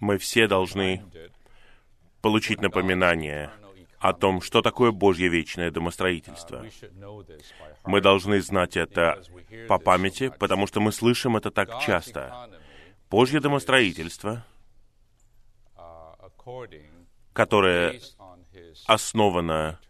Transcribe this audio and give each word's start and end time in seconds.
Мы 0.00 0.18
все 0.18 0.46
должны 0.46 1.04
получить 2.20 2.60
напоминание 2.60 3.50
о 3.98 4.12
том, 4.12 4.42
что 4.42 4.60
такое 4.60 4.92
Божье 4.92 5.28
вечное 5.28 5.70
домостроительство. 5.70 6.66
Мы 7.84 8.00
должны 8.00 8.40
знать 8.42 8.76
это 8.76 9.22
по 9.68 9.78
памяти, 9.78 10.32
потому 10.38 10.66
что 10.66 10.80
мы 10.80 10.92
слышим 10.92 11.36
это 11.36 11.50
так 11.50 11.80
часто. 11.80 12.50
Божье 13.10 13.40
домостроительство, 13.40 14.44
которое 17.32 18.00
основано 18.86 19.80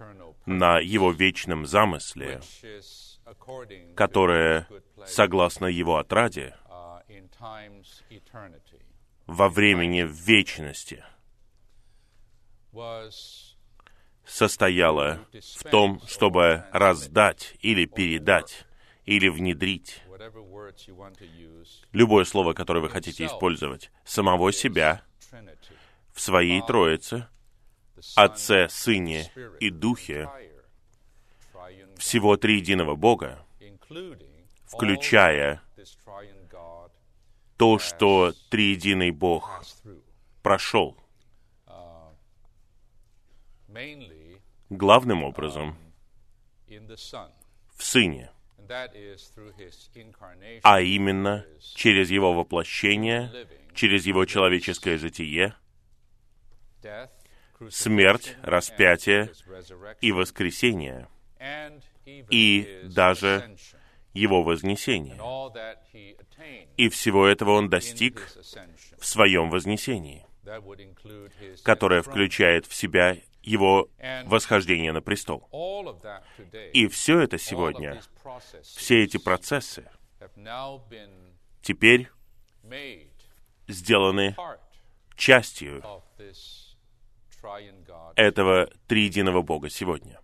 на 0.46 0.78
Его 0.78 1.10
вечном 1.10 1.66
замысле, 1.66 2.40
которое 3.96 4.68
согласно 5.06 5.66
Его 5.66 5.96
отраде, 5.96 6.54
во 9.26 9.48
времени 9.48 10.02
вечности 10.02 11.04
состояла 14.26 15.20
в 15.32 15.64
том, 15.64 16.00
чтобы 16.06 16.64
раздать 16.72 17.54
или 17.60 17.84
передать 17.84 18.66
или 19.04 19.28
внедрить. 19.28 20.02
Любое 21.92 22.24
слово, 22.24 22.52
которое 22.54 22.80
вы 22.80 22.90
хотите 22.90 23.26
использовать, 23.26 23.90
самого 24.04 24.52
себя 24.52 25.02
в 26.12 26.20
своей 26.20 26.62
Троице, 26.62 27.28
Отце, 28.16 28.68
Сыне 28.68 29.30
и 29.60 29.70
Духе, 29.70 30.28
всего 31.96 32.36
триединого 32.36 32.96
Бога, 32.96 33.44
включая 34.66 35.62
то, 37.56 37.78
что 37.78 38.32
триединый 38.50 39.10
Бог 39.10 39.64
прошел. 40.42 40.96
Главным 44.70 45.24
образом 45.24 45.76
в 47.76 47.82
Сыне, 47.82 48.30
а 50.62 50.80
именно 50.80 51.46
через 51.74 52.10
Его 52.10 52.32
воплощение, 52.32 53.48
через 53.74 54.06
Его 54.06 54.24
человеческое 54.24 54.98
житие, 54.98 55.54
смерть, 57.70 58.36
распятие 58.42 59.32
и 60.00 60.12
воскресение, 60.12 61.08
и 62.06 62.80
даже 62.84 63.56
Его 64.14 64.42
вознесение. 64.42 65.16
И 66.76 66.88
всего 66.88 67.26
этого 67.26 67.50
Он 67.52 67.68
достиг 67.68 68.32
в 68.98 69.04
Своем 69.04 69.50
вознесении, 69.50 70.24
которое 71.62 72.02
включает 72.02 72.66
в 72.66 72.74
себя 72.74 73.18
его 73.42 73.88
восхождение 74.24 74.92
на 74.92 75.02
престол. 75.02 75.48
И 76.72 76.86
все 76.88 77.20
это 77.20 77.38
сегодня, 77.38 78.00
все 78.62 79.04
эти 79.04 79.18
процессы 79.18 79.88
теперь 81.62 82.08
сделаны 83.68 84.36
частью 85.16 85.82
этого 88.16 88.70
триединого 88.86 89.42
Бога 89.42 89.68
сегодня. 89.68 90.20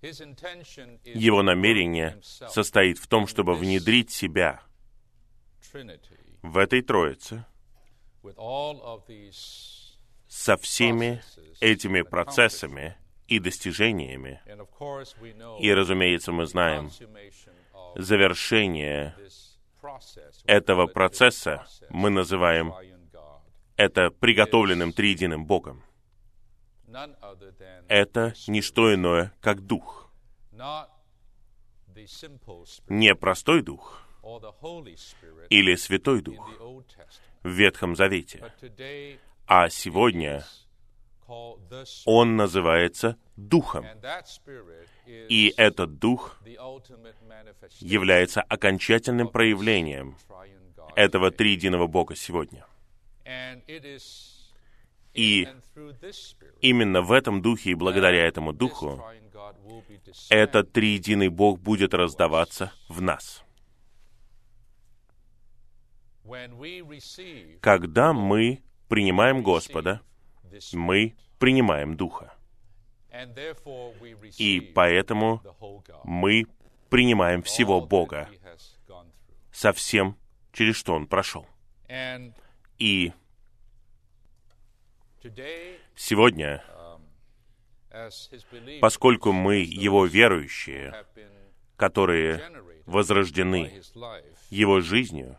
Его 0.00 1.42
намерение 1.42 2.20
состоит 2.22 2.98
в 2.98 3.06
том, 3.08 3.26
чтобы 3.26 3.54
внедрить 3.54 4.10
себя 4.10 4.62
в 6.42 6.58
этой 6.58 6.82
Троице 6.82 7.44
со 10.28 10.56
всеми 10.56 11.22
этими 11.60 12.02
процессами 12.02 12.96
и 13.26 13.38
достижениями. 13.38 14.40
И, 15.60 15.72
разумеется, 15.72 16.32
мы 16.32 16.46
знаем, 16.46 16.90
завершение 17.96 19.16
этого 20.44 20.86
процесса 20.86 21.66
мы 21.90 22.10
называем 22.10 22.74
это 23.76 24.10
приготовленным 24.10 24.92
триединым 24.92 25.46
Богом. 25.46 25.82
Это 27.88 28.34
не 28.46 28.62
что 28.62 28.94
иное, 28.94 29.32
как 29.40 29.60
Дух. 29.60 30.10
Не 32.88 33.14
простой 33.14 33.62
Дух 33.62 34.02
или 35.50 35.74
Святой 35.74 36.22
Дух 36.22 36.50
в 37.42 37.48
Ветхом 37.48 37.96
Завете, 37.96 38.52
а 39.46 39.68
сегодня 39.68 40.44
он 42.06 42.36
называется 42.36 43.16
Духом. 43.36 43.86
И 45.06 45.54
этот 45.56 45.98
Дух 45.98 46.40
является 47.80 48.42
окончательным 48.42 49.28
проявлением 49.28 50.16
этого 50.96 51.30
триединого 51.30 51.86
Бога 51.86 52.16
сегодня. 52.16 52.66
И 55.14 55.48
именно 56.60 57.02
в 57.02 57.12
этом 57.12 57.42
Духе 57.42 57.70
и 57.70 57.74
благодаря 57.74 58.26
этому 58.26 58.52
Духу 58.52 59.02
этот 60.28 60.72
триединый 60.72 61.28
Бог 61.28 61.60
будет 61.60 61.94
раздаваться 61.94 62.72
в 62.88 63.00
нас. 63.00 63.44
Когда 67.60 68.12
мы 68.12 68.62
принимаем 68.88 69.42
Господа, 69.42 70.02
мы 70.72 71.16
принимаем 71.38 71.96
Духа. 71.96 72.34
И 74.36 74.60
поэтому 74.74 75.42
мы 76.04 76.46
принимаем 76.90 77.42
всего 77.42 77.80
Бога 77.80 78.28
со 79.52 79.72
всем, 79.72 80.16
через 80.52 80.76
что 80.76 80.94
Он 80.94 81.06
прошел. 81.06 81.46
И 82.78 83.12
сегодня, 85.94 86.64
поскольку 88.80 89.32
мы 89.32 89.56
Его 89.56 90.06
верующие, 90.06 91.04
которые 91.76 92.42
возрождены 92.86 93.82
Его 94.50 94.80
жизнью, 94.80 95.36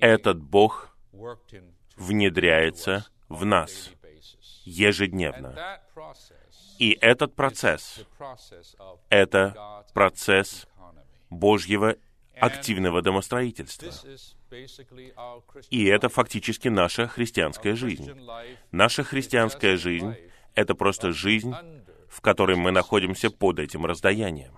этот 0.00 0.40
Бог 0.40 0.96
внедряется 1.96 3.06
в 3.28 3.44
нас 3.44 3.90
ежедневно. 4.64 5.80
И 6.78 6.96
этот 7.00 7.34
процесс— 7.34 8.00
это 9.10 9.84
процесс 9.92 10.66
Божьего 11.28 11.96
активного 12.40 13.02
домостроительства. 13.02 13.92
И 15.70 15.84
это 15.84 16.08
фактически 16.08 16.68
наша 16.68 17.06
христианская 17.06 17.74
жизнь. 17.74 18.10
Наша 18.72 19.04
христианская 19.04 19.76
жизнь— 19.76 20.14
это 20.54 20.74
просто 20.74 21.12
жизнь, 21.12 21.54
в 22.08 22.20
которой 22.20 22.56
мы 22.56 22.70
находимся 22.70 23.30
под 23.30 23.58
этим 23.58 23.86
раздаянием. 23.86 24.52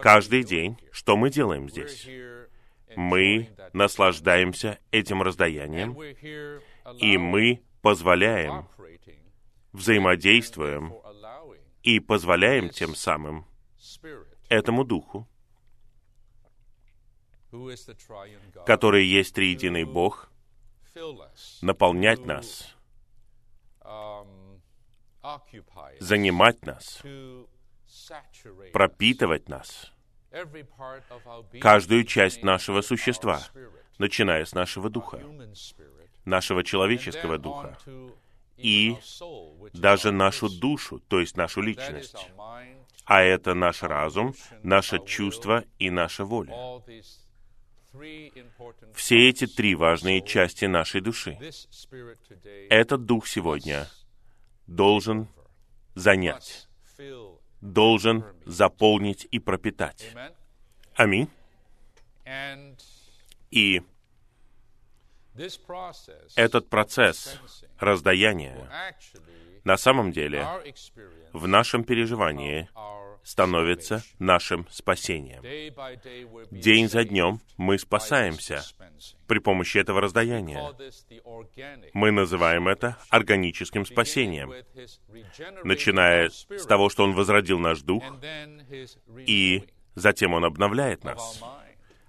Каждый 0.00 0.44
день, 0.44 0.76
что 0.90 1.16
мы 1.16 1.30
делаем 1.30 1.68
здесь? 1.70 2.06
Мы 2.96 3.50
наслаждаемся 3.72 4.78
этим 4.90 5.22
раздаянием, 5.22 5.96
и 6.98 7.18
мы 7.18 7.62
позволяем, 7.82 8.66
взаимодействуем 9.72 10.94
и 11.82 12.00
позволяем 12.00 12.70
тем 12.70 12.94
самым 12.94 13.46
этому 14.48 14.84
Духу, 14.84 15.26
который 18.66 19.06
есть 19.06 19.34
триединый 19.34 19.84
Бог, 19.84 20.30
наполнять 21.62 22.24
нас, 22.24 22.74
занимать 26.00 26.64
нас, 26.64 27.02
пропитывать 28.72 29.48
нас, 29.48 29.92
каждую 31.60 32.04
часть 32.04 32.42
нашего 32.42 32.80
существа, 32.80 33.40
начиная 33.98 34.44
с 34.44 34.52
нашего 34.52 34.90
духа, 34.90 35.22
нашего 36.24 36.64
человеческого 36.64 37.38
духа, 37.38 37.78
и 38.56 38.96
даже 39.72 40.12
нашу 40.12 40.48
душу, 40.48 41.00
то 41.08 41.20
есть 41.20 41.36
нашу 41.36 41.60
личность. 41.60 42.16
А 43.06 43.22
это 43.22 43.54
наш 43.54 43.82
разум, 43.82 44.34
наше 44.62 44.98
чувство 45.04 45.64
и 45.78 45.90
наша 45.90 46.24
воля. 46.24 46.54
Все 48.94 49.28
эти 49.28 49.46
три 49.46 49.74
важные 49.74 50.22
части 50.22 50.66
нашей 50.66 51.00
души. 51.00 51.38
Этот 52.68 53.06
дух 53.06 53.26
сегодня 53.26 53.88
должен 54.66 55.28
занять 55.94 56.66
должен 57.60 58.24
заполнить 58.44 59.26
и 59.30 59.38
пропитать. 59.38 60.12
Аминь. 60.94 61.28
И 63.50 63.82
этот 66.36 66.68
процесс 66.68 67.38
раздаяния 67.78 68.94
на 69.64 69.76
самом 69.76 70.12
деле 70.12 70.46
в 71.36 71.46
нашем 71.46 71.84
переживании 71.84 72.68
становится 73.22 74.02
нашим 74.18 74.66
спасением. 74.70 75.42
День 76.50 76.88
за 76.88 77.04
днем 77.04 77.40
мы 77.56 77.78
спасаемся 77.78 78.62
при 79.26 79.40
помощи 79.40 79.78
этого 79.78 80.00
раздаяния. 80.00 80.72
Мы 81.92 82.12
называем 82.12 82.68
это 82.68 82.96
органическим 83.10 83.84
спасением, 83.84 84.52
начиная 85.64 86.30
с 86.30 86.66
того, 86.66 86.88
что 86.88 87.04
Он 87.04 87.12
возродил 87.14 87.58
наш 87.58 87.82
дух, 87.82 88.04
и 89.26 89.64
затем 89.94 90.32
Он 90.32 90.44
обновляет 90.44 91.04
нас, 91.04 91.42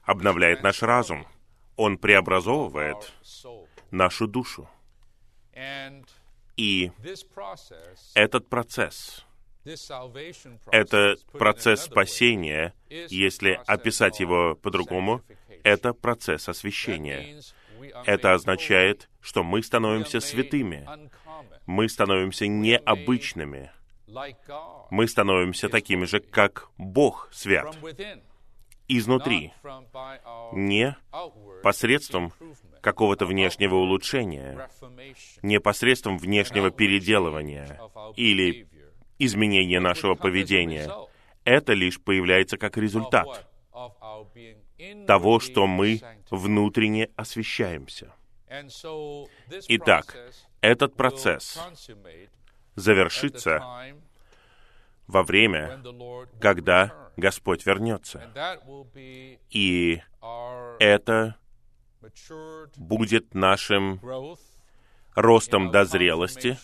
обновляет 0.04 0.64
наш 0.64 0.84
разум, 0.84 1.28
Он 1.76 1.98
преобразовывает 1.98 3.12
нашу 3.92 4.28
душу. 4.28 4.70
И 6.58 6.92
этот 8.16 8.50
процесс, 8.50 9.26
это 10.72 11.16
процесс 11.32 11.84
спасения, 11.84 12.74
если 12.90 13.60
описать 13.68 14.20
его 14.20 14.56
по-другому, 14.56 15.22
это 15.64 15.94
процесс 15.94 16.50
освящения. 16.50 17.42
Это 18.06 18.34
означает, 18.34 19.08
что 19.22 19.44
мы 19.44 19.62
становимся 19.62 20.20
святыми, 20.20 20.88
мы 21.68 21.88
становимся 21.90 22.48
необычными, 22.48 23.72
мы 24.90 25.08
становимся 25.08 25.70
такими 25.70 26.06
же, 26.06 26.20
как 26.20 26.70
Бог 26.78 27.30
свят, 27.32 27.78
изнутри, 28.88 29.54
не 30.54 30.98
посредством 31.62 32.34
какого-то 32.88 33.26
внешнего 33.26 33.76
улучшения, 33.76 34.70
не 35.42 35.60
посредством 35.60 36.18
внешнего 36.18 36.72
переделывания 36.72 37.82
или 38.16 38.66
изменения 39.20 39.82
нашего 39.82 40.16
поведения. 40.16 40.90
Это 41.44 41.74
лишь 41.74 42.00
появляется 42.00 42.58
как 42.58 42.78
результат 42.78 43.46
того, 45.06 45.42
что 45.42 45.68
мы 45.68 46.00
внутренне 46.32 47.10
освещаемся. 47.18 48.14
Итак, 49.68 50.18
этот 50.62 50.96
процесс 50.96 51.60
завершится 52.76 53.62
во 55.08 55.24
время, 55.24 55.84
когда 56.40 57.12
Господь 57.18 57.66
вернется. 57.66 58.32
И 59.50 60.02
это 60.80 61.36
будет 62.76 63.34
нашим 63.34 64.00
ростом 65.16 65.72
до 65.72 65.86
зрелости 65.86 66.58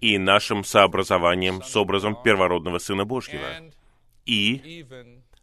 и 0.00 0.18
нашим 0.18 0.64
сообразованием 0.64 1.62
с 1.62 1.76
образом 1.76 2.20
первородного 2.22 2.78
Сына 2.78 3.04
Божьего. 3.04 3.48
И 4.26 4.86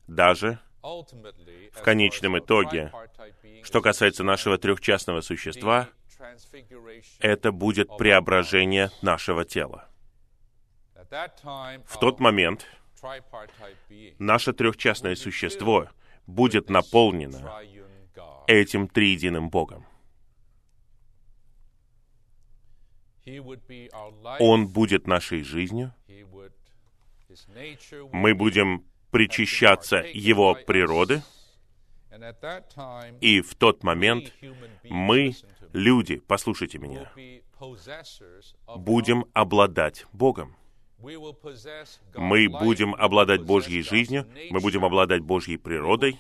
даже 0.08 0.60
в 0.82 1.82
конечном 1.84 2.40
итоге, 2.40 2.92
что 3.64 3.82
касается 3.82 4.24
нашего 4.24 4.58
трехчастного 4.58 5.22
существа, 5.22 5.90
это 7.20 7.52
будет 7.52 7.96
преображение 7.98 8.92
нашего 9.02 9.44
тела. 9.44 9.90
В 11.86 12.00
тот 12.00 12.20
момент 12.20 12.66
наше 14.20 14.54
трехчастное 14.54 15.16
существо 15.16 15.90
будет 16.26 16.70
наполнено 16.70 17.62
этим 18.48 18.88
триединым 18.88 19.50
Богом. 19.50 19.86
Он 24.40 24.68
будет 24.68 25.06
нашей 25.06 25.44
жизнью. 25.44 25.94
Мы 28.12 28.34
будем 28.34 28.86
причащаться 29.12 29.98
Его 29.98 30.56
природы. 30.56 31.22
И 33.22 33.42
в 33.42 33.54
тот 33.56 33.84
момент 33.84 34.34
мы, 34.84 35.36
люди, 35.74 36.18
послушайте 36.28 36.80
меня, 36.80 37.12
будем 38.76 39.26
обладать 39.34 40.06
Богом. 40.14 40.56
Мы 41.00 42.50
будем 42.50 42.96
обладать 42.96 43.42
Божьей 43.44 43.82
жизнью, 43.84 44.26
мы 44.50 44.60
будем 44.60 44.84
обладать 44.84 45.22
Божьей 45.22 45.58
природой, 45.58 46.20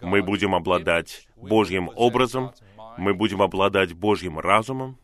мы 0.00 0.22
будем 0.22 0.54
обладать 0.54 1.26
Божьим 1.36 1.90
образом, 1.96 2.52
мы 2.98 3.14
будем 3.14 3.42
обладать 3.42 3.94
Божьим 3.94 4.38
разумом, 4.38 4.98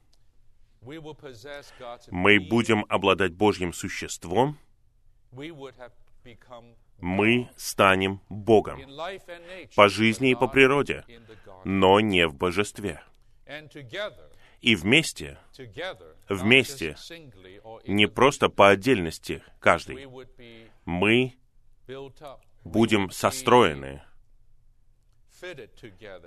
мы 2.11 2.41
будем 2.41 2.85
обладать 2.89 3.33
Божьим 3.35 3.73
существом, 3.73 4.57
мы 7.01 7.51
станем 7.57 8.21
Богом. 8.29 8.81
По 9.75 9.89
жизни 9.89 10.31
и 10.31 10.35
по 10.35 10.47
природе, 10.47 11.05
но 11.65 12.01
не 12.01 12.27
в 12.27 12.35
божестве. 12.35 13.03
И 14.61 14.75
вместе, 14.77 15.39
вместе, 16.29 16.97
не 17.87 18.07
просто 18.07 18.49
по 18.49 18.71
отдельности 18.71 19.43
каждый, 19.61 20.07
мы 20.85 21.35
будем 22.65 23.11
состроены, 23.11 24.03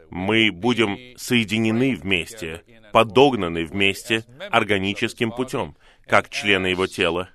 мы 0.10 0.52
будем 0.52 1.18
соединены 1.18 1.96
вместе, 1.96 2.64
подогнаны 2.94 3.66
вместе 3.66 4.26
органическим 4.50 5.32
путем, 5.32 5.76
как 6.06 6.30
члены 6.30 6.68
его 6.68 6.88
тела, 6.88 7.30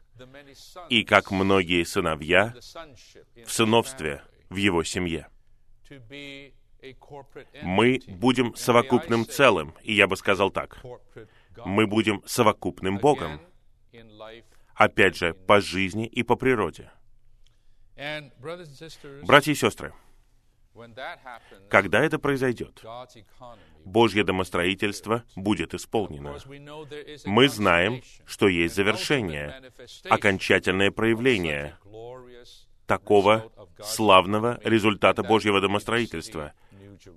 и 0.89 1.05
как 1.05 1.31
многие 1.31 1.85
сыновья 1.85 2.55
в 3.45 3.53
сыновстве 3.53 4.23
в 4.49 4.57
его 4.57 4.83
семье. 4.85 5.29
Мы 7.63 8.01
будем 8.07 8.55
совокупным 8.55 9.27
целым, 9.27 9.75
и 9.83 9.95
я 9.95 10.07
бы 10.07 10.17
сказал 10.17 10.51
так, 10.51 10.83
мы 11.65 11.87
будем 11.87 12.23
совокупным 12.27 12.99
Богом, 12.99 13.41
опять 14.75 15.17
же, 15.17 15.35
по 15.35 15.61
жизни 15.61 16.07
и 16.07 16.23
по 16.23 16.37
природе. 16.37 16.91
Братья 19.23 19.53
и 19.53 19.55
сестры, 19.55 19.95
когда 21.71 22.05
это 22.05 22.19
произойдет, 22.19 22.85
Божье 23.85 24.25
домостроительство 24.25 25.25
будет 25.35 25.75
исполнено. 25.75 26.37
Мы 27.25 27.49
знаем, 27.49 28.03
что 28.27 28.49
есть 28.49 28.75
завершение, 28.75 29.63
окончательное 30.11 30.91
проявление 30.91 31.79
такого 32.87 33.51
славного 33.83 34.61
результата 34.63 35.23
Божьего 35.23 35.61
домостроительства, 35.61 36.53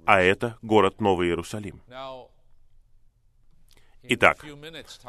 а 0.06 0.22
это 0.22 0.58
город 0.62 1.02
Новый 1.02 1.28
Иерусалим. 1.28 1.82
Итак, 4.12 4.44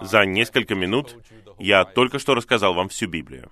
за 0.03 0.27
несколько 0.27 0.75
минут 0.75 1.17
я 1.59 1.85
только 1.85 2.19
что 2.19 2.35
рассказал 2.35 2.75
вам 2.75 2.89
всю 2.89 3.09
Библию 3.09 3.51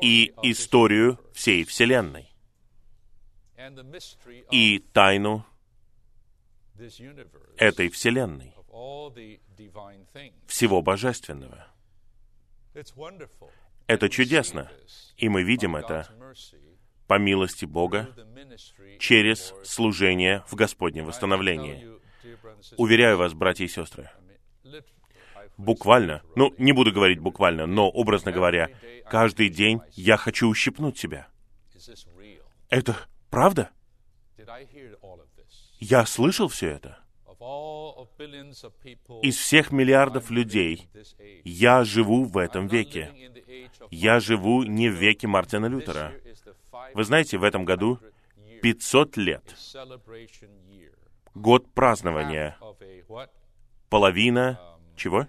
и 0.00 0.32
историю 0.42 1.18
всей 1.32 1.64
Вселенной 1.64 2.28
и 4.50 4.78
тайну 4.92 5.44
этой 7.56 7.88
Вселенной, 7.88 8.54
всего 10.46 10.82
Божественного. 10.82 11.66
Это 13.86 14.08
чудесно, 14.08 14.70
и 15.16 15.28
мы 15.28 15.42
видим 15.42 15.74
это 15.74 16.08
по 17.06 17.18
милости 17.18 17.64
Бога 17.64 18.08
через 18.98 19.54
служение 19.64 20.44
в 20.48 20.54
Господнем 20.54 21.06
восстановлении. 21.06 21.95
Уверяю 22.76 23.18
вас, 23.18 23.34
братья 23.34 23.64
и 23.64 23.68
сестры, 23.68 24.10
буквально, 25.56 26.22
ну, 26.34 26.54
не 26.58 26.72
буду 26.72 26.92
говорить 26.92 27.18
буквально, 27.18 27.66
но, 27.66 27.88
образно 27.88 28.32
говоря, 28.32 28.70
каждый 29.08 29.48
день 29.48 29.80
я 29.92 30.16
хочу 30.16 30.48
ущипнуть 30.48 30.98
себя. 30.98 31.28
Это 32.68 32.96
правда? 33.30 33.70
Я 35.78 36.06
слышал 36.06 36.48
все 36.48 36.70
это. 36.70 36.98
Из 39.22 39.36
всех 39.36 39.72
миллиардов 39.72 40.30
людей 40.30 40.88
я 41.44 41.84
живу 41.84 42.24
в 42.24 42.38
этом 42.38 42.66
веке. 42.66 43.12
Я 43.90 44.20
живу 44.20 44.62
не 44.62 44.88
в 44.88 44.94
веке 44.94 45.26
Мартина 45.26 45.66
Лютера. 45.66 46.12
Вы 46.94 47.04
знаете, 47.04 47.38
в 47.38 47.44
этом 47.44 47.64
году 47.64 48.00
500 48.62 49.16
лет. 49.16 49.42
Год 51.36 51.70
празднования. 51.74 52.56
Половина... 53.90 54.58
Чего? 54.96 55.26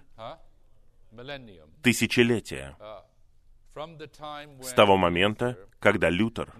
Тысячелетия. 1.82 2.74
с 4.62 4.72
того 4.72 4.96
момента, 4.96 5.58
когда 5.78 6.08
Лютер 6.08 6.50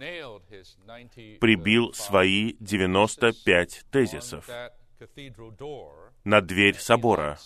прибил 1.40 1.94
свои 1.94 2.52
95 2.60 3.86
тезисов 3.90 4.46
на 6.24 6.40
дверь 6.42 6.76
собора 6.76 7.38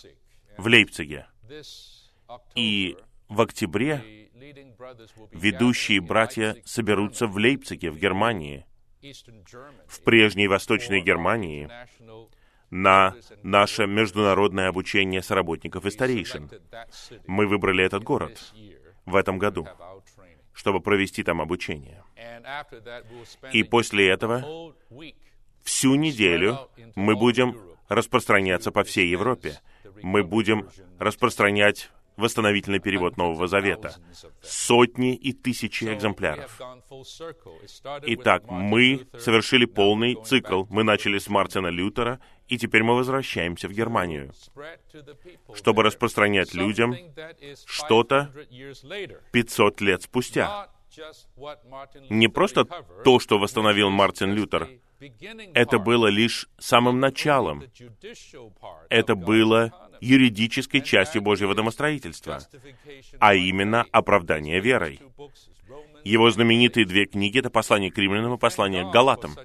в 0.57 0.67
Лейпциге. 0.67 1.27
И 2.55 2.97
в 3.29 3.39
октябре 3.39 4.29
ведущие 5.31 6.01
братья 6.01 6.57
соберутся 6.65 7.27
в 7.27 7.37
Лейпциге, 7.37 7.91
в 7.91 7.97
Германии, 7.97 8.65
в 9.87 10.01
прежней 10.03 10.47
Восточной 10.47 11.01
Германии, 11.01 11.69
на 12.69 13.15
наше 13.43 13.85
международное 13.85 14.67
обучение 14.67 15.21
соработников 15.21 15.85
и 15.85 15.91
старейшин. 15.91 16.49
Мы 17.27 17.47
выбрали 17.47 17.83
этот 17.83 18.03
город 18.03 18.53
в 19.05 19.15
этом 19.15 19.37
году, 19.37 19.67
чтобы 20.53 20.79
провести 20.79 21.23
там 21.23 21.41
обучение. 21.41 22.03
И 23.51 23.63
после 23.63 24.09
этого 24.09 24.73
всю 25.63 25.95
неделю 25.95 26.69
мы 26.95 27.15
будем 27.15 27.57
распространяться 27.89 28.71
по 28.71 28.83
всей 28.83 29.09
Европе. 29.09 29.59
Мы 30.01 30.23
будем 30.23 30.69
распространять 30.97 31.91
восстановительный 32.17 32.79
перевод 32.79 33.17
Нового 33.17 33.47
Завета. 33.47 33.95
Сотни 34.41 35.15
и 35.15 35.33
тысячи 35.33 35.85
экземпляров. 35.85 36.59
Итак, 38.03 38.43
мы 38.49 39.07
совершили 39.17 39.65
полный 39.65 40.17
цикл. 40.23 40.65
Мы 40.69 40.83
начали 40.83 41.17
с 41.17 41.27
Мартина 41.27 41.67
Лютера, 41.67 42.19
и 42.47 42.57
теперь 42.57 42.83
мы 42.83 42.95
возвращаемся 42.95 43.67
в 43.67 43.71
Германию, 43.71 44.31
чтобы 45.53 45.83
распространять 45.83 46.53
людям 46.53 46.95
что-то 47.65 48.31
500 49.31 49.81
лет 49.81 50.03
спустя. 50.03 50.69
Не 52.09 52.27
просто 52.27 52.65
то, 53.03 53.19
что 53.19 53.39
восстановил 53.39 53.89
Мартин 53.89 54.33
Лютер, 54.33 54.69
это 55.53 55.79
было 55.79 56.07
лишь 56.07 56.47
самым 56.59 56.99
началом. 56.99 57.63
Это 58.89 59.15
было 59.15 59.71
юридической 60.01 60.81
частью 60.81 61.21
Божьего 61.21 61.55
домостроительства, 61.55 62.39
а 63.19 63.35
именно 63.35 63.85
оправдание 63.91 64.59
верой. 64.59 64.99
Его 66.03 66.29
знаменитые 66.31 66.85
две 66.85 67.05
книги— 67.05 67.39
это 67.39 67.49
послание 67.49 67.91
к 67.91 67.97
римлянам 67.97 68.33
и 68.33 68.37
послание 68.37 68.83
к 68.83 68.91
галатам. 68.91 69.35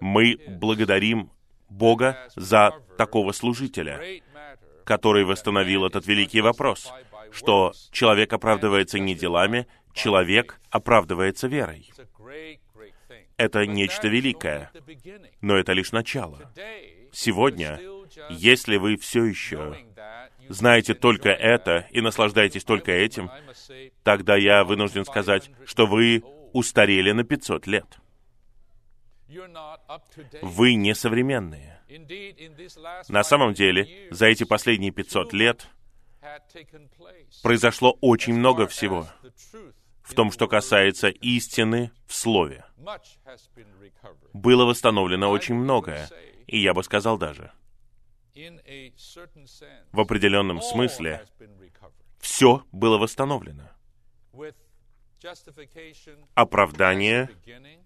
Мы 0.00 0.38
благодарим 0.48 1.30
Бога 1.68 2.28
за 2.34 2.72
такого 2.98 3.32
служителя, 3.32 4.00
который 4.84 5.24
восстановил 5.24 5.84
этот 5.84 6.06
великий 6.06 6.40
вопрос, 6.40 6.92
что 7.32 7.72
человек 7.92 8.32
оправдывается 8.32 8.98
не 8.98 9.14
делами, 9.14 9.66
человек 9.94 10.60
оправдывается 10.70 11.46
верой. 11.46 11.90
Это 13.36 13.66
нечто 13.66 14.08
великое, 14.08 14.70
но 15.40 15.56
это 15.56 15.72
лишь 15.72 15.92
начало. 15.92 16.52
Сегодня 17.12 17.80
если 18.30 18.76
вы 18.76 18.96
все 18.96 19.24
еще 19.24 19.76
знаете 20.48 20.94
только 20.94 21.30
это 21.30 21.86
и 21.90 22.00
наслаждаетесь 22.00 22.64
только 22.64 22.92
этим, 22.92 23.30
тогда 24.02 24.36
я 24.36 24.64
вынужден 24.64 25.04
сказать, 25.04 25.50
что 25.64 25.86
вы 25.86 26.22
устарели 26.52 27.12
на 27.12 27.24
500 27.24 27.66
лет. 27.66 27.98
Вы 30.42 30.74
не 30.74 30.94
современные. 30.94 31.80
На 33.08 33.24
самом 33.24 33.54
деле, 33.54 34.08
за 34.10 34.26
эти 34.26 34.44
последние 34.44 34.92
500 34.92 35.32
лет 35.32 35.68
произошло 37.42 37.96
очень 38.00 38.34
много 38.34 38.66
всего 38.66 39.08
в 40.02 40.14
том, 40.14 40.30
что 40.30 40.46
касается 40.46 41.08
истины 41.08 41.90
в 42.06 42.14
Слове. 42.14 42.64
Было 44.32 44.64
восстановлено 44.64 45.30
очень 45.30 45.56
многое, 45.56 46.08
и 46.46 46.58
я 46.58 46.74
бы 46.74 46.84
сказал 46.84 47.18
даже— 47.18 47.52
в 49.92 50.00
определенном 50.00 50.60
смысле 50.60 51.26
все 52.20 52.64
было 52.70 52.98
восстановлено. 52.98 53.70
Оправдание 56.34 57.30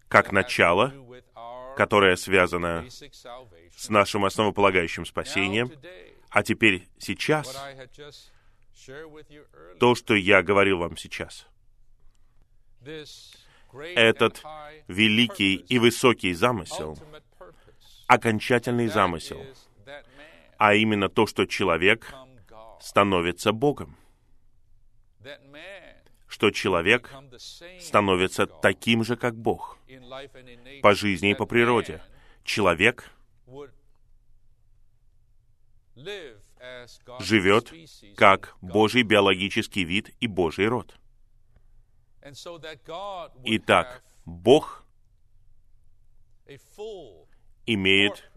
как 0.09 0.33
начало, 0.33 0.92
которое 1.76 2.16
связано 2.16 2.85
с 2.88 3.88
нашим 3.88 4.25
основополагающим 4.25 5.07
спасением, 5.07 5.73
а 6.30 6.42
теперь 6.42 6.88
сейчас 6.99 7.57
то, 9.78 9.95
что 9.95 10.14
я 10.14 10.42
говорил 10.42 10.78
вам 10.78 10.97
сейчас. 10.97 11.47
Этот 13.95 14.42
великий 14.88 15.54
и 15.54 15.78
высокий 15.78 16.33
замысел, 16.35 16.99
окончательный 18.09 18.88
замысел— 18.88 19.40
а 20.61 20.75
именно 20.75 21.09
то, 21.09 21.26
что 21.26 21.47
человек 21.47 22.14
становится 22.81 23.52
Богом. 23.52 23.97
Что 26.29 26.50
человек 26.50 27.11
становится 27.81 28.47
таким 28.47 29.02
же, 29.02 29.17
как 29.17 29.35
Бог, 29.37 29.79
по 30.83 30.95
жизни 30.95 31.31
и 31.31 31.35
по 31.35 31.47
природе. 31.47 32.02
Человек 32.45 33.11
живет 37.21 37.73
как 38.17 38.55
Божий 38.61 39.02
биологический 39.02 39.85
вид 39.85 40.14
и 40.21 40.26
Божий 40.26 40.69
род. 40.69 40.95
Итак, 43.45 44.05
Бог 44.26 44.85
имеет 47.64 48.29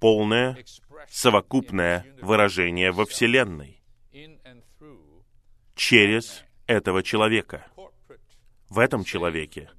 полное 0.00 0.56
совокупное 1.08 2.06
выражение 2.20 2.92
во 2.92 3.04
Вселенной 3.06 3.82
через 5.74 6.44
этого 6.66 7.02
человека. 7.02 7.66
В 8.68 8.78
этом 8.78 9.04
человеке 9.04 9.70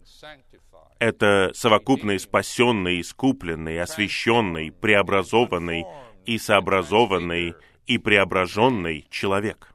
это 0.99 1.51
совокупный, 1.53 2.19
спасенный, 2.19 3.01
искупленный, 3.01 3.79
освященный, 3.81 4.71
преобразованный 4.71 5.85
и 6.25 6.37
сообразованный 6.37 7.53
и 7.85 7.97
преображенный 7.97 9.07
человек, 9.09 9.73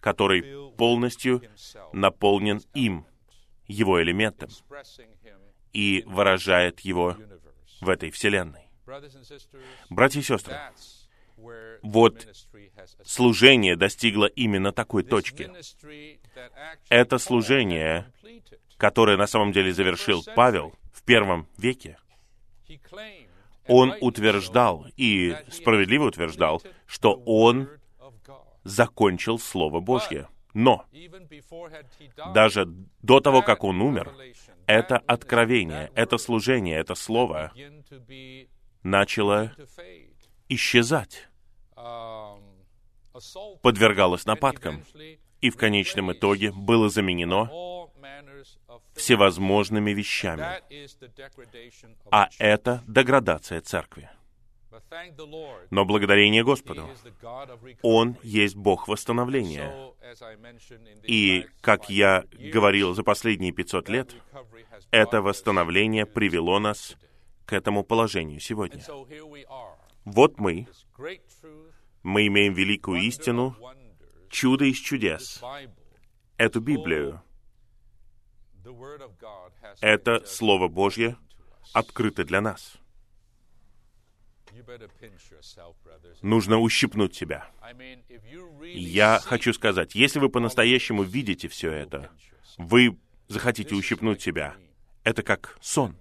который 0.00 0.70
полностью 0.76 1.42
наполнен 1.92 2.60
им, 2.74 3.06
его 3.66 4.02
элементом, 4.02 4.50
и 5.72 6.04
выражает 6.06 6.80
его 6.80 7.16
в 7.80 7.88
этой 7.88 8.10
Вселенной. 8.10 8.63
Братья 8.86 10.20
и 10.20 10.22
сестры, 10.22 10.58
вот 11.82 12.28
служение 13.04 13.76
достигло 13.76 14.26
именно 14.26 14.72
такой 14.72 15.02
точки. 15.02 15.50
Это 16.88 17.18
служение, 17.18 18.12
которое 18.76 19.16
на 19.16 19.26
самом 19.26 19.52
деле 19.52 19.72
завершил 19.72 20.22
Павел 20.34 20.74
в 20.92 21.02
первом 21.02 21.48
веке. 21.58 21.98
Он 23.66 23.94
утверждал, 24.00 24.86
и 24.96 25.36
справедливо 25.50 26.04
утверждал, 26.04 26.62
что 26.86 27.14
он 27.24 27.68
закончил 28.62 29.38
Слово 29.38 29.80
Божье. 29.80 30.28
Но 30.52 30.84
даже 32.32 32.66
до 33.02 33.20
того, 33.20 33.42
как 33.42 33.64
он 33.64 33.80
умер, 33.80 34.14
это 34.66 34.98
откровение, 34.98 35.90
это 35.94 36.16
служение, 36.16 36.78
это 36.78 36.94
слово 36.94 37.52
начало 38.84 39.52
исчезать, 40.48 41.28
подвергалось 43.62 44.26
нападкам, 44.26 44.84
и 45.40 45.50
в 45.50 45.56
конечном 45.56 46.12
итоге 46.12 46.52
было 46.52 46.88
заменено 46.88 47.50
всевозможными 48.94 49.90
вещами. 49.90 50.46
А 52.10 52.28
это 52.38 52.84
деградация 52.86 53.60
церкви. 53.60 54.08
Но 55.70 55.84
благодарение 55.84 56.42
Господу, 56.44 56.88
Он 57.82 58.16
есть 58.22 58.56
Бог 58.56 58.88
восстановления. 58.88 59.92
И, 61.04 61.46
как 61.60 61.90
я 61.90 62.24
говорил 62.52 62.94
за 62.94 63.02
последние 63.02 63.52
500 63.52 63.88
лет, 63.88 64.16
это 64.90 65.22
восстановление 65.22 66.06
привело 66.06 66.58
нас 66.58 66.96
к 67.46 67.52
этому 67.52 67.84
положению 67.84 68.40
сегодня. 68.40 68.82
Вот 70.04 70.38
мы, 70.38 70.68
мы 72.02 72.26
имеем 72.26 72.54
великую 72.54 73.00
истину, 73.02 73.56
чудо 74.30 74.64
из 74.64 74.76
чудес, 74.76 75.42
эту 76.36 76.60
Библию. 76.60 77.22
Это 79.80 80.24
Слово 80.26 80.68
Божье 80.68 81.16
открыто 81.72 82.24
для 82.24 82.40
нас. 82.40 82.78
Нужно 86.22 86.58
ущипнуть 86.58 87.14
себя. 87.14 87.50
Я 88.62 89.20
хочу 89.22 89.52
сказать, 89.52 89.94
если 89.94 90.18
вы 90.18 90.28
по-настоящему 90.28 91.02
видите 91.02 91.48
все 91.48 91.70
это, 91.70 92.10
вы 92.56 92.98
захотите 93.28 93.74
ущипнуть 93.74 94.22
себя. 94.22 94.56
Это 95.02 95.22
как 95.22 95.58
сон, 95.60 95.96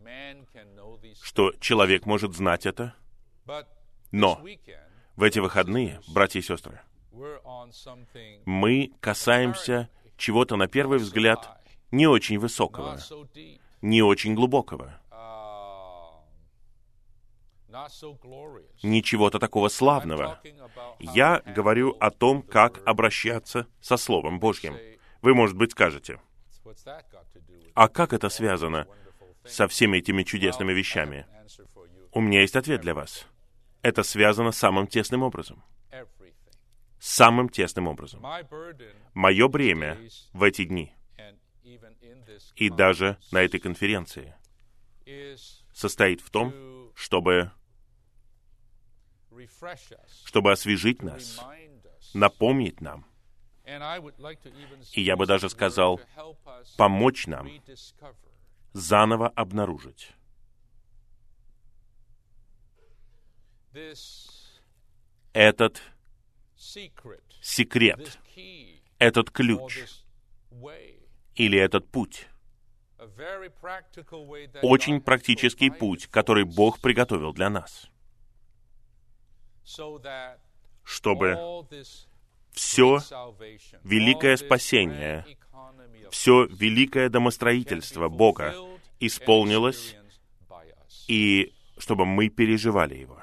что 1.22 1.54
человек 1.60 2.06
может 2.06 2.36
знать 2.36 2.66
это, 2.66 2.96
но 4.12 4.42
в 5.16 5.24
эти 5.24 5.40
выходные, 5.40 6.02
братья 6.08 6.40
и 6.40 6.44
сестры, 6.44 6.82
мы 8.46 8.92
касаемся 9.00 9.90
чего-то, 10.18 10.56
на 10.56 10.68
первый 10.68 11.00
взгляд, 11.00 11.62
не 11.92 12.08
очень 12.08 12.40
высокого, 12.40 13.00
не 13.82 14.02
очень 14.02 14.36
глубокого, 14.36 15.00
ничего-то 18.84 19.40
такого 19.40 19.68
славного. 19.70 20.40
Я 21.00 21.42
говорю 21.46 21.96
о 22.00 22.12
том, 22.12 22.42
как 22.42 22.82
обращаться 22.88 23.68
со 23.82 23.98
Словом 23.98 24.40
Божьим. 24.40 24.78
Вы, 25.22 25.34
может 25.34 25.58
быть, 25.58 25.72
скажете, 25.72 26.20
а 27.74 27.88
как 27.88 28.14
это 28.14 28.30
связано 28.30 28.88
со 29.46 29.68
всеми 29.68 29.98
этими 29.98 30.24
чудесными 30.24 30.74
вещами? 30.74 31.26
У 32.12 32.22
меня 32.22 32.42
есть 32.42 32.56
ответ 32.56 32.82
для 32.82 32.94
вас. 32.94 33.28
Это 33.82 34.04
связано 34.04 34.52
самым 34.52 34.88
тесным 34.88 35.24
образом. 35.24 35.64
Самым 37.00 37.50
тесным 37.50 37.88
образом. 37.88 38.26
Мое 39.14 39.48
бремя 39.48 40.00
в 40.32 40.44
эти 40.44 40.64
дни 40.64 40.94
и 42.56 42.70
даже 42.70 43.18
на 43.32 43.42
этой 43.42 43.60
конференции 43.60 44.36
состоит 45.74 46.22
в 46.22 46.30
том, 46.30 46.92
чтобы 46.96 47.52
чтобы 50.26 50.52
освежить 50.52 51.02
нас, 51.02 51.44
напомнить 52.14 52.82
нам, 52.82 53.06
и 54.94 55.02
я 55.02 55.16
бы 55.16 55.26
даже 55.26 55.50
сказал, 55.50 56.00
помочь 56.78 57.28
нам 57.28 57.50
заново 58.74 59.30
обнаружить. 59.30 60.12
Этот 65.34 65.82
секрет, 67.42 68.20
этот 69.00 69.32
ключ 69.32 69.80
или 71.36 71.60
этот 71.60 71.88
путь, 71.90 72.28
очень 74.62 75.02
практический 75.02 75.70
путь, 75.70 76.08
который 76.08 76.46
Бог 76.46 76.80
приготовил 76.80 77.34
для 77.34 77.50
нас, 77.50 77.90
чтобы 80.84 81.66
все 82.52 83.00
великое 83.84 84.38
спасение, 84.38 85.26
все 86.14 86.46
великое 86.46 87.10
домостроительство 87.10 88.08
Бога 88.08 88.54
исполнилось, 89.00 89.96
и 91.08 91.52
чтобы 91.80 92.06
мы 92.06 92.30
переживали 92.30 92.96
его. 92.96 93.20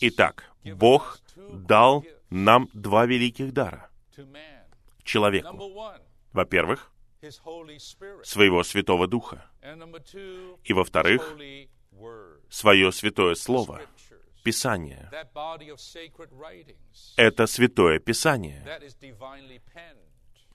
Итак, 0.00 0.52
Бог 0.64 1.20
дал 1.36 2.04
нам 2.28 2.68
два 2.72 3.06
великих 3.06 3.52
дара 3.52 3.88
человеку. 5.04 5.72
Во-первых, 6.32 6.92
своего 8.24 8.64
Святого 8.64 9.06
Духа. 9.06 9.48
И 10.64 10.72
во-вторых, 10.72 11.38
свое 12.50 12.90
Святое 12.90 13.36
Слово, 13.36 13.82
Писание. 14.46 15.10
Это 17.16 17.46
Святое 17.48 17.98
Писание, 17.98 18.64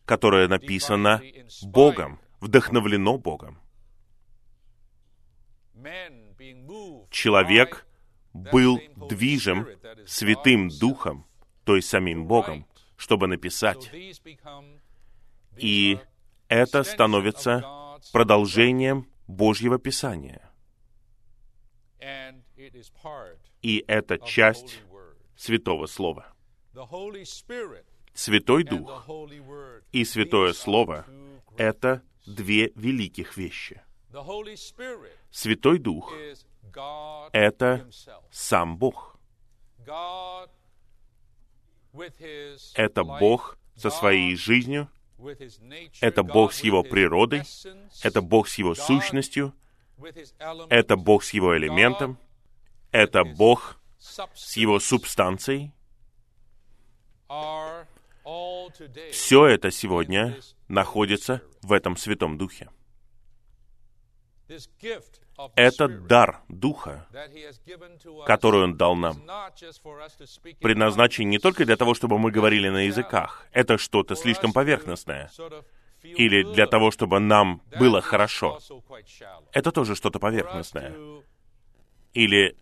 которое 0.05 0.47
написано 0.47 1.21
Богом, 1.61 2.21
вдохновлено 2.39 3.17
Богом. 3.17 3.59
Человек 7.09 7.85
был 8.31 8.79
движим 9.09 9.67
Святым 10.07 10.69
Духом, 10.69 11.25
то 11.65 11.75
есть 11.75 11.89
самим 11.89 12.27
Богом, 12.27 12.65
чтобы 12.95 13.27
написать. 13.27 13.91
И 15.57 15.99
это 16.47 16.83
становится 16.83 17.99
продолжением 18.13 19.11
Божьего 19.27 19.77
Писания. 19.77 20.49
И 23.61 23.83
это 23.87 24.17
часть 24.17 24.81
Святого 25.35 25.85
Слова. 25.85 26.33
Святой 28.13 28.63
Дух 28.63 29.07
и 29.91 30.05
Святое 30.05 30.53
Слово— 30.53 31.05
это 31.57 32.01
две 32.25 32.71
великих 32.75 33.37
вещи. 33.37 33.81
Святой 35.31 35.79
Дух— 35.79 36.13
это 37.31 37.89
сам 38.31 38.77
Бог. 38.77 39.17
Это 42.75 43.03
Бог 43.03 43.57
со 43.75 43.89
своей 43.89 44.35
жизнью, 44.35 44.89
это 46.01 46.23
Бог 46.23 46.53
с 46.53 46.61
Его 46.63 46.83
природой, 46.83 47.43
это 48.03 48.21
Бог 48.21 48.47
с 48.47 48.55
Его 48.55 48.75
сущностью, 48.75 49.53
это 50.69 50.95
Бог 50.95 51.23
с 51.23 51.33
Его 51.33 51.57
элементом, 51.57 52.17
это 52.91 53.23
Бог 53.23 53.79
с 53.99 54.57
Его 54.57 54.79
субстанцией. 54.79 55.73
Все 59.11 59.45
это 59.47 59.71
сегодня 59.71 60.37
находится 60.67 61.41
в 61.61 61.71
этом 61.71 61.97
Святом 61.97 62.37
Духе. 62.37 62.69
Этот 65.55 66.07
дар 66.07 66.41
Духа, 66.49 67.07
который 68.25 68.63
Он 68.63 68.77
дал 68.77 68.95
нам, 68.95 69.23
предназначен 70.59 71.29
не 71.29 71.39
только 71.39 71.65
для 71.65 71.77
того, 71.77 71.93
чтобы 71.93 72.19
мы 72.19 72.31
говорили 72.31 72.69
на 72.69 72.85
языках. 72.85 73.47
Это 73.51 73.77
что-то 73.77 74.15
слишком 74.15 74.53
поверхностное. 74.53 75.31
Или 76.03 76.43
для 76.53 76.67
того, 76.67 76.91
чтобы 76.91 77.19
нам 77.19 77.61
было 77.77 78.01
хорошо. 78.01 78.59
Это 79.53 79.71
тоже 79.71 79.95
что-то 79.95 80.19
поверхностное. 80.19 80.95
Или 82.13 82.57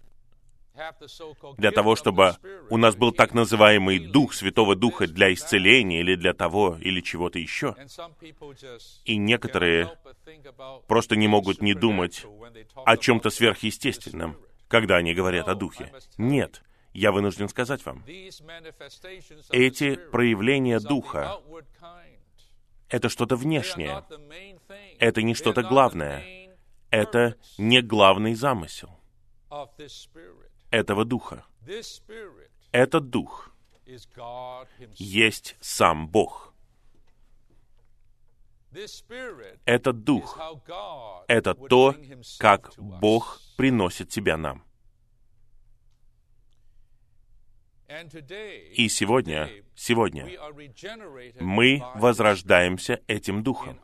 для 1.57 1.71
того, 1.71 1.95
чтобы 1.95 2.35
у 2.69 2.77
нас 2.77 2.95
был 2.95 3.11
так 3.11 3.33
называемый 3.33 3.99
Дух, 3.99 4.33
Святого 4.33 4.75
Духа 4.75 5.07
для 5.07 5.33
исцеления 5.33 6.01
или 6.01 6.15
для 6.15 6.33
того, 6.33 6.77
или 6.79 7.01
чего-то 7.01 7.39
еще. 7.39 7.75
И 9.05 9.17
некоторые 9.17 9.91
просто 10.87 11.15
не 11.15 11.27
могут 11.27 11.61
не 11.61 11.73
думать 11.73 12.25
о 12.85 12.97
чем-то 12.97 13.29
сверхъестественном, 13.29 14.37
когда 14.67 14.97
они 14.97 15.13
говорят 15.13 15.47
о 15.47 15.55
Духе. 15.55 15.91
Нет, 16.17 16.63
я 16.93 17.11
вынужден 17.11 17.49
сказать 17.49 17.85
вам, 17.85 18.03
эти 19.51 19.95
проявления 19.95 20.79
Духа— 20.79 21.39
это 22.89 23.09
что-то 23.09 23.35
внешнее, 23.35 24.03
это 24.99 25.21
не 25.21 25.33
что-то 25.33 25.63
главное, 25.63 26.23
это 26.89 27.35
не 27.57 27.81
главный 27.81 28.33
замысел 28.33 28.99
этого 30.71 31.05
Духа. 31.05 31.45
Этот 32.71 33.09
Дух 33.09 33.51
есть 34.95 35.55
сам 35.59 36.07
Бог. 36.07 36.53
Этот 39.65 40.03
Дух— 40.03 40.39
это 41.27 41.55
то, 41.55 41.95
как 42.37 42.71
Бог 42.77 43.41
приносит 43.57 44.11
себя 44.11 44.37
нам. 44.37 44.63
И 48.75 48.87
сегодня, 48.89 49.49
сегодня 49.75 50.29
мы 51.39 51.83
возрождаемся 51.95 53.01
этим 53.07 53.41
Духом 53.41 53.79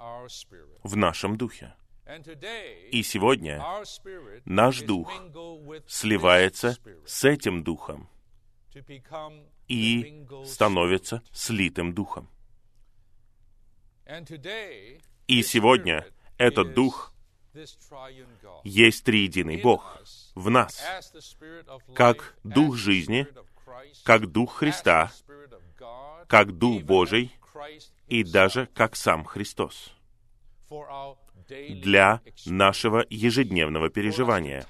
в 0.84 0.96
нашем 0.96 1.38
Духе. 1.38 1.74
И 2.06 3.02
сегодня 3.04 3.64
наш 4.46 4.82
дух 4.82 5.12
сливается 5.88 6.78
с 7.06 7.24
этим 7.24 7.64
духом 7.64 8.08
и 9.68 10.26
становится 10.46 11.24
слитым 11.32 11.94
духом. 11.94 12.30
И 15.28 15.42
сегодня 15.42 16.06
этот 16.38 16.76
дух 16.76 17.12
есть 18.64 19.04
триединый 19.04 19.62
Бог 19.62 19.98
в 20.36 20.50
нас, 20.52 20.80
как 21.96 22.38
дух 22.44 22.76
жизни, 22.76 23.28
как 24.04 24.28
дух 24.28 24.58
Христа, 24.58 25.12
как 26.28 26.56
дух 26.56 26.84
Божий 26.84 27.36
и 28.08 28.24
даже 28.24 28.68
как 28.68 28.96
сам 28.96 29.24
Христос. 29.26 29.92
Для 31.48 32.22
нашего 32.46 33.06
ежедневного 33.10 33.90
переживания, 33.90 34.66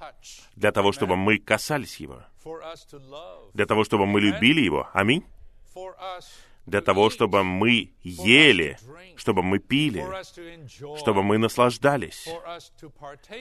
для 0.55 0.71
того, 0.71 0.91
чтобы 0.91 1.15
мы 1.15 1.37
касались 1.37 1.97
Его, 1.97 2.23
для 3.53 3.65
того, 3.65 3.83
чтобы 3.83 4.05
мы 4.05 4.21
любили 4.21 4.61
Его. 4.61 4.87
Аминь. 4.93 5.23
Для 6.65 6.81
того, 6.81 7.11
чтобы 7.11 7.43
мы 7.43 7.91
ели, 8.01 8.77
чтобы 9.17 9.43
мы 9.43 9.59
пили, 9.59 10.03
чтобы 10.97 11.21
мы 11.21 11.37
наслаждались, 11.37 12.27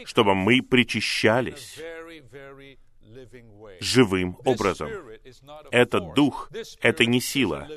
чтобы 0.05 0.35
мы 0.35 0.61
причащались 0.61 1.81
живым 3.81 4.37
образом. 4.45 4.91
Этот 5.71 6.15
дух— 6.15 6.51
это 6.81 7.07
не 7.07 7.21
сила. 7.21 7.69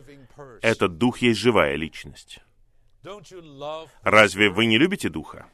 Этот 0.61 0.97
дух 0.97 1.19
есть 1.19 1.39
живая 1.39 1.75
личность. 1.75 2.39
Разве 4.03 4.49
вы 4.49 4.65
не 4.65 4.77
любите 4.77 5.09
Духа? 5.09 5.47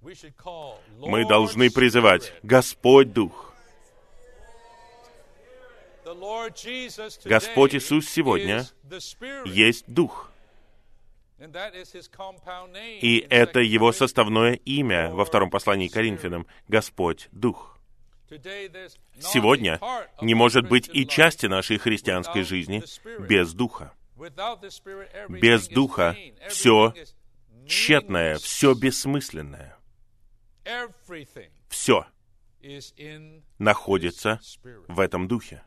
Мы 0.00 1.26
должны 1.26 1.70
призывать 1.70 2.32
«Господь 2.42 3.12
Дух». 3.12 3.54
Господь 7.24 7.74
Иисус 7.74 8.08
сегодня 8.08 8.66
есть 9.44 9.84
Дух. 9.86 10.32
И 13.00 13.26
это 13.30 13.60
Его 13.60 13.92
составное 13.92 14.54
имя 14.54 15.10
во 15.10 15.24
втором 15.24 15.50
послании 15.50 15.88
к 15.88 15.92
Коринфянам— 15.92 16.46
Господь 16.68 17.28
Дух. 17.30 17.78
Сегодня 19.20 19.80
не 20.20 20.34
может 20.34 20.68
быть 20.68 20.90
и 20.92 21.06
части 21.06 21.46
нашей 21.46 21.78
христианской 21.78 22.42
жизни 22.42 22.82
без 23.26 23.52
Духа. 23.52 23.92
Без 25.28 25.68
Духа 25.68 26.16
все 26.48 26.94
тщетное, 27.66 28.36
все 28.36 28.74
бессмысленное. 28.74 29.76
Все 31.68 32.06
находится 33.58 34.40
в 34.88 35.00
этом 35.00 35.28
Духе. 35.28 35.62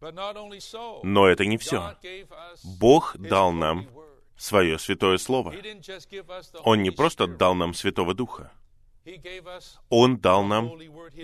Но 0.00 1.26
это 1.26 1.44
не 1.44 1.58
все. 1.58 1.96
Бог 2.64 3.16
дал 3.18 3.52
нам 3.52 3.88
свое 4.36 4.78
святое 4.78 5.18
Слово. 5.18 5.54
Он 6.64 6.82
не 6.82 6.90
просто 6.90 7.26
дал 7.26 7.54
нам 7.54 7.74
Святого 7.74 8.14
Духа. 8.14 8.52
Он 9.88 10.18
дал 10.18 10.44
нам 10.44 10.70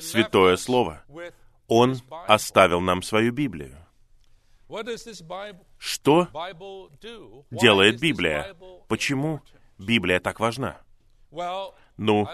Святое 0.00 0.56
Слово. 0.56 1.04
Он 1.68 1.96
оставил 2.26 2.80
нам 2.80 3.02
свою 3.02 3.32
Библию. 3.32 3.83
Что 5.78 6.28
делает 7.50 8.00
Библия? 8.00 8.56
Почему 8.88 9.40
Библия 9.78 10.20
так 10.20 10.40
важна? 10.40 10.80
Ну, 11.96 12.28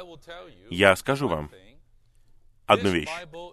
я 0.71 0.97
скажу 0.97 1.29
вам 1.29 1.51
одну 2.67 2.91
вещь. 2.91 3.09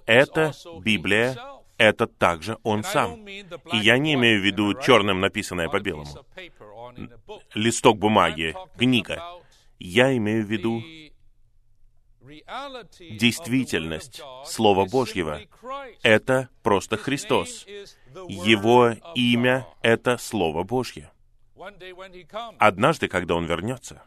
Эта 0.05 0.53
Библия— 0.81 1.37
это 1.77 2.07
также 2.07 2.57
Он 2.63 2.83
сам. 2.83 3.25
И 3.27 3.77
я 3.77 3.97
не 3.97 4.13
имею 4.13 4.41
в 4.41 4.45
виду 4.45 4.73
черным 4.79 5.19
написанное 5.21 5.69
по 5.69 5.79
белому. 5.79 6.11
Листок 7.53 7.97
бумаги, 7.97 8.55
книга. 8.77 9.21
Я 9.79 10.15
имею 10.17 10.45
в 10.45 10.49
виду 10.49 10.81
действительность 12.99 14.21
Слова 14.45 14.85
Божьего. 14.85 15.41
Это 16.03 16.49
просто 16.63 16.97
Христос. 16.97 17.65
Его 18.27 18.93
имя— 19.15 19.67
это 19.81 20.17
Слово 20.17 20.63
Божье. 20.63 21.11
Однажды, 22.59 23.07
когда 23.07 23.35
Он 23.35 23.45
вернется, 23.45 24.03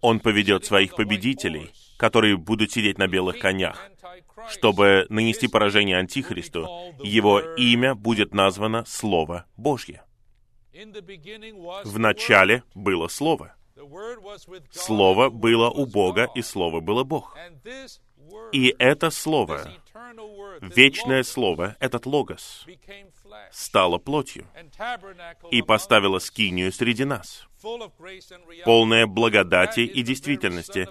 Он 0.00 0.20
поведет 0.20 0.64
своих 0.64 0.94
победителей, 0.94 1.72
которые 1.96 2.36
будут 2.36 2.70
сидеть 2.72 2.98
на 2.98 3.08
белых 3.08 3.38
конях, 3.38 3.90
чтобы 4.48 5.06
нанести 5.08 5.48
поражение 5.48 5.98
Антихристу. 5.98 6.68
Его 7.02 7.40
имя 7.40 7.94
будет 7.94 8.34
названо 8.34 8.84
Слово 8.84 9.46
Божье. 9.56 10.02
В 11.84 11.98
начале 11.98 12.62
было 12.74 13.08
Слово. 13.08 13.54
Слово 14.70 15.30
было 15.30 15.70
у 15.70 15.86
Бога, 15.86 16.28
и 16.34 16.42
Слово 16.42 16.80
было 16.80 17.04
Бог. 17.04 17.36
И 18.52 18.74
это 18.78 19.10
Слово, 19.10 19.72
вечное 20.60 21.22
Слово, 21.22 21.76
этот 21.80 22.06
Логос, 22.06 22.66
стало 23.50 23.98
плотью 23.98 24.46
и 25.50 25.62
поставило 25.62 26.18
скинию 26.18 26.72
среди 26.72 27.04
нас, 27.04 27.46
полное 28.64 29.06
благодати 29.06 29.80
и 29.80 30.02
действительности, 30.02 30.88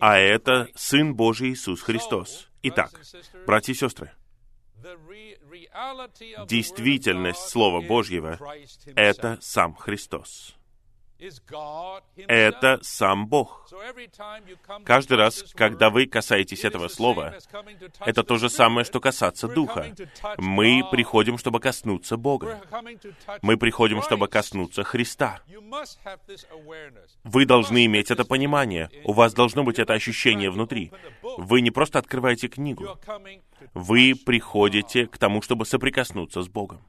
а 0.00 0.18
это 0.18 0.68
Сын 0.74 1.14
Божий 1.14 1.50
Иисус 1.50 1.82
Христос. 1.82 2.48
Итак, 2.62 3.00
братья 3.46 3.72
и 3.72 3.76
сестры, 3.76 4.12
действительность 6.46 7.48
Слова 7.48 7.80
Божьего— 7.80 8.38
это 8.96 9.38
сам 9.40 9.74
Христос 9.74 10.55
это 12.16 12.78
сам 12.82 13.26
Бог. 13.26 13.68
Каждый 14.84 15.16
раз, 15.16 15.44
когда 15.54 15.90
вы 15.90 16.06
касаетесь 16.06 16.64
этого 16.64 16.88
слова, 16.88 17.34
это 18.00 18.22
то 18.22 18.36
же 18.36 18.50
самое, 18.50 18.84
что 18.84 19.00
касаться 19.00 19.48
Духа. 19.48 19.94
Мы 20.38 20.82
приходим, 20.90 21.38
чтобы 21.38 21.60
коснуться 21.60 22.16
Бога. 22.16 22.60
Мы 23.42 23.56
приходим, 23.56 24.02
чтобы 24.02 24.28
коснуться 24.28 24.84
Христа. 24.84 25.40
Вы 27.24 27.46
должны 27.46 27.86
иметь 27.86 28.10
это 28.10 28.24
понимание. 28.24 28.90
У 29.04 29.12
вас 29.12 29.32
должно 29.32 29.64
быть 29.64 29.78
это 29.78 29.94
ощущение 29.94 30.50
внутри. 30.50 30.92
Вы 31.22 31.60
не 31.62 31.70
просто 31.70 31.98
открываете 31.98 32.48
книгу. 32.48 32.98
Вы 33.72 34.14
приходите 34.14 35.06
к 35.06 35.18
тому, 35.18 35.40
чтобы 35.42 35.64
соприкоснуться 35.64 36.42
с 36.42 36.48
Богом. 36.48 36.82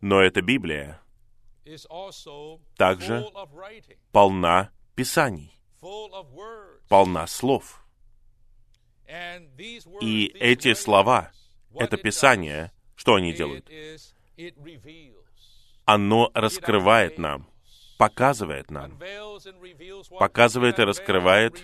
Но 0.00 0.20
эта 0.20 0.42
Библия 0.42 1.00
также 2.76 3.26
полна 4.10 4.70
Писаний, 4.94 5.58
полна 6.88 7.26
слов. 7.26 7.84
И 10.00 10.26
эти 10.38 10.74
слова, 10.74 11.32
это 11.74 11.96
Писание, 11.96 12.72
что 12.94 13.14
они 13.14 13.32
делают? 13.32 13.68
Оно 15.84 16.30
раскрывает 16.34 17.18
нам, 17.18 17.48
показывает 17.98 18.70
нам, 18.70 18.98
показывает 20.18 20.78
и 20.78 20.82
раскрывает, 20.82 21.60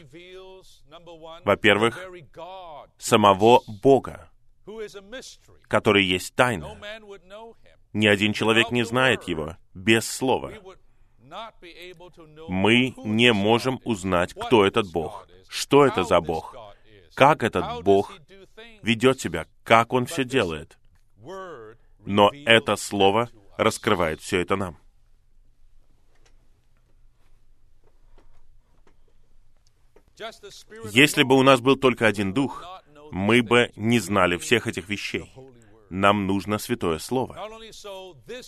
во-первых, 1.44 1.98
самого 2.98 3.62
Бога, 3.66 4.30
который 5.68 6.04
есть 6.04 6.34
тайна. 6.34 6.76
Ни 7.92 8.07
один 8.07 8.33
человек 8.33 8.70
не 8.70 8.85
знает 8.85 9.24
его 9.24 9.57
без 9.74 10.09
слова. 10.09 10.53
Мы 12.48 12.94
не 13.05 13.33
можем 13.33 13.81
узнать, 13.85 14.35
кто 14.35 14.66
этот 14.66 14.90
Бог, 14.92 15.29
что 15.48 15.87
это 15.87 16.05
за 16.05 16.20
Бог, 16.20 16.57
как 17.14 17.42
этот 17.42 17.83
Бог 17.83 18.12
ведет 18.83 19.20
себя, 19.20 19.46
как 19.62 19.92
Он 19.92 20.07
все 20.07 20.24
делает. 20.24 20.79
Но 22.05 22.31
это 22.46 22.77
Слово 22.77 23.31
раскрывает 23.57 24.20
все 24.20 24.40
это 24.40 24.57
нам. 24.57 24.79
Если 30.90 31.22
бы 31.22 31.37
у 31.37 31.42
нас 31.42 31.61
был 31.61 31.77
только 31.77 32.07
один 32.07 32.33
Дух, 32.33 32.64
мы 33.12 33.42
бы 33.42 33.70
не 33.77 34.01
знали 34.01 34.37
всех 34.37 34.66
этих 34.66 34.88
вещей 34.88 35.33
нам 35.90 36.27
нужно 36.27 36.59
Святое 36.59 36.98
Слово. 36.98 37.37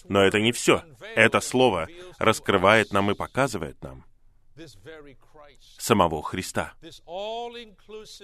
Но 0.09 0.22
это 0.22 0.40
не 0.40 0.53
все. 0.53 0.85
Это 1.14 1.40
Слово 1.40 1.88
раскрывает 2.18 2.92
нам 2.92 3.11
и 3.11 3.14
показывает 3.14 3.83
нам 3.83 4.05
самого 5.79 6.22
Христа. 6.22 6.74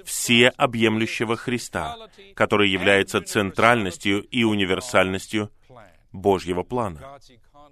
Все 0.04 0.48
объемлющего 0.48 1.36
Христа, 1.36 1.96
который 2.34 2.70
является 2.70 3.20
центральностью 3.22 4.22
и 4.22 4.44
универсальностью 4.44 5.50
Божьего 6.12 6.62
плана, 6.62 7.18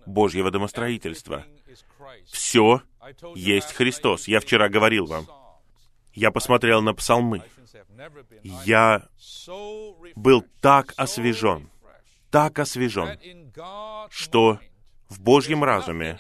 Божьего 0.07 0.51
домостроительства. 0.51 1.45
Все 2.27 2.83
есть 3.35 3.73
Христос. 3.73 4.29
Я 4.29 4.41
вчера 4.41 4.69
говорил 4.69 5.07
вам. 5.07 5.27
Я 6.15 6.31
посмотрел 6.31 6.81
на 6.83 6.95
псалмы 6.95 7.43
я 8.43 9.09
был 10.15 10.45
так 10.61 10.95
освежен, 10.97 11.71
так 12.31 12.59
освежен, 12.59 13.19
что 14.11 14.59
в 15.09 15.21
Божьем 15.21 15.65
разуме 15.65 16.19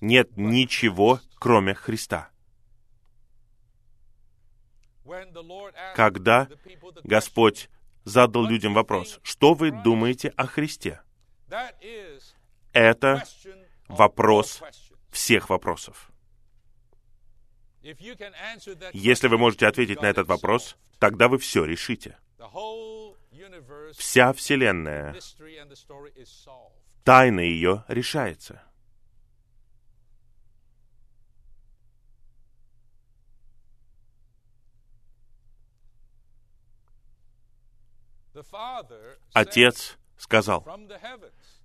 нет 0.00 0.36
ничего, 0.36 1.20
кроме 1.38 1.74
Христа. 1.74 2.28
Когда 5.94 6.48
Господь 7.04 7.68
задал 8.04 8.44
людям 8.44 8.74
вопрос, 8.74 9.20
что 9.22 9.54
вы 9.54 9.70
думаете 9.70 10.28
о 10.30 10.46
Христе? 10.46 11.00
Это 12.72 13.22
вопрос 13.88 14.62
всех 15.10 15.48
вопросов. 15.50 16.10
Если 18.92 19.28
вы 19.28 19.38
можете 19.38 19.66
ответить 19.66 20.02
на 20.02 20.06
этот 20.06 20.26
вопрос, 20.26 20.76
тогда 20.98 21.28
вы 21.28 21.38
все 21.38 21.64
решите. 21.64 22.18
Вся 23.96 24.32
Вселенная, 24.32 25.14
тайна 27.04 27.40
ее 27.40 27.84
решается. 27.88 28.62
Отец 39.32 39.96
сказал 40.18 40.66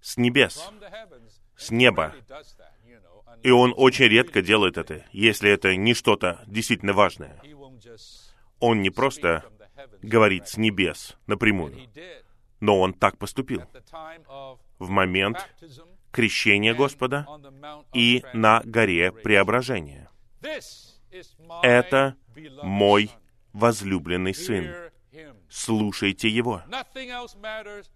с 0.01 0.17
небес, 0.17 0.61
с 1.57 1.71
неба. 1.71 2.13
И 3.43 3.49
он 3.49 3.73
очень 3.75 4.05
редко 4.05 4.41
делает 4.41 4.77
это, 4.77 5.05
если 5.11 5.49
это 5.49 5.75
не 5.75 5.93
что-то 5.93 6.43
действительно 6.47 6.93
важное. 6.93 7.41
Он 8.59 8.81
не 8.81 8.89
просто 8.89 9.43
говорит 10.01 10.47
с 10.47 10.57
небес 10.57 11.17
напрямую, 11.27 11.89
но 12.59 12.79
он 12.79 12.93
так 12.93 13.17
поступил 13.17 13.63
в 14.77 14.89
момент 14.89 15.37
крещения 16.11 16.73
Господа 16.73 17.27
и 17.93 18.23
на 18.33 18.61
горе 18.63 19.11
преображения. 19.11 20.09
Это 21.63 22.15
мой 22.61 23.09
возлюбленный 23.53 24.33
сын 24.33 24.91
слушайте 25.51 26.29
Его. 26.29 26.63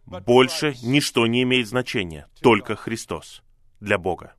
Больше 0.06 0.76
ничто 0.84 1.26
не 1.26 1.43
имеет 1.43 1.67
значения, 1.67 2.28
только 2.41 2.76
Христос 2.76 3.41
для 3.80 3.98
Бога. 3.98 4.36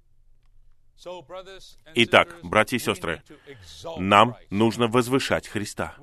Итак, 1.94 2.37
братья 2.42 2.76
и 2.76 2.80
сестры, 2.80 3.22
нам 3.98 4.37
нужно 4.50 4.88
возвышать 4.88 5.48
Христа. 5.48 5.94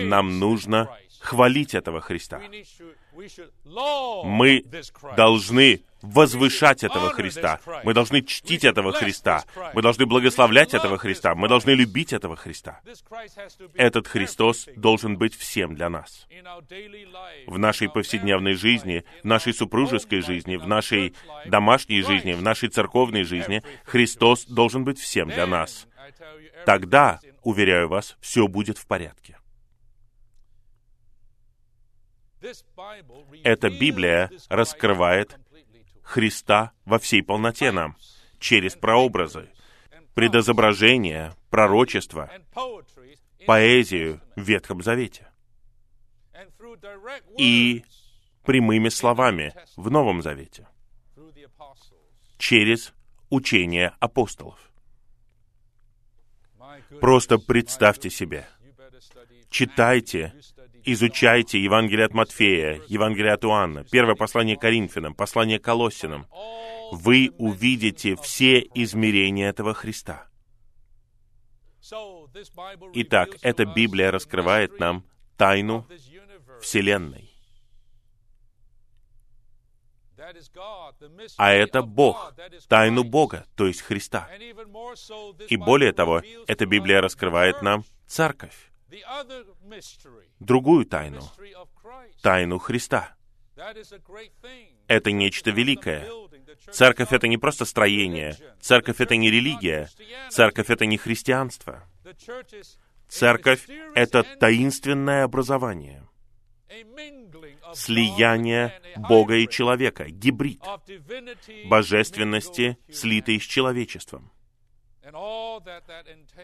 Нам 0.00 0.38
нужно 0.38 0.88
хвалить 1.20 1.74
этого 1.74 2.00
Христа. 2.00 2.40
Мы 4.24 4.64
должны 5.16 5.82
возвышать 6.00 6.84
этого 6.84 7.10
Христа. 7.10 7.60
Мы 7.82 7.92
должны 7.92 8.22
чтить 8.22 8.64
этого 8.64 8.92
Христа. 8.92 9.44
Мы 9.74 9.82
должны 9.82 10.06
благословлять 10.06 10.74
этого 10.74 10.96
Христа. 10.98 11.34
Мы 11.34 11.48
должны 11.48 11.70
любить 11.70 12.12
этого 12.12 12.36
Христа. 12.36 12.80
Этот 13.74 14.06
Христос 14.06 14.68
должен 14.76 15.16
быть 15.16 15.34
всем 15.34 15.74
для 15.74 15.88
нас. 15.88 16.26
В 17.46 17.58
нашей 17.58 17.88
повседневной 17.88 18.54
жизни, 18.54 19.04
в 19.22 19.26
нашей 19.26 19.52
супружеской 19.52 20.20
жизни, 20.20 20.56
в 20.56 20.66
нашей 20.66 21.14
домашней 21.46 22.02
жизни, 22.02 22.32
в 22.32 22.42
нашей 22.42 22.68
церковной 22.68 23.24
жизни 23.24 23.62
Христос 23.84 24.44
должен 24.44 24.84
быть 24.84 25.00
всем 25.00 25.28
для 25.28 25.46
нас. 25.46 25.86
Тогда, 26.64 27.20
уверяю 27.42 27.88
вас, 27.88 28.16
все 28.20 28.46
будет 28.46 28.78
в 28.78 28.86
порядке. 28.86 29.36
Эта 33.42 33.70
Библия 33.70 34.30
раскрывает 34.48 35.38
Христа 36.02 36.72
во 36.84 36.98
всей 36.98 37.22
полноте 37.22 37.72
нам, 37.72 37.96
через 38.38 38.76
прообразы, 38.76 39.50
предозображения, 40.14 41.34
пророчества, 41.50 42.30
поэзию 43.46 44.20
в 44.36 44.42
Ветхом 44.42 44.82
Завете. 44.82 45.28
И 47.36 47.84
прямыми 48.44 48.88
словами 48.88 49.52
в 49.76 49.90
Новом 49.90 50.22
Завете, 50.22 50.66
через 52.38 52.94
учение 53.30 53.92
апостолов. 54.00 54.58
Просто 57.00 57.38
представьте 57.38 58.08
себе, 58.08 58.46
читайте 59.50 60.34
изучайте 60.84 61.60
Евангелие 61.60 62.06
от 62.06 62.14
Матфея, 62.14 62.80
Евангелие 62.88 63.32
от 63.32 63.44
Иоанна, 63.44 63.84
первое 63.84 64.14
послание 64.14 64.56
Коринфянам, 64.56 65.14
послание 65.14 65.58
Колоссинам, 65.58 66.26
вы 66.92 67.30
увидите 67.38 68.16
все 68.16 68.60
измерения 68.74 69.48
этого 69.48 69.74
Христа. 69.74 70.28
Итак, 72.94 73.30
эта 73.42 73.64
Библия 73.64 74.10
раскрывает 74.10 74.78
нам 74.78 75.04
тайну 75.36 75.86
Вселенной. 76.60 77.30
А 81.36 81.52
это 81.52 81.82
Бог, 81.82 82.34
тайну 82.68 83.04
Бога, 83.04 83.46
то 83.56 83.66
есть 83.66 83.80
Христа. 83.82 84.28
И 85.48 85.56
более 85.56 85.92
того, 85.92 86.22
эта 86.46 86.66
Библия 86.66 87.00
раскрывает 87.00 87.62
нам 87.62 87.84
Церковь 88.06 88.67
другую 90.38 90.86
тайну, 90.86 91.22
тайну 92.22 92.58
Христа. 92.58 93.14
Это 94.86 95.10
нечто 95.12 95.50
великое. 95.50 96.08
Церковь— 96.70 97.08
это 97.12 97.28
не 97.28 97.38
просто 97.38 97.64
строение. 97.64 98.36
Церковь— 98.60 98.96
это 99.00 99.16
не 99.16 99.30
религия. 99.30 99.90
Церковь— 100.30 100.66
это 100.70 100.86
не 100.86 100.96
христианство. 100.96 101.88
Церковь— 103.08 103.68
это 103.94 104.22
таинственное 104.22 105.24
образование. 105.24 106.06
Слияние 107.74 108.80
Бога 108.96 109.36
и 109.36 109.48
человека, 109.48 110.04
гибрид 110.08 110.62
божественности, 111.66 112.78
слитый 112.90 113.40
с 113.40 113.44
человечеством. 113.44 114.30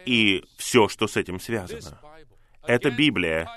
И 0.07 0.43
все, 0.57 0.89
что 0.89 1.07
с 1.07 1.17
этим 1.17 1.39
связано. 1.39 2.01
Это 2.67 2.91
Библия 2.91 3.49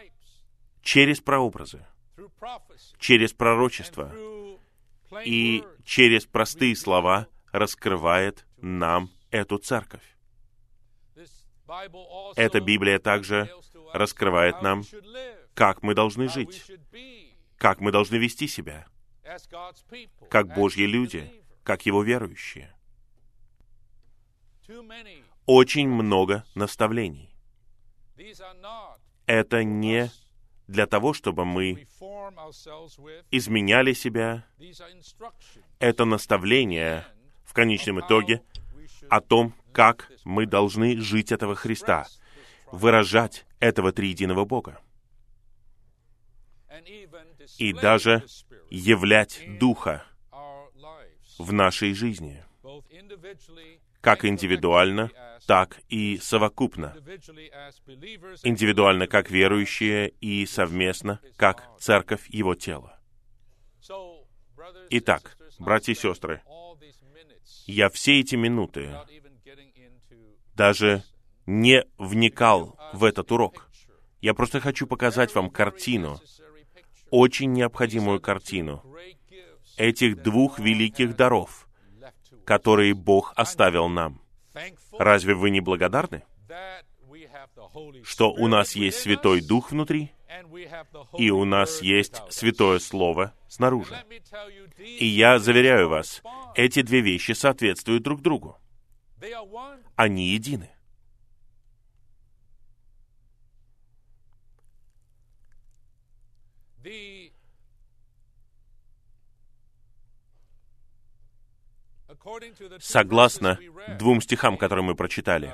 через 0.81 1.19
прообразы, 1.21 1.85
через 2.99 3.33
пророчество 3.33 4.13
и 5.23 5.63
через 5.85 6.25
простые 6.25 6.75
слова 6.75 7.27
раскрывает 7.51 8.45
нам 8.57 9.11
эту 9.31 9.57
церковь. 9.57 10.03
Эта 12.35 12.61
Библия 12.61 12.99
также 12.99 13.49
раскрывает 13.93 14.61
нам, 14.61 14.83
как 15.53 15.83
мы 15.83 15.93
должны 15.93 16.29
жить, 16.29 16.71
как 17.57 17.79
мы 17.79 17.91
должны 17.91 18.15
вести 18.15 18.47
себя, 18.47 18.87
как 20.29 20.53
Божьи 20.53 20.83
люди, 20.83 21.43
как 21.63 21.85
Его 21.85 22.03
верующие. 22.03 22.73
Очень 25.45 25.87
много 25.89 26.45
наставлений 26.55 27.36
это 29.25 29.63
не 29.63 30.11
для 30.67 30.85
того, 30.85 31.13
чтобы 31.13 31.45
мы 31.45 31.87
изменяли 33.31 33.93
себя. 33.93 34.45
Это 35.79 36.05
наставление 36.05 37.05
в 37.43 37.53
конечном 37.53 38.01
итоге 38.01 38.41
о 39.09 39.21
том, 39.21 39.53
как 39.71 40.11
мы 40.23 40.45
должны 40.45 40.97
жить 40.97 41.31
этого 41.31 41.55
Христа, 41.55 42.07
выражать 42.71 43.45
этого 43.59 43.91
триединого 43.91 44.45
Бога. 44.45 44.81
И 47.57 47.73
даже 47.73 48.25
являть 48.69 49.41
Духа 49.59 50.05
в 51.39 51.53
нашей 51.53 51.93
жизни, 51.93 52.43
как 54.07 54.23
индивидуально, 54.23 55.11
так 55.47 55.81
и 55.89 56.17
совокупно. 56.21 56.95
Индивидуально 58.43 59.05
как 59.05 59.29
верующие 59.29 60.13
и 60.21 60.45
совместно 60.45 61.19
как 61.35 61.77
церковь 61.77 62.29
его 62.29 62.55
тела. 62.55 62.97
Итак, 64.91 65.37
братья 65.59 65.91
и 65.91 65.95
сестры, 65.95 66.41
я 67.65 67.89
все 67.89 68.21
эти 68.21 68.35
минуты 68.35 68.95
даже 70.55 71.03
не 71.45 71.83
вникал 71.97 72.79
в 72.93 73.03
этот 73.03 73.29
урок. 73.33 73.69
Я 74.21 74.33
просто 74.33 74.61
хочу 74.61 74.87
показать 74.87 75.35
вам 75.35 75.49
картину, 75.49 76.21
очень 77.09 77.51
необходимую 77.51 78.21
картину 78.21 78.81
этих 79.75 80.23
двух 80.23 80.59
великих 80.59 81.17
даров, 81.17 81.66
которые 82.47 82.95
Бог 82.95 83.33
оставил 83.35 83.89
нам— 83.89 84.21
Разве 84.97 85.35
вы 85.35 85.49
не 85.49 85.61
благодарны, 85.61 86.23
что 88.03 88.31
у 88.31 88.47
нас 88.47 88.75
есть 88.75 88.99
Святой 88.99 89.41
Дух 89.41 89.71
внутри, 89.71 90.11
и 91.17 91.29
у 91.29 91.45
нас 91.45 91.81
есть 91.81 92.21
Святое 92.29 92.79
Слово 92.79 93.33
снаружи? 93.47 93.95
И 94.79 95.05
я 95.05 95.39
заверяю 95.39 95.89
вас, 95.89 96.21
эти 96.55 96.81
две 96.81 97.01
вещи 97.01 97.33
соответствуют 97.33 98.03
друг 98.03 98.21
другу. 98.21 98.57
Они 99.95 100.29
едины. 100.29 100.71
Согласно 112.79 113.59
двум 113.97 114.21
стихам, 114.21 114.57
которые 114.57 114.85
мы 114.85 114.95
прочитали. 114.95 115.53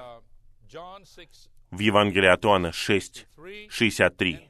В 1.72 1.80
Евангелии 1.80 2.28
от 2.28 2.46
Иоанна 2.46 2.72
6, 2.72 3.28
63, 3.70 4.48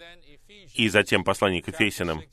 и 0.76 0.90
затем 0.90 1.24
послание 1.24 1.62
к 1.62 1.68
Ефесянам 1.70 2.24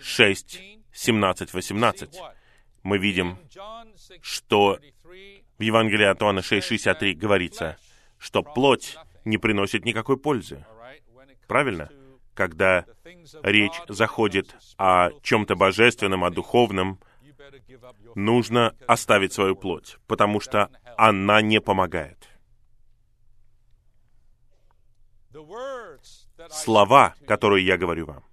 6, 0.00 0.60
17, 0.92 1.54
18. 1.54 2.20
Мы 2.82 2.98
видим, 2.98 3.38
что 4.22 4.78
в 5.58 5.62
Евангелии 5.62 6.06
от 6.06 6.22
Иоанна 6.22 6.42
6, 6.42 6.66
63 6.66 7.14
говорится, 7.14 7.76
что 8.18 8.42
плоть 8.42 8.96
не 9.24 9.38
приносит 9.38 9.84
никакой 9.84 10.16
пользы. 10.16 10.64
Правильно? 11.46 11.90
Когда 12.34 12.84
речь 13.42 13.80
заходит 13.88 14.54
о 14.78 15.10
чем-то 15.22 15.56
божественном, 15.56 16.24
о 16.24 16.30
духовном, 16.30 17.00
нужно 18.14 18.74
оставить 18.86 19.32
свою 19.32 19.56
плоть, 19.56 19.98
потому 20.06 20.40
что 20.40 20.70
она 20.96 21.42
не 21.42 21.60
помогает. 21.60 22.28
Слова, 26.50 27.14
которые 27.26 27.66
я 27.66 27.76
говорю 27.76 28.06
вам, 28.06 28.24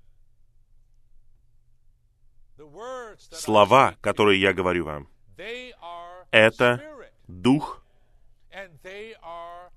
слова, 3.31 3.95
которые 4.01 4.39
я 4.39 4.53
говорю 4.53 4.85
вам, 4.85 5.09
это 6.31 6.81
дух 7.27 7.83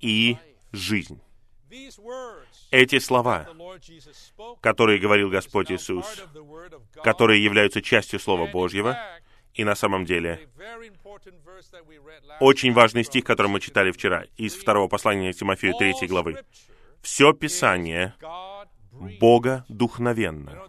и 0.01 0.37
жизнь. 0.73 1.21
Эти 2.71 2.99
слова, 2.99 3.49
которые 4.61 4.99
говорил 4.99 5.31
Господь 5.31 5.71
Иисус, 5.71 6.23
которые 7.03 7.43
являются 7.43 7.83
частью 7.83 8.21
Слова 8.21 8.47
Божьего, 8.47 8.97
и 9.57 9.65
на 9.65 9.75
самом 9.75 10.05
деле 10.05 10.49
очень 12.41 12.73
важный 12.73 13.05
стих, 13.05 13.25
который 13.25 13.49
мы 13.49 13.61
читали 13.61 13.91
вчера, 13.91 14.25
из 14.37 14.55
второго 14.55 14.89
послания 14.89 15.33
Тимофею 15.33 15.75
3 15.75 16.07
главы. 16.07 16.45
Все 17.03 17.33
Писание 17.33 18.15
Бога 19.21 19.65
духновенно. 19.69 20.63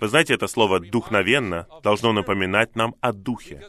Вы 0.00 0.08
знаете, 0.08 0.34
это 0.34 0.46
слово 0.46 0.80
«духновенно» 0.80 1.66
должно 1.82 2.12
напоминать 2.12 2.76
нам 2.76 2.94
о 3.00 3.12
Духе, 3.12 3.68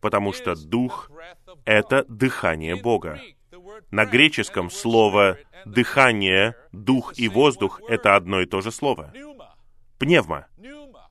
потому 0.00 0.32
что 0.32 0.54
Дух— 0.54 1.10
это 1.64 2.04
дыхание 2.08 2.76
Бога. 2.76 3.20
На 3.90 4.06
греческом 4.06 4.70
слово 4.70 5.38
«дыхание», 5.64 6.54
«дух» 6.72 7.18
и 7.18 7.28
«воздух»— 7.28 7.80
это 7.88 8.16
одно 8.16 8.40
и 8.40 8.46
то 8.46 8.60
же 8.60 8.70
слово. 8.70 9.12
Пневма. 9.98 10.46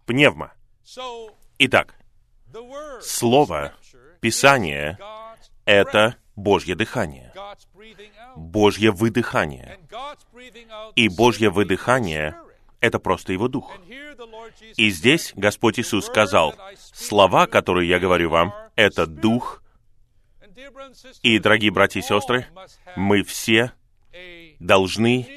Пневма. 0.05 0.53
Итак, 1.59 1.98
слово, 3.01 3.73
Писание— 4.21 4.97
это 5.65 6.15
Божье 6.35 6.75
дыхание, 6.75 7.33
Божье 8.35 8.91
выдыхание. 8.91 9.79
И 10.95 11.09
Божье 11.09 11.49
выдыхание— 11.49 12.35
это 12.79 12.99
просто 12.99 13.33
Его 13.33 13.47
Дух. 13.47 13.77
И 14.75 14.89
здесь 14.89 15.33
Господь 15.35 15.79
Иисус 15.79 16.05
сказал, 16.05 16.55
«Слова, 16.93 17.47
которые 17.47 17.89
я 17.89 17.99
говорю 17.99 18.29
вам,— 18.29 18.53
это 18.75 19.05
Дух 19.05 19.61
и, 21.21 21.39
дорогие 21.39 21.71
братья 21.71 21.99
и 21.99 22.03
сестры, 22.03 22.47
мы 22.95 23.23
все 23.23 23.71
должны 24.59 25.27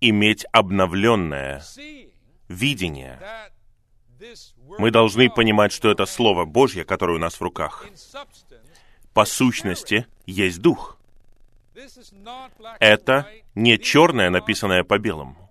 иметь 0.00 0.46
обновленное 0.52 1.62
видение. 2.48 3.18
Мы 4.78 4.90
должны 4.90 5.30
понимать, 5.30 5.72
что 5.72 5.90
это 5.90 6.06
Слово 6.06 6.44
Божье, 6.44 6.84
которое 6.84 7.14
у 7.14 7.20
нас 7.20 7.34
в 7.34 7.42
руках. 7.42 7.86
По 9.12 9.24
сущности, 9.24 10.06
есть 10.26 10.60
Дух. 10.60 10.98
Это 12.80 13.30
не 13.54 13.78
черное, 13.78 14.30
написанное 14.30 14.84
по 14.84 14.98
белому. 14.98 15.50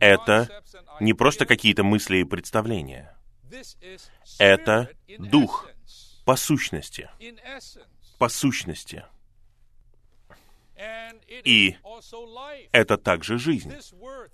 Это 0.00 0.62
не 1.00 1.12
просто 1.12 1.46
какие-то 1.46 1.82
мысли 1.82 2.18
и 2.18 2.24
представления. 2.24 3.16
Это 4.38 4.90
Дух, 5.18 5.68
по 6.24 6.36
сущности. 6.36 7.10
По 8.18 8.28
сущности. 8.28 9.04
И 11.44 11.76
это 12.72 12.98
также 12.98 13.38
жизнь. 13.38 13.72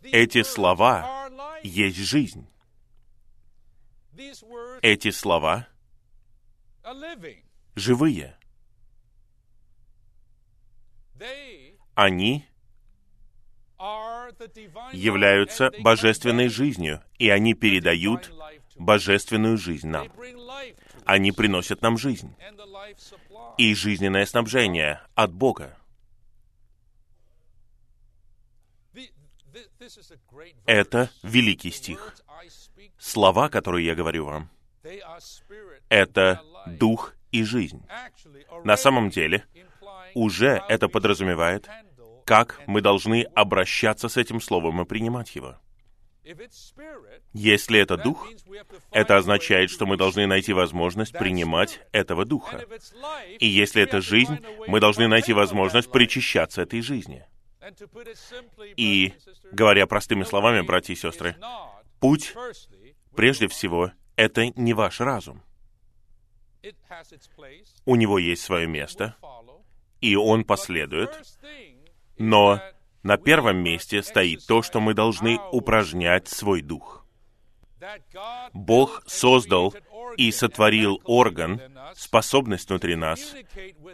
Эти 0.03 0.43
слова 0.43 1.29
есть 1.63 1.99
жизнь. 1.99 2.47
Эти 4.83 5.11
слова 5.11 5.69
живые. 7.75 8.37
Они 11.95 12.45
являются 14.93 15.73
божественной 15.81 16.49
жизнью, 16.49 17.03
и 17.19 17.29
они 17.29 17.55
передают 17.55 18.33
божественную 18.77 19.59
жизнь 19.59 19.89
нам. 19.89 20.11
Они 21.05 21.33
приносят 21.33 21.83
нам 21.83 21.99
жизнь 21.99 22.35
и 23.59 23.75
жизненное 23.75 24.27
снабжение 24.27 25.01
от 25.15 25.33
Бога. 25.33 25.77
Это 30.67 31.11
великий 31.23 31.71
стих. 31.71 32.22
Слова, 33.03 33.49
которые 33.49 33.85
я 33.85 33.97
говорю 33.97 34.27
вам, 34.27 34.49
это 35.89 36.41
дух 36.67 37.15
и 37.33 37.43
жизнь. 37.43 37.83
На 38.63 38.77
самом 38.77 39.11
деле, 39.11 39.45
уже 40.15 40.63
это 40.69 40.87
подразумевает, 40.87 41.69
как 42.25 42.61
мы 42.69 42.81
должны 42.81 43.25
обращаться 43.35 44.09
с 44.09 44.17
этим 44.17 44.41
словом 44.41 44.81
и 44.81 44.85
принимать 44.85 45.35
его. 45.35 45.57
Если 47.33 47.81
это 47.81 47.97
дух, 47.97 48.29
это 48.93 49.17
означает, 49.17 49.71
что 49.71 49.85
мы 49.85 49.97
должны 49.97 50.29
найти 50.29 50.53
возможность 50.53 51.13
принимать 51.13 51.81
этого 51.91 52.25
духа. 52.25 52.65
И 53.41 53.49
если 53.49 53.83
это 53.83 54.01
жизнь, 54.01 54.39
мы 54.69 54.79
должны 54.79 55.09
найти 55.09 55.33
возможность 55.33 55.91
причащаться 55.91 56.63
этой 56.63 56.81
жизни. 56.83 57.27
И, 58.77 59.13
говоря 59.51 59.89
простыми 59.89 60.23
словами, 60.23 60.61
братья 60.61 60.93
и 60.93 60.97
сестры, 60.97 61.37
путь, 61.99 62.35
прежде 63.15 63.49
всего, 63.49 63.93
это 64.17 64.47
не 64.49 64.75
ваш 64.75 65.01
разум. 65.01 65.43
У 67.85 67.97
него 67.97 68.19
есть 68.19 68.43
свое 68.43 68.67
место, 68.67 69.17
и 70.01 70.17
он 70.17 70.45
последует, 70.45 71.11
но 72.19 72.61
на 73.03 73.17
первом 73.17 73.59
месте 73.59 74.03
стоит 74.03 74.47
то, 74.47 74.63
что 74.63 74.81
мы 74.81 74.95
должны 74.95 75.39
упражнять 75.51 76.29
свой 76.29 76.63
дух. 76.63 77.05
Бог 78.53 79.03
создал 79.07 79.75
и 80.17 80.31
сотворил 80.31 81.01
орган, 81.05 81.61
способность 81.95 82.69
внутри 82.69 82.95
нас, 82.95 83.35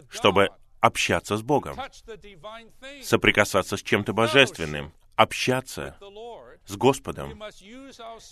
чтобы 0.09 0.49
общаться 0.79 1.37
с 1.37 1.41
Богом, 1.41 1.77
соприкасаться 3.01 3.77
с 3.77 3.83
чем-то 3.83 4.13
божественным, 4.13 4.93
общаться 5.15 5.97
с 6.69 6.77
Господом. 6.77 7.41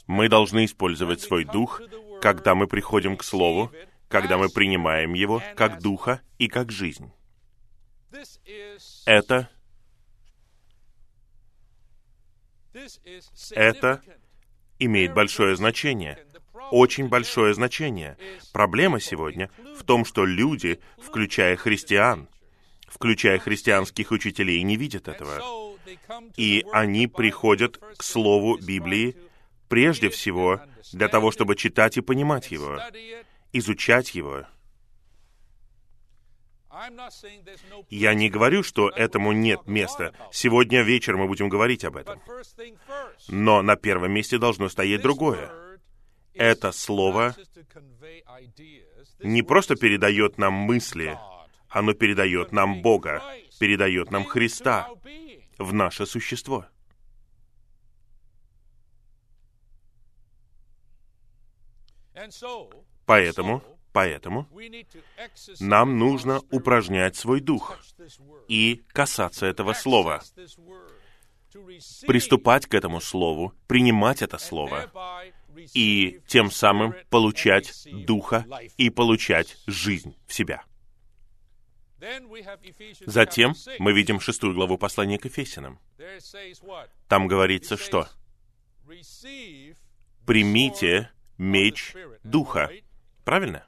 Мы 0.06 0.30
должны 0.30 0.66
использовать 0.66 1.22
свой 1.22 1.44
дух, 1.44 1.82
когда 2.22 2.56
мы 2.56 2.68
приходим 2.68 3.18
к 3.18 3.24
Слову, 3.24 3.72
когда 4.08 4.38
мы 4.38 4.50
принимаем 4.50 5.14
его 5.14 5.42
как 5.56 5.82
духа 5.82 6.22
и 6.38 6.48
как 6.48 6.72
жизнь. 6.72 7.12
Это 9.06 9.50
Это 13.52 14.02
имеет 14.78 15.16
большое 15.16 15.56
значение, 15.56 16.24
очень 16.70 17.08
большое 17.10 17.56
значение. 17.56 18.18
Проблема 18.54 19.00
сегодня 19.00 19.50
в 19.76 19.84
том, 19.84 20.06
что 20.06 20.26
люди, 20.26 20.80
включая 21.00 21.56
христиан, 21.56 22.30
включая 22.88 23.40
христианских 23.40 24.12
учителей, 24.12 24.62
не 24.62 24.78
видят 24.78 25.08
этого. 25.08 25.67
И 26.36 26.66
они 26.72 27.08
приходят 27.08 27.78
к 27.98 28.04
Слову 28.04 28.58
Библии 28.58 29.16
прежде 29.70 30.10
всего 30.10 30.62
для 30.94 31.08
того, 31.08 31.32
чтобы 31.32 31.56
читать 31.56 31.98
и 31.98 32.02
понимать 32.02 32.52
его, 32.52 32.80
изучать 33.54 34.16
его, 34.16 34.46
я 37.90 38.14
не 38.14 38.30
говорю, 38.30 38.62
что 38.64 38.90
этому 38.90 39.32
нет 39.32 39.66
места. 39.66 40.14
Сегодня 40.32 40.84
вечером 40.84 41.22
мы 41.22 41.28
будем 41.28 41.50
говорить 41.50 41.84
об 41.84 41.98
этом. 41.98 42.22
Но 43.28 43.62
на 43.62 43.76
первом 43.76 44.12
месте 44.12 44.38
должно 44.38 44.70
стоять 44.70 45.02
другое. 45.02 45.50
Это 46.34 46.72
слово 46.72 47.36
не 49.20 49.42
просто 49.42 49.76
передает 49.76 50.38
нам 50.38 50.54
мысли, 50.54 51.18
оно 51.70 51.94
передает 51.94 52.52
нам 52.52 52.82
Бога, 52.82 53.24
передает 53.60 54.12
нам 54.12 54.24
Христа 54.26 54.88
в 55.58 55.74
наше 55.74 56.06
существо. 56.06 56.66
Поэтому 63.06 63.62
Поэтому 63.98 64.48
нам 65.60 65.98
нужно 65.98 66.42
упражнять 66.52 67.16
свой 67.16 67.42
дух 67.42 67.80
и 68.48 68.84
касаться 68.90 69.48
этого 69.48 69.74
слова, 69.74 70.22
приступать 72.06 72.68
к 72.68 72.76
этому 72.76 73.02
слову, 73.02 73.54
принимать 73.66 74.22
это 74.22 74.38
слово, 74.38 74.92
и 75.74 76.20
тем 76.28 76.52
самым 76.52 76.94
получать 77.10 77.74
духа 77.92 78.46
и 78.78 78.92
получать 78.92 79.58
жизнь 79.66 80.16
в 80.28 80.34
себя. 80.36 80.64
Затем 83.06 83.56
мы 83.80 83.94
видим 83.94 84.20
шестую 84.20 84.54
главу 84.54 84.78
послания 84.78 85.18
к 85.18 85.26
Ефесянам. 85.26 85.80
Там 87.08 87.28
говорится, 87.28 87.78
что 87.78 88.08
«Примите 90.26 91.12
меч 91.38 91.94
Духа». 92.24 92.70
Правильно? 93.24 93.66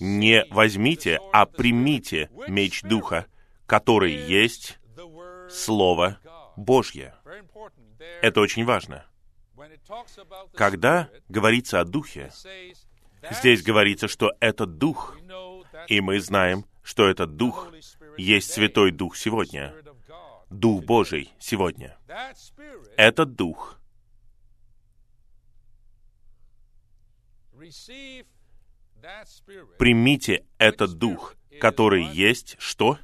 Не 0.00 0.44
возьмите, 0.50 1.18
а 1.32 1.46
примите 1.46 2.30
меч 2.48 2.82
Духа, 2.82 3.26
который 3.66 4.12
есть 4.12 4.78
Слово 5.50 6.18
Божье. 6.56 7.14
Это 8.22 8.40
очень 8.40 8.64
важно. 8.64 9.04
Когда 10.54 11.08
говорится 11.28 11.80
о 11.80 11.84
Духе, 11.84 12.30
здесь 13.30 13.62
говорится, 13.62 14.08
что 14.08 14.32
этот 14.40 14.78
Дух, 14.78 15.16
и 15.86 16.00
мы 16.00 16.20
знаем, 16.20 16.64
что 16.82 17.08
этот 17.08 17.36
Дух 17.36 17.72
есть 18.16 18.50
Святой 18.50 18.90
Дух 18.90 19.16
сегодня, 19.16 19.74
Дух 20.50 20.84
Божий 20.84 21.32
сегодня. 21.38 21.96
Этот 22.96 23.34
Дух 23.34 23.78
Примите 29.78 30.44
этот 30.58 30.94
дух, 30.94 31.34
который 31.60 32.04
есть 32.04 32.56
что? 32.58 32.98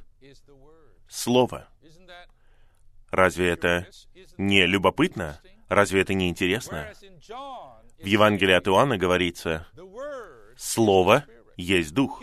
Слово. 1.07 1.69
Разве 3.09 3.49
это 3.49 3.87
не 4.37 4.65
любопытно? 4.65 5.39
Разве 5.69 6.01
это 6.01 6.13
не 6.13 6.29
интересно? 6.29 6.91
В 7.99 8.05
Евангелии 8.05 8.53
от 8.53 8.67
Иоанна 8.67 8.97
говорится, 8.97 9.67
Слово 10.57 11.25
есть 11.57 11.93
Дух. 11.93 12.21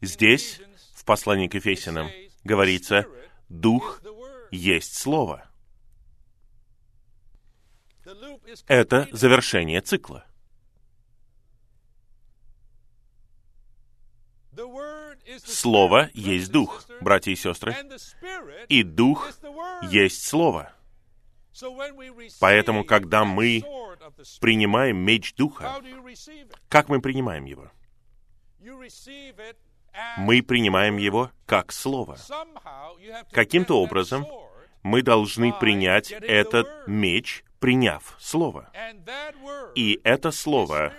Здесь, 0.00 0.60
в 0.94 1.04
послании 1.04 1.48
к 1.48 1.54
Ефесянам, 1.54 2.10
говорится, 2.44 3.06
Дух 3.48 4.00
есть 4.50 4.96
Слово. 4.96 5.46
Это 8.66 9.08
завершение 9.12 9.80
цикла. 9.80 10.24
Слово 15.44 16.10
есть 16.12 16.50
Дух, 16.50 16.84
братья 17.00 17.30
и 17.30 17.36
сестры, 17.36 17.76
и 18.68 18.82
Дух 18.82 19.30
есть 19.82 20.26
Слово. 20.26 20.72
Поэтому, 22.40 22.84
когда 22.84 23.24
мы 23.24 23.62
принимаем 24.40 24.96
меч 24.96 25.34
Духа, 25.34 25.80
как 26.68 26.88
мы 26.88 27.00
принимаем 27.00 27.44
его? 27.44 27.70
Мы 30.16 30.42
принимаем 30.42 30.96
его 30.96 31.30
как 31.46 31.72
Слово. 31.72 32.16
Каким-то 33.32 33.80
образом 33.80 34.26
мы 34.82 35.02
должны 35.02 35.52
принять 35.52 36.10
этот 36.12 36.68
меч, 36.86 37.44
приняв 37.58 38.16
Слово. 38.18 38.70
И 39.74 40.00
это 40.04 40.30
Слово 40.30 40.92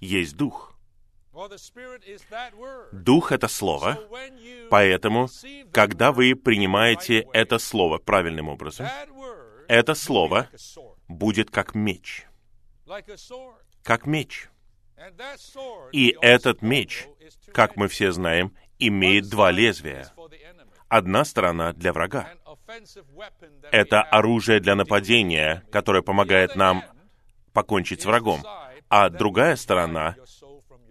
есть 0.00 0.36
Дух. 0.36 0.74
Дух— 2.90 3.32
это 3.32 3.46
Слово, 3.48 3.98
поэтому, 4.70 5.28
когда 5.72 6.10
вы 6.10 6.34
принимаете 6.34 7.28
это 7.32 7.58
Слово 7.58 7.98
правильным 7.98 8.48
образом, 8.48 8.88
это 9.68 9.94
Слово 9.94 10.48
будет 11.06 11.50
как 11.50 11.74
меч. 11.74 12.26
Как 13.84 14.06
меч. 14.06 14.48
И 15.92 16.16
этот 16.20 16.62
меч, 16.62 17.06
как 17.52 17.76
мы 17.76 17.88
все 17.88 18.12
знаем, 18.12 18.54
имеет 18.78 19.28
два 19.28 19.50
лезвия. 19.50 20.12
Одна 20.88 21.24
сторона 21.24 21.72
для 21.72 21.92
врага. 21.92 22.28
Это 23.70 24.02
оружие 24.02 24.60
для 24.60 24.74
нападения, 24.74 25.64
которое 25.70 26.02
помогает 26.02 26.56
нам 26.56 26.84
покончить 27.52 28.02
с 28.02 28.06
врагом. 28.06 28.42
А 28.88 29.10
другая 29.10 29.56
сторона 29.56 30.16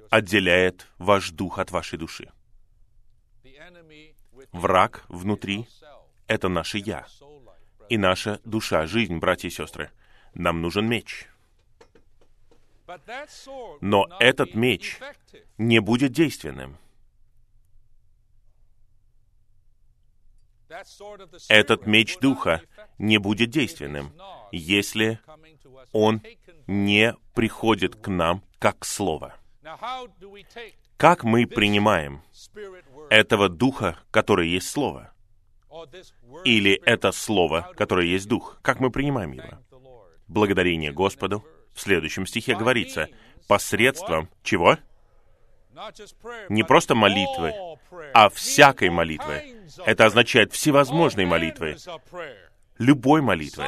отделяет 0.10 0.88
ваш 0.98 1.32
дух 1.32 1.60
от 1.60 1.72
вашей 1.72 1.98
души. 1.98 2.32
Враг 4.52 5.04
внутри— 5.08 5.68
это 6.28 6.48
наше 6.48 6.78
«я» 6.78 7.06
и 7.90 7.98
наша 7.98 8.40
душа, 8.44 8.86
жизнь, 8.86 9.18
братья 9.18 9.48
и 9.48 9.52
сестры. 9.52 9.92
Нам 10.34 10.62
нужен 10.62 10.88
меч. 10.88 11.28
Но 13.82 14.08
этот 14.20 14.56
меч 14.56 14.98
не 15.58 15.80
будет 15.80 16.12
действенным. 16.12 16.78
Этот 21.50 21.86
меч 21.86 22.18
Духа 22.20 22.62
не 22.98 23.18
будет 23.18 23.50
действенным, 23.50 24.12
если 24.52 25.20
он 25.92 26.22
не 26.68 27.16
приходит 27.34 27.96
к 27.96 28.08
нам 28.10 28.44
как 28.60 28.86
Слово. 28.86 29.36
Как 30.98 31.24
мы 31.24 31.46
принимаем 31.46 32.22
этого 33.10 33.50
Духа, 33.50 34.00
который 34.12 34.50
есть 34.50 34.70
Слово? 34.70 35.14
Или 36.44 36.74
это 36.86 37.12
Слово, 37.12 37.72
которое 37.76 38.08
есть 38.08 38.28
Дух? 38.28 38.60
Как 38.62 38.80
мы 38.80 38.90
принимаем 38.90 39.34
его? 39.34 39.60
Благодарение 40.28 40.92
Господу. 40.92 41.46
В 41.78 41.80
следующем 41.80 42.26
стихе 42.26 42.56
говорится, 42.56 43.08
посредством 43.48 44.30
чего? 44.44 44.78
Не 46.50 46.64
просто 46.64 46.96
молитвы, 46.96 47.54
а 48.14 48.30
всякой 48.30 48.90
молитвы. 48.90 49.56
Это 49.86 50.08
означает 50.08 50.52
всевозможные 50.52 51.28
молитвы. 51.28 51.78
Любой 52.80 53.22
молитвы. 53.22 53.68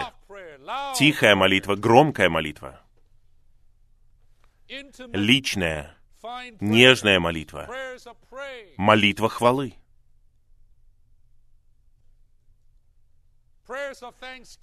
Тихая 0.95 1.35
молитва, 1.35 1.75
громкая 1.75 2.29
молитва 2.29 2.81
личная, 5.13 5.95
нежная 6.59 7.19
молитва, 7.19 7.67
молитва 8.77 9.29
хвалы, 9.29 9.73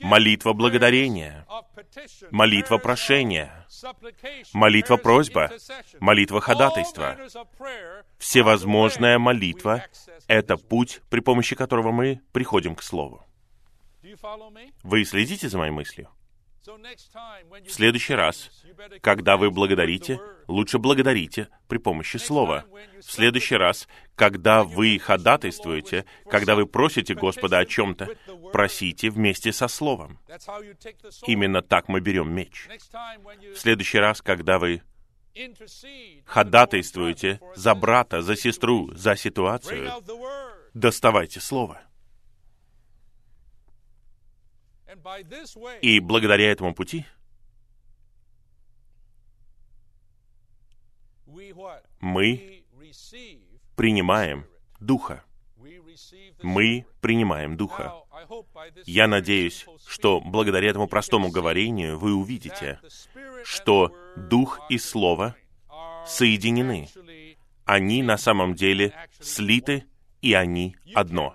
молитва 0.00 0.52
благодарения, 0.52 1.46
молитва 2.30 2.78
прошения, 2.78 3.66
молитва 4.52 4.96
просьба, 4.96 5.50
молитва 6.00 6.40
ходатайства. 6.40 7.16
Всевозможная 8.18 9.18
молитва— 9.18 9.84
это 10.28 10.56
путь, 10.56 11.00
при 11.10 11.20
помощи 11.20 11.54
которого 11.54 11.92
мы 11.92 12.20
приходим 12.32 12.74
к 12.74 12.82
Слову. 12.82 13.24
Вы 14.82 15.04
следите 15.04 15.48
за 15.48 15.58
моей 15.58 15.72
мыслью? 15.72 16.08
В 16.66 17.70
следующий 17.70 18.14
раз, 18.14 18.50
когда 19.00 19.36
вы 19.36 19.50
благодарите, 19.50 20.20
лучше 20.48 20.78
благодарите 20.78 21.48
при 21.68 21.78
помощи 21.78 22.16
слова. 22.16 22.64
В 23.00 23.10
следующий 23.10 23.56
раз, 23.56 23.86
когда 24.16 24.64
вы 24.64 24.98
ходатайствуете, 24.98 26.06
когда 26.28 26.56
вы 26.56 26.66
просите 26.66 27.14
Господа 27.14 27.58
о 27.58 27.66
чем-то, 27.66 28.08
просите 28.52 29.10
вместе 29.10 29.52
со 29.52 29.68
словом. 29.68 30.18
Именно 31.26 31.62
так 31.62 31.88
мы 31.88 32.00
берем 32.00 32.32
меч. 32.32 32.68
В 32.68 33.56
следующий 33.56 33.98
раз, 33.98 34.20
когда 34.20 34.58
вы 34.58 34.82
ходатайствуете 36.24 37.40
за 37.54 37.74
брата, 37.74 38.22
за 38.22 38.36
сестру, 38.36 38.92
за 38.94 39.16
ситуацию, 39.16 39.92
доставайте 40.74 41.40
слово. 41.40 41.82
И 45.82 46.00
благодаря 46.00 46.50
этому 46.50 46.74
пути 46.74 47.04
мы 52.00 52.64
принимаем 53.74 54.46
Духа. 54.80 55.24
Мы 56.42 56.86
принимаем 57.00 57.56
Духа. 57.56 57.94
Я 58.84 59.06
надеюсь, 59.08 59.66
что 59.86 60.20
благодаря 60.20 60.70
этому 60.70 60.86
простому 60.86 61.30
говорению 61.30 61.98
вы 61.98 62.14
увидите, 62.14 62.80
что 63.44 63.94
Дух 64.16 64.60
и 64.68 64.78
Слово 64.78 65.34
соединены. 66.06 66.88
Они 67.64 68.02
на 68.02 68.16
самом 68.16 68.54
деле 68.54 68.94
слиты, 69.20 69.84
и 70.20 70.34
они 70.34 70.76
одно 70.94 71.34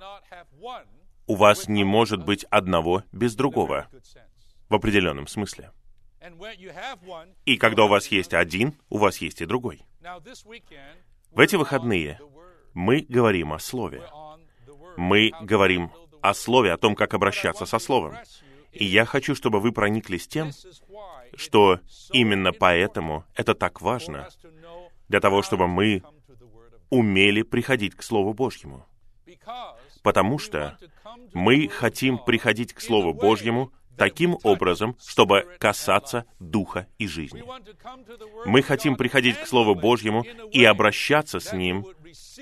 у 1.32 1.36
вас 1.36 1.70
не 1.70 1.86
может 1.86 2.26
быть 2.26 2.44
одного 2.50 3.04
без 3.14 3.36
другого, 3.36 3.88
в 4.68 4.76
определенном 4.76 5.28
смысле. 5.28 5.72
И 7.46 7.56
когда 7.56 7.86
у 7.86 7.88
вас 7.88 8.08
есть 8.08 8.34
один, 8.34 8.74
у 8.90 8.98
вас 8.98 9.20
есть 9.20 9.40
и 9.40 9.46
другой. 9.46 9.82
В 11.32 11.40
эти 11.40 11.56
выходные 11.56 12.20
мы 12.74 13.06
говорим 13.08 13.54
о 13.54 13.60
Слове. 13.60 14.04
Мы 14.98 15.32
говорим 15.40 15.94
о 16.22 16.34
Слове, 16.34 16.74
о 16.74 16.78
том, 16.78 16.96
как 16.96 17.14
обращаться 17.14 17.66
со 17.66 17.80
Словом. 17.80 18.18
И 18.74 18.84
я 18.84 19.06
хочу, 19.06 19.34
чтобы 19.34 19.62
вы 19.62 19.72
прониклись 19.72 20.28
тем, 20.28 20.52
что 21.38 21.80
именно 22.12 22.52
поэтому 22.52 23.24
это 23.36 23.56
так 23.56 23.80
важно, 23.80 24.28
для 25.08 25.22
того, 25.22 25.44
чтобы 25.44 25.70
мы 25.70 26.04
умели 26.90 27.42
приходить 27.44 27.96
к 27.96 28.04
Слову 28.04 28.34
Божьему. 28.34 28.86
Потому 30.04 30.40
что 30.40 30.78
мы 31.34 31.68
хотим 31.68 32.18
приходить 32.18 32.74
к 32.74 32.82
Слову 32.82 33.14
Божьему 33.14 33.72
таким 33.98 34.38
образом, 34.44 34.98
чтобы 35.06 35.46
касаться 35.60 36.26
духа 36.40 36.88
и 36.98 37.08
жизни. 37.08 37.44
Мы 38.46 38.62
хотим 38.64 38.96
приходить 38.96 39.38
к 39.38 39.48
Слову 39.48 39.76
Божьему 39.76 40.24
и 40.52 40.64
обращаться 40.64 41.40
с 41.40 41.54
Ним 41.54 41.86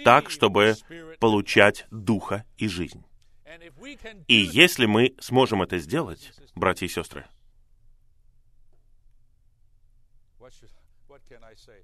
так, 0.03 0.29
чтобы 0.29 0.75
получать 1.19 1.85
духа 1.91 2.45
и 2.57 2.67
жизнь. 2.67 3.03
И 4.27 4.35
если 4.35 4.85
мы 4.85 5.15
сможем 5.19 5.61
это 5.61 5.79
сделать, 5.79 6.31
братья 6.55 6.85
и 6.85 6.89
сестры, 6.89 7.25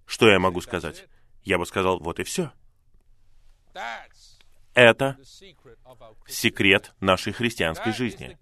что 0.06 0.30
я 0.30 0.40
могу 0.40 0.62
сказать? 0.62 1.06
Я 1.44 1.58
бы 1.58 1.66
сказал, 1.66 2.00
вот 2.00 2.20
и 2.20 2.24
все. 2.24 2.52
Это 4.76 5.18
секрет 6.28 6.94
нашей 7.00 7.32
христианской 7.32 7.94
жизни. 7.94 8.38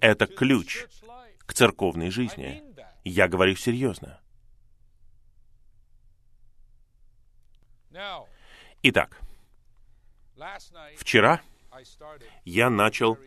Это 0.00 0.26
ключ 0.26 0.86
к 1.46 1.54
церковной 1.54 2.10
жизни. 2.10 2.62
Я 3.02 3.28
говорю 3.28 3.56
серьезно. 3.56 4.20
Итак, 8.82 9.18
вчера 10.96 11.40
я 12.44 12.68
начал 12.68 13.18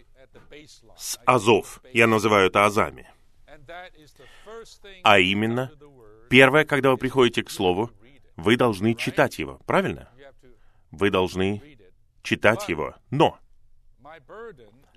с 0.95 1.19
азов. 1.25 1.81
Я 1.91 2.05
называю 2.05 2.47
это 2.47 2.65
азами. 2.65 3.09
А 5.03 5.19
именно, 5.19 5.71
первое, 6.29 6.65
когда 6.65 6.91
вы 6.91 6.97
приходите 6.97 7.43
к 7.43 7.49
Слову, 7.49 7.91
вы 8.35 8.57
должны 8.57 8.93
читать 8.93 9.39
его, 9.39 9.59
правильно? 9.65 10.09
Вы 10.91 11.09
должны 11.09 11.73
читать 12.23 12.67
его. 12.69 12.95
Но 13.11 13.37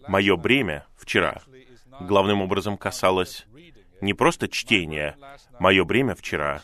мое 0.09 0.37
бремя 0.37 0.87
вчера 0.97 1.43
главным 2.01 2.41
образом 2.41 2.79
касалось 2.79 3.47
не 4.01 4.15
просто 4.15 4.49
чтения. 4.49 5.17
Мое 5.59 5.85
бремя 5.85 6.15
вчера 6.15 6.63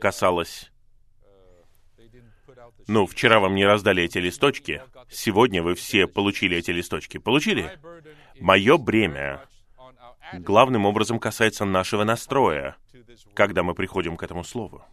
касалось... 0.00 0.70
Ну, 2.86 3.06
вчера 3.06 3.38
вам 3.40 3.54
не 3.54 3.64
раздали 3.64 4.02
эти 4.02 4.18
листочки. 4.18 4.82
Сегодня 5.08 5.62
вы 5.62 5.74
все 5.74 6.06
получили 6.06 6.56
эти 6.56 6.72
листочки. 6.72 7.18
Получили? 7.18 7.78
Мое 8.40 8.78
бремя 8.78 9.44
главным 10.32 10.86
образом 10.86 11.18
касается 11.18 11.64
нашего 11.64 12.04
настроя, 12.04 12.76
когда 13.34 13.62
мы 13.62 13.74
приходим 13.74 14.16
к 14.16 14.22
этому 14.22 14.44
слову. 14.44 14.84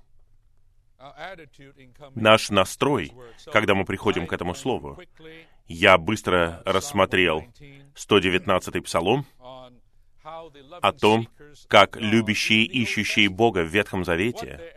Наш 2.16 2.50
настрой, 2.50 3.14
когда 3.52 3.76
мы 3.76 3.86
приходим 3.86 4.26
к 4.28 4.34
этому 4.34 4.56
слову. 4.56 5.00
Я 5.68 5.98
быстро 5.98 6.62
рассмотрел 6.66 7.44
119-й 7.96 8.82
псалом 8.82 9.26
о 10.82 10.92
том, 10.92 11.28
как 11.68 11.98
любящие, 11.98 12.66
ищущие 12.66 13.30
Бога 13.30 13.64
в 13.64 13.68
Ветхом 13.68 14.04
Завете, 14.04 14.74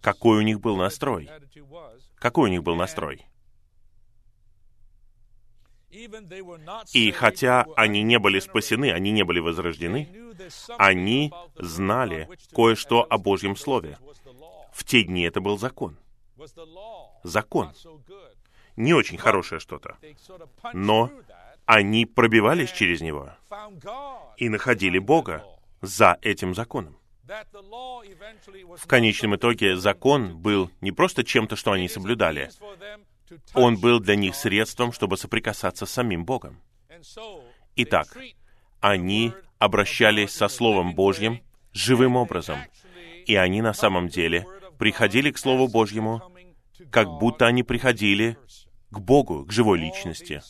какой 0.00 0.38
у 0.38 0.42
них 0.42 0.60
был 0.60 0.76
настрой. 0.76 1.30
Какой 2.16 2.48
у 2.48 2.52
них 2.52 2.62
был 2.62 2.76
настрой? 2.76 3.26
И 6.92 7.10
хотя 7.12 7.66
они 7.76 8.02
не 8.02 8.18
были 8.18 8.38
спасены, 8.40 8.92
они 8.92 9.12
не 9.12 9.24
были 9.24 9.40
возрождены, 9.40 10.08
они 10.78 11.32
знали 11.56 12.28
кое-что 12.54 13.06
о 13.08 13.18
Божьем 13.18 13.56
Слове. 13.56 13.98
В 14.76 14.84
те 14.84 15.04
дни 15.04 15.22
это 15.22 15.40
был 15.40 15.56
закон. 15.56 15.96
Закон. 17.22 17.72
Не 18.76 18.92
очень 18.92 19.16
хорошее 19.16 19.58
что-то. 19.58 19.96
Но 20.74 21.10
они 21.64 22.04
пробивались 22.04 22.72
через 22.72 23.00
него 23.00 23.32
и 24.36 24.50
находили 24.50 24.98
Бога 24.98 25.46
за 25.80 26.18
этим 26.20 26.54
законом. 26.54 26.98
В 27.24 28.86
конечном 28.86 29.36
итоге 29.36 29.78
закон 29.78 30.36
был 30.36 30.70
не 30.82 30.92
просто 30.92 31.24
чем-то, 31.24 31.56
что 31.56 31.72
они 31.72 31.88
соблюдали. 31.88 32.50
Он 33.54 33.78
был 33.78 33.98
для 33.98 34.14
них 34.14 34.34
средством, 34.36 34.92
чтобы 34.92 35.16
соприкасаться 35.16 35.86
с 35.86 35.90
самим 35.90 36.26
Богом. 36.26 36.60
Итак, 37.76 38.14
они 38.80 39.32
обращались 39.58 40.32
со 40.32 40.48
Словом 40.48 40.94
Божьим 40.94 41.40
живым 41.72 42.16
образом. 42.16 42.58
И 43.24 43.34
они 43.34 43.60
на 43.60 43.72
самом 43.72 44.08
деле 44.08 44.46
приходили 44.78 45.30
к 45.30 45.38
Слову 45.38 45.68
Божьему, 45.68 46.22
как 46.90 47.08
будто 47.18 47.46
они 47.46 47.62
приходили 47.62 48.38
к 48.90 48.98
Богу, 48.98 49.44
к 49.44 49.52
живой 49.52 49.78
личности. 49.78 50.42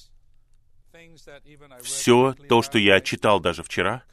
Все 1.82 2.34
то, 2.48 2.62
что 2.62 2.78
я 2.78 3.00
читал 3.00 3.40
даже 3.40 3.62
вчера, 3.62 4.04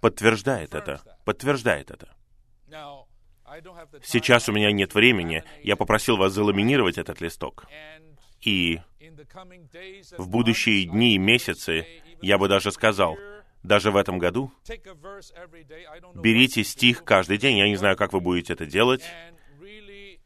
подтверждает 0.00 0.74
это, 0.74 1.00
подтверждает 1.24 1.90
это. 1.90 2.14
Сейчас 4.02 4.48
у 4.48 4.52
меня 4.52 4.72
нет 4.72 4.94
времени. 4.94 5.44
Я 5.62 5.76
попросил 5.76 6.16
вас 6.16 6.32
заламинировать 6.32 6.96
этот 6.98 7.20
листок. 7.20 7.66
И 8.40 8.80
в 10.18 10.28
будущие 10.28 10.86
дни 10.86 11.14
и 11.14 11.18
месяцы, 11.18 11.86
я 12.22 12.38
бы 12.38 12.48
даже 12.48 12.72
сказал, 12.72 13.16
даже 13.62 13.90
в 13.90 13.96
этом 13.96 14.18
году, 14.18 14.52
берите 16.14 16.64
стих 16.64 17.04
каждый 17.04 17.38
день. 17.38 17.58
Я 17.58 17.68
не 17.68 17.76
знаю, 17.76 17.96
как 17.96 18.12
вы 18.12 18.20
будете 18.20 18.52
это 18.54 18.66
делать. 18.66 19.02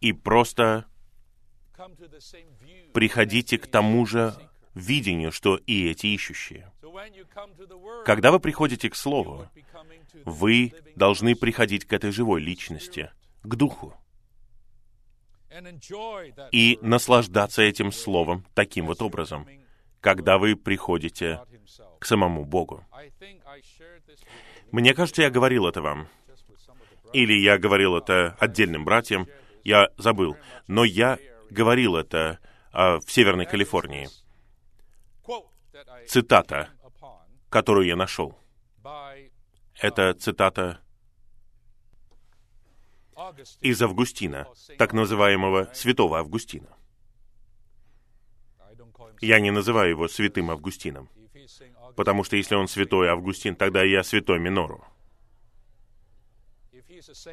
И 0.01 0.12
просто 0.12 0.87
приходите 2.93 3.59
к 3.59 3.66
тому 3.66 4.07
же 4.07 4.34
видению, 4.74 5.32
что 5.32 5.57
и 5.57 5.89
эти 5.89 6.07
ищущие. 6.07 6.70
Когда 8.05 8.30
вы 8.30 8.41
приходите 8.41 8.89
к 8.89 8.95
Слову, 8.95 9.49
вы 10.24 10.72
должны 10.95 11.34
приходить 11.34 11.84
к 11.84 11.93
этой 11.93 12.11
живой 12.11 12.41
личности, 12.41 13.11
к 13.43 13.55
Духу, 13.55 13.95
и 16.53 16.78
наслаждаться 16.82 17.62
этим 17.62 17.93
Словом 17.93 18.45
таким 18.55 18.87
вот 18.87 19.03
образом, 19.03 19.47
когда 20.01 20.39
вы 20.39 20.57
приходите 20.57 21.41
к 22.07 22.09
самому 22.09 22.45
Богу. 22.45 22.85
Мне 24.71 24.95
кажется, 24.95 25.23
я 25.23 25.31
говорил 25.31 25.67
это 25.67 25.83
вам. 25.83 26.07
Или 27.13 27.33
я 27.33 27.59
говорил 27.59 27.97
это 27.97 28.37
отдельным 28.39 28.85
братьям, 28.85 29.27
я 29.65 29.89
забыл. 29.99 30.37
Но 30.69 30.85
я 30.85 31.19
говорил 31.51 31.97
это 31.97 32.39
а, 32.73 33.01
в 33.01 33.11
Северной 33.11 33.47
Калифорнии 33.47 34.09
цитата, 36.07 36.69
которую 37.49 37.89
я 37.89 37.97
нашел. 37.97 38.39
Это 39.75 40.15
цитата 40.15 40.79
из 43.61 43.83
Августина, 43.83 44.47
так 44.79 44.93
называемого 44.93 45.71
святого 45.75 46.21
Августина. 46.21 46.69
Я 49.21 49.41
не 49.41 49.51
называю 49.51 49.91
его 49.91 50.07
святым 50.07 50.53
Августином, 50.53 51.09
потому 51.97 52.24
что 52.24 52.36
если 52.36 52.55
он 52.55 52.68
святой 52.68 53.09
Августин, 53.09 53.57
тогда 53.57 53.82
я 53.82 54.03
святой 54.03 54.38
Минору. 54.38 54.84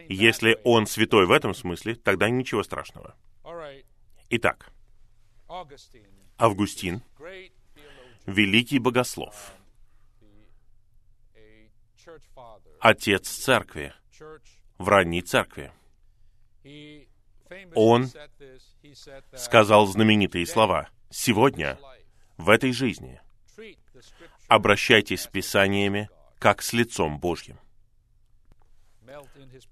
Если 0.09 0.59
он 0.63 0.87
святой 0.87 1.25
в 1.25 1.31
этом 1.31 1.53
смысле, 1.53 1.95
тогда 1.95 2.29
ничего 2.29 2.63
страшного. 2.63 3.15
Итак, 4.29 4.71
Августин 6.37 7.01
великий 8.25 8.79
богослов, 8.79 9.53
отец 12.79 13.27
церкви, 13.29 13.93
в 14.77 14.87
ранней 14.87 15.21
церкви. 15.21 15.71
Он 17.75 18.09
сказал 19.35 19.85
знаменитые 19.87 20.45
слова. 20.45 20.89
Сегодня, 21.09 21.77
в 22.37 22.49
этой 22.49 22.71
жизни, 22.71 23.21
обращайтесь 24.55 25.21
с 25.21 25.27
Писаниями, 25.27 26.09
как 26.37 26.61
с 26.61 26.73
лицом 26.73 27.19
Божьим. 27.19 27.57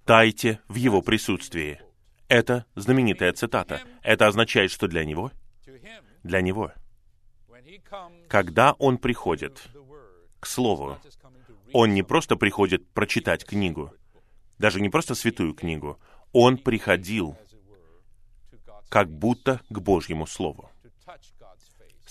Тайте 0.06 0.60
в 0.68 0.76
Его 0.76 1.02
присутствии. 1.02 1.80
Это 2.28 2.66
знаменитая 2.76 3.34
цитата. 3.34 3.82
Это 4.02 4.28
означает, 4.28 4.72
что 4.72 4.88
для 4.88 5.04
Него, 5.06 5.32
для 6.24 6.42
Него, 6.42 6.72
когда 8.28 8.74
он 8.74 8.98
приходит 8.98 9.62
к 10.40 10.48
Слову. 10.48 10.98
Он 11.74 11.94
не 11.94 12.04
просто 12.04 12.36
приходит 12.36 12.86
прочитать 12.90 13.46
книгу, 13.46 13.94
даже 14.58 14.82
не 14.82 14.90
просто 14.90 15.16
святую 15.16 15.54
книгу. 15.54 16.00
Он 16.34 16.58
приходил 16.58 17.38
как 18.90 19.10
будто 19.10 19.62
к 19.70 19.80
Божьему 19.80 20.26
Слову. 20.26 20.71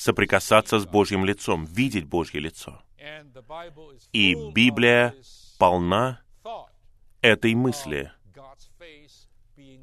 Соприкасаться 0.01 0.79
с 0.79 0.87
Божьим 0.87 1.27
лицом, 1.27 1.67
видеть 1.67 2.07
Божье 2.07 2.41
лицо. 2.41 2.83
И 4.15 4.35
Библия 4.35 5.15
полна 5.59 6.23
этой 7.21 7.55
мысли. 7.55 8.11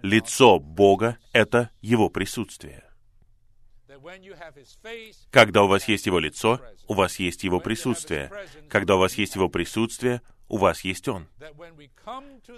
Лицо 0.02 0.58
Бога— 0.58 1.20
это 1.34 1.70
Его 1.82 2.10
присутствие. 2.10 2.84
Когда 5.30 5.62
у 5.62 5.68
вас 5.68 5.88
есть 5.88 6.08
Его 6.08 6.18
лицо, 6.18 6.62
у 6.88 6.96
вас 6.96 7.20
есть 7.20 7.44
Его 7.44 7.60
присутствие. 7.60 8.32
Когда 8.70 8.96
у 8.96 9.00
вас 9.00 9.14
есть 9.20 9.36
Его 9.36 9.50
присутствие, 9.50 10.24
у 10.50 10.58
вас 10.58 10.82
есть 10.82 11.08
Он. 11.08 11.28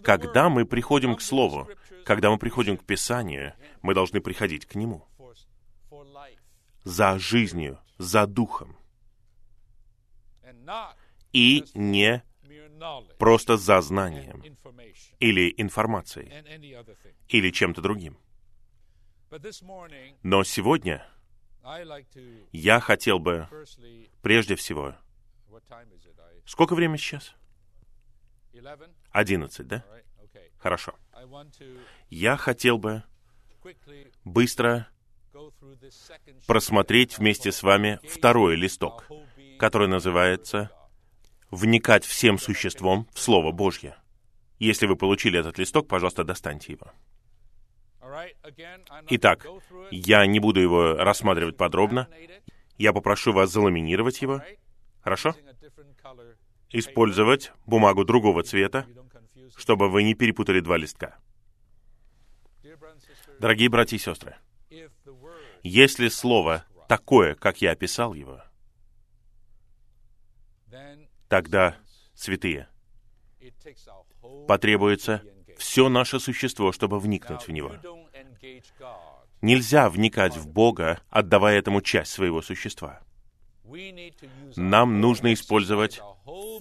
Когда 0.01 0.47
мы 0.47 0.63
приходим 0.63 1.17
к 1.17 1.21
Слову, 1.21 1.67
когда 2.05 2.31
мы 2.31 2.37
приходим 2.37 2.77
к 2.77 2.85
Писанию, 2.85 3.53
мы 3.81 3.93
должны 3.93 4.21
приходить 4.21 4.65
к 4.65 4.75
Нему. 4.75 5.05
За 6.83 7.19
жизнью, 7.19 7.79
за 7.97 8.25
Духом. 8.25 8.77
И 11.33 11.63
не 11.73 12.23
просто 13.17 13.57
за 13.57 13.81
знанием 13.81 14.41
или 15.19 15.53
информацией 15.57 16.31
или 17.27 17.51
чем-то 17.51 17.81
другим. 17.81 18.17
Но 20.23 20.43
сегодня 20.43 21.05
я 22.51 22.79
хотел 22.79 23.19
бы 23.19 23.47
прежде 24.21 24.55
всего... 24.55 24.95
Сколько 26.45 26.73
времени 26.73 26.97
сейчас? 26.97 27.35
Одиннадцать, 29.11 29.67
да? 29.67 29.85
Хорошо. 30.57 30.95
Я 32.09 32.37
хотел 32.37 32.77
бы 32.77 33.03
быстро 34.23 34.87
просмотреть 36.47 37.17
вместе 37.17 37.51
с 37.51 37.63
вами 37.63 37.99
второй 38.07 38.55
листок, 38.55 39.07
который 39.57 39.87
называется 39.87 40.71
«Вникать 41.51 42.05
всем 42.05 42.37
существом 42.37 43.07
в 43.13 43.19
Слово 43.19 43.51
Божье». 43.51 43.95
Если 44.59 44.87
вы 44.87 44.95
получили 44.95 45.39
этот 45.39 45.57
листок, 45.57 45.87
пожалуйста, 45.87 46.23
достаньте 46.23 46.73
его. 46.73 46.91
Итак, 49.09 49.45
я 49.91 50.25
не 50.25 50.39
буду 50.39 50.59
его 50.59 50.93
рассматривать 50.93 51.57
подробно. 51.57 52.07
Я 52.77 52.93
попрошу 52.93 53.31
вас 53.31 53.51
заламинировать 53.51 54.21
его. 54.21 54.41
Хорошо? 55.01 55.35
Использовать 56.69 57.51
бумагу 57.65 58.03
другого 58.03 58.43
цвета, 58.43 58.85
чтобы 59.55 59.89
вы 59.89 60.03
не 60.03 60.13
перепутали 60.13 60.59
два 60.59 60.77
листка. 60.77 61.17
Дорогие 63.39 63.69
братья 63.69 63.95
и 63.95 63.99
сестры, 63.99 64.35
если 65.63 66.07
слово 66.07 66.65
такое, 66.87 67.35
как 67.35 67.61
я 67.61 67.71
описал 67.71 68.13
его, 68.13 68.41
тогда, 71.27 71.77
святые, 72.15 72.67
потребуется 74.47 75.23
все 75.57 75.89
наше 75.89 76.19
существо, 76.19 76.71
чтобы 76.71 76.99
вникнуть 76.99 77.47
в 77.47 77.51
него. 77.51 77.75
Нельзя 79.41 79.89
вникать 79.89 80.35
в 80.35 80.47
Бога, 80.47 81.01
отдавая 81.09 81.59
этому 81.59 81.81
часть 81.81 82.11
своего 82.11 82.41
существа. 82.41 83.01
Нам 84.55 84.99
нужно 84.99 85.33
использовать 85.33 86.01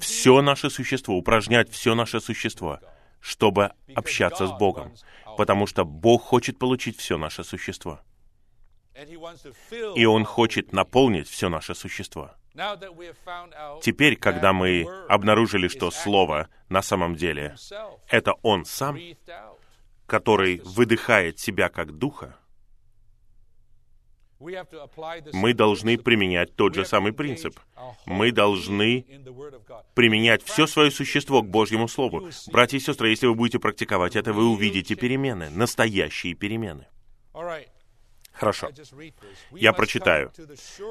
все 0.01 0.43
наше 0.43 0.71
существо, 0.71 1.17
упражнять 1.17 1.71
все 1.71 1.95
наше 1.95 2.21
существо, 2.21 2.81
чтобы 3.21 3.73
общаться 3.95 4.47
с 4.47 4.53
Богом, 4.53 4.93
потому 5.37 5.67
что 5.67 5.85
Бог 5.85 6.23
хочет 6.23 6.59
получить 6.59 6.99
все 6.99 7.17
наше 7.19 7.45
существо. 7.45 8.01
И 9.95 10.05
Он 10.05 10.25
хочет 10.25 10.73
наполнить 10.73 11.29
все 11.29 11.49
наше 11.49 11.75
существо. 11.75 12.33
Теперь, 13.83 14.17
когда 14.17 14.53
мы 14.53 14.87
обнаружили, 15.09 15.69
что 15.69 15.91
Слово 15.91 16.49
на 16.69 16.83
самом 16.83 17.15
деле— 17.15 17.55
это 18.09 18.33
Он 18.43 18.65
сам, 18.65 18.99
который 20.07 20.61
выдыхает 20.65 21.39
себя 21.39 21.69
как 21.69 21.93
Духа, 21.93 22.37
мы 24.41 25.53
должны 25.53 25.99
применять 25.99 26.55
тот 26.55 26.75
же 26.75 26.85
самый 26.85 27.13
принцип. 27.13 27.59
Мы 28.07 28.31
должны 28.31 29.05
применять 29.95 30.45
все 30.45 30.67
свое 30.67 30.91
существо 30.91 31.43
к 31.43 31.49
Божьему 31.49 31.89
Слову. 31.89 32.31
Братья 32.53 32.77
и 32.77 32.81
сестры, 32.81 33.11
если 33.11 33.27
вы 33.27 33.35
будете 33.35 33.59
практиковать 33.59 34.17
это, 34.17 34.33
вы 34.33 34.47
увидите 34.47 34.95
перемены, 34.95 35.51
настоящие 35.51 36.35
перемены. 36.35 36.87
Хорошо. 38.39 38.71
Я 39.51 39.73
прочитаю. 39.73 40.33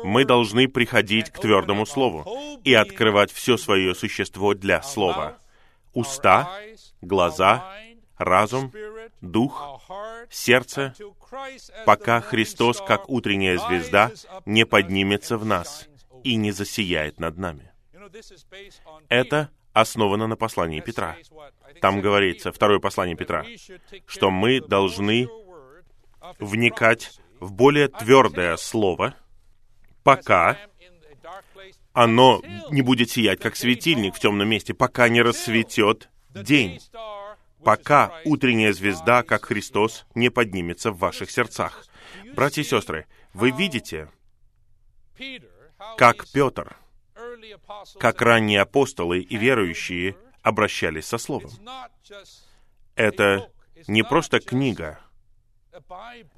Мы 0.04 0.26
должны 0.26 0.68
приходить 0.68 1.30
к 1.30 1.40
твердому 1.40 1.86
слову 1.86 2.60
и 2.64 2.74
открывать 2.74 3.32
все 3.32 3.58
свое 3.58 3.96
существо 3.96 4.54
для 4.54 4.82
слова. 4.82 5.38
Уста, 5.94 6.60
глаза, 7.02 7.74
разум, 8.18 8.72
дух, 9.22 9.82
сердце, 10.30 10.94
пока 11.86 12.22
Христос, 12.22 12.82
как 12.86 13.10
утренняя 13.10 13.58
звезда, 13.58 14.12
не 14.46 14.66
поднимется 14.66 15.38
в 15.38 15.46
нас 15.46 15.88
и 16.24 16.36
не 16.36 16.52
засияет 16.52 17.20
над 17.20 17.38
нами. 17.38 17.72
Это 19.10 19.50
основано 19.74 20.28
на 20.28 20.36
послании 20.36 20.82
Петра. 20.82 21.16
Там 21.82 22.02
говорится, 22.02 22.52
второе 22.52 22.80
послание 22.80 23.16
Петра, 23.16 23.46
что 24.06 24.32
мы 24.32 24.60
должны 24.60 25.30
вникать 26.40 27.20
в 27.40 27.52
более 27.54 27.88
твердое 27.88 28.58
слово, 28.58 29.16
пока 30.04 30.58
оно 31.94 32.42
не 32.70 32.82
будет 32.82 33.10
сиять, 33.10 33.40
как 33.40 33.56
светильник 33.56 34.16
в 34.16 34.20
темном 34.20 34.48
месте, 34.48 34.74
пока 34.74 35.10
не 35.10 35.22
рассветет 35.22 36.10
день, 36.30 36.80
пока 37.64 38.22
утренняя 38.24 38.72
звезда, 38.72 39.24
как 39.24 39.46
Христос, 39.46 40.06
не 40.14 40.30
поднимется 40.30 40.92
в 40.92 41.00
ваших 41.00 41.32
сердцах. 41.32 41.86
Братья 42.36 42.62
и 42.62 42.66
сестры, 42.66 43.08
вы 43.34 43.52
видите, 43.52 44.10
как 45.98 46.28
Петр, 46.32 46.78
как 48.00 48.22
ранние 48.22 48.62
апостолы 48.62 49.20
и 49.20 49.38
верующие 49.38 50.16
обращались 50.42 51.06
со 51.06 51.18
Словом. 51.18 51.52
Это 52.96 53.50
не 53.88 54.04
просто 54.04 54.40
книга, 54.40 55.00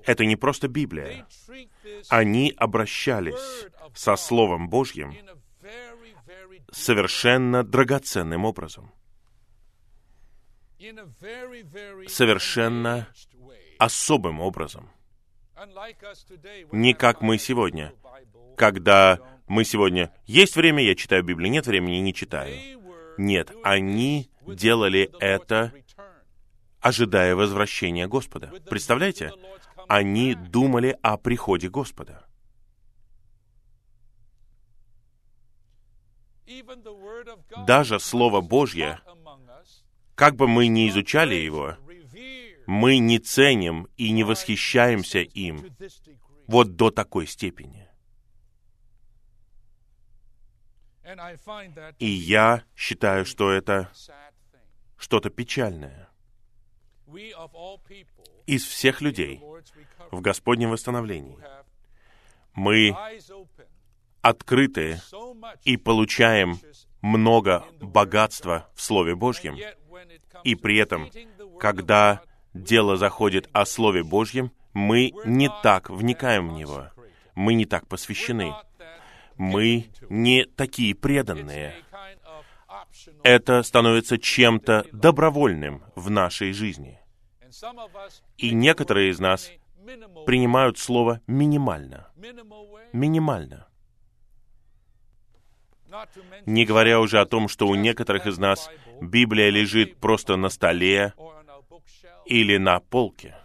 это 0.05 0.25
не 0.25 0.35
просто 0.35 0.67
Библия. 0.67 1.25
Они 2.09 2.53
обращались 2.57 3.67
со 3.93 4.15
Словом 4.15 4.69
Божьим 4.69 5.15
совершенно 6.71 7.63
драгоценным 7.63 8.45
образом. 8.45 8.91
Совершенно 12.07 13.07
особым 13.77 14.39
образом. 14.39 14.89
Не 16.71 16.93
как 16.93 17.21
мы 17.21 17.37
сегодня, 17.37 17.93
когда 18.55 19.19
мы 19.47 19.65
сегодня... 19.65 20.13
Есть 20.25 20.55
время, 20.55 20.83
я 20.83 20.95
читаю 20.95 21.23
Библию, 21.23 21.51
нет 21.51 21.67
времени, 21.67 21.97
не 21.97 22.13
читаю. 22.13 22.55
Нет, 23.17 23.51
они 23.63 24.29
делали 24.47 25.11
это 25.19 25.73
ожидая 26.81 27.35
возвращения 27.35 28.07
Господа. 28.07 28.51
Представляете? 28.69 29.31
Они 29.87 30.35
думали 30.35 30.97
о 31.01 31.17
приходе 31.17 31.69
Господа. 31.69 32.25
Даже 37.65 37.99
Слово 37.99 38.41
Божье, 38.41 38.99
как 40.15 40.35
бы 40.35 40.47
мы 40.47 40.67
ни 40.67 40.89
изучали 40.89 41.35
его, 41.35 41.75
мы 42.65 42.97
не 42.97 43.19
ценим 43.19 43.87
и 43.97 44.11
не 44.11 44.23
восхищаемся 44.23 45.19
им 45.19 45.65
вот 46.47 46.75
до 46.75 46.91
такой 46.91 47.27
степени. 47.27 47.87
И 51.97 52.05
я 52.07 52.63
считаю, 52.75 53.25
что 53.25 53.51
это 53.51 53.91
что-то 54.97 55.29
печальное 55.29 56.08
из 58.45 58.65
всех 58.65 59.01
людей 59.01 59.41
в 60.11 60.21
Господнем 60.21 60.71
восстановлении. 60.71 61.37
Мы 62.53 62.95
открыты 64.21 65.01
и 65.63 65.77
получаем 65.77 66.59
много 67.01 67.65
богатства 67.79 68.69
в 68.75 68.81
Слове 68.81 69.15
Божьем, 69.15 69.57
и 70.43 70.55
при 70.55 70.77
этом, 70.77 71.09
когда 71.59 72.21
дело 72.53 72.97
заходит 72.97 73.49
о 73.53 73.65
Слове 73.65 74.03
Божьем, 74.03 74.51
мы 74.73 75.13
не 75.25 75.49
так 75.63 75.89
вникаем 75.89 76.49
в 76.49 76.53
него, 76.53 76.89
мы 77.35 77.53
не 77.53 77.65
так 77.65 77.87
посвящены, 77.87 78.53
мы 79.37 79.89
не 80.09 80.45
такие 80.45 80.95
преданные. 80.95 81.75
это 83.23 83.63
становится 83.63 84.17
чем-то 84.17 84.85
добровольным 84.91 85.83
в 85.95 86.09
нашей 86.09 86.53
жизни. 86.53 86.98
И 88.37 88.51
некоторые 88.51 89.09
из 89.09 89.19
нас 89.19 89.51
принимают 90.25 90.77
слово 90.77 91.21
минимально. 91.27 92.09
Минимально. 92.93 93.67
Не 96.45 96.65
говоря 96.65 96.99
уже 96.99 97.19
о 97.19 97.25
том, 97.25 97.47
что 97.47 97.67
у 97.67 97.75
некоторых 97.75 98.27
из 98.27 98.37
нас 98.37 98.69
Библия 99.01 99.49
лежит 99.49 99.97
просто 99.97 100.35
на 100.35 100.49
столе 100.49 101.13
или 102.25 102.57
на 102.57 102.79
полке, 102.79 103.35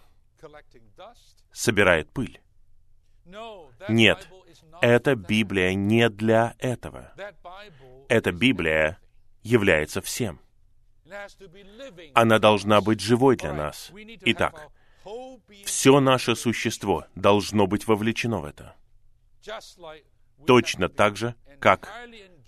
собирает 1.52 2.10
пыль. 2.10 2.40
Нет, 3.88 4.28
эта 4.80 5.14
Библия 5.14 5.72
не 5.74 6.10
для 6.10 6.54
этого. 6.58 7.12
Эта 8.08 8.32
Библия 8.32 8.98
является 9.42 10.02
всем. 10.02 10.40
Она 12.14 12.38
должна 12.38 12.80
быть 12.80 13.00
живой 13.00 13.36
для 13.36 13.52
нас. 13.52 13.90
Итак, 14.22 14.68
все 15.64 16.00
наше 16.00 16.36
существо 16.36 17.06
должно 17.14 17.66
быть 17.66 17.86
вовлечено 17.86 18.40
в 18.40 18.44
это. 18.44 18.74
Точно 20.46 20.88
так 20.88 21.16
же, 21.16 21.34
как 21.60 21.90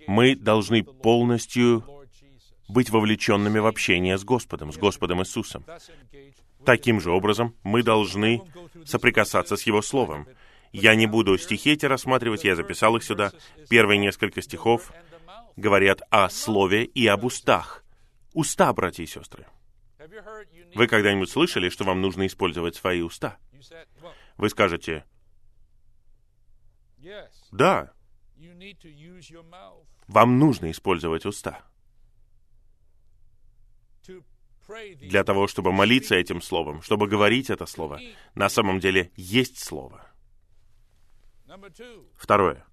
мы 0.06 0.34
должны 0.34 0.82
полностью 0.82 1.84
быть 2.68 2.90
вовлеченными 2.90 3.58
в 3.58 3.66
общение 3.66 4.18
с 4.18 4.24
Господом, 4.24 4.72
с 4.72 4.76
Господом 4.76 5.20
Иисусом. 5.20 5.64
Таким 6.64 7.00
же 7.00 7.12
образом, 7.12 7.54
мы 7.62 7.82
должны 7.82 8.42
соприкасаться 8.84 9.56
с 9.56 9.62
Его 9.62 9.82
Словом. 9.82 10.26
Я 10.72 10.94
не 10.94 11.06
буду 11.06 11.38
стихи 11.38 11.72
эти 11.72 11.86
рассматривать, 11.86 12.44
я 12.44 12.56
записал 12.56 12.96
их 12.96 13.04
сюда. 13.04 13.32
Первые 13.68 13.98
несколько 13.98 14.42
стихов 14.42 14.92
говорят 15.56 16.02
о 16.10 16.28
слове 16.28 16.84
и 16.84 17.06
об 17.06 17.24
устах. 17.24 17.84
Уста, 18.36 18.70
братья 18.74 19.02
и 19.02 19.06
сестры. 19.06 19.46
Вы 20.74 20.88
когда-нибудь 20.88 21.30
слышали, 21.30 21.70
что 21.70 21.84
вам 21.84 22.02
нужно 22.02 22.26
использовать 22.26 22.76
свои 22.76 23.00
уста? 23.00 23.38
Вы 24.36 24.50
скажете, 24.50 25.06
да, 27.50 27.94
вам 30.06 30.38
нужно 30.38 30.70
использовать 30.70 31.24
уста 31.24 31.64
для 35.00 35.24
того, 35.24 35.46
чтобы 35.46 35.72
молиться 35.72 36.14
этим 36.14 36.42
словом, 36.42 36.82
чтобы 36.82 37.08
говорить 37.08 37.48
это 37.48 37.64
слово. 37.64 38.02
На 38.34 38.50
самом 38.50 38.80
деле 38.80 39.12
есть 39.16 39.64
слово. 39.64 40.06
Второе. 42.14 42.66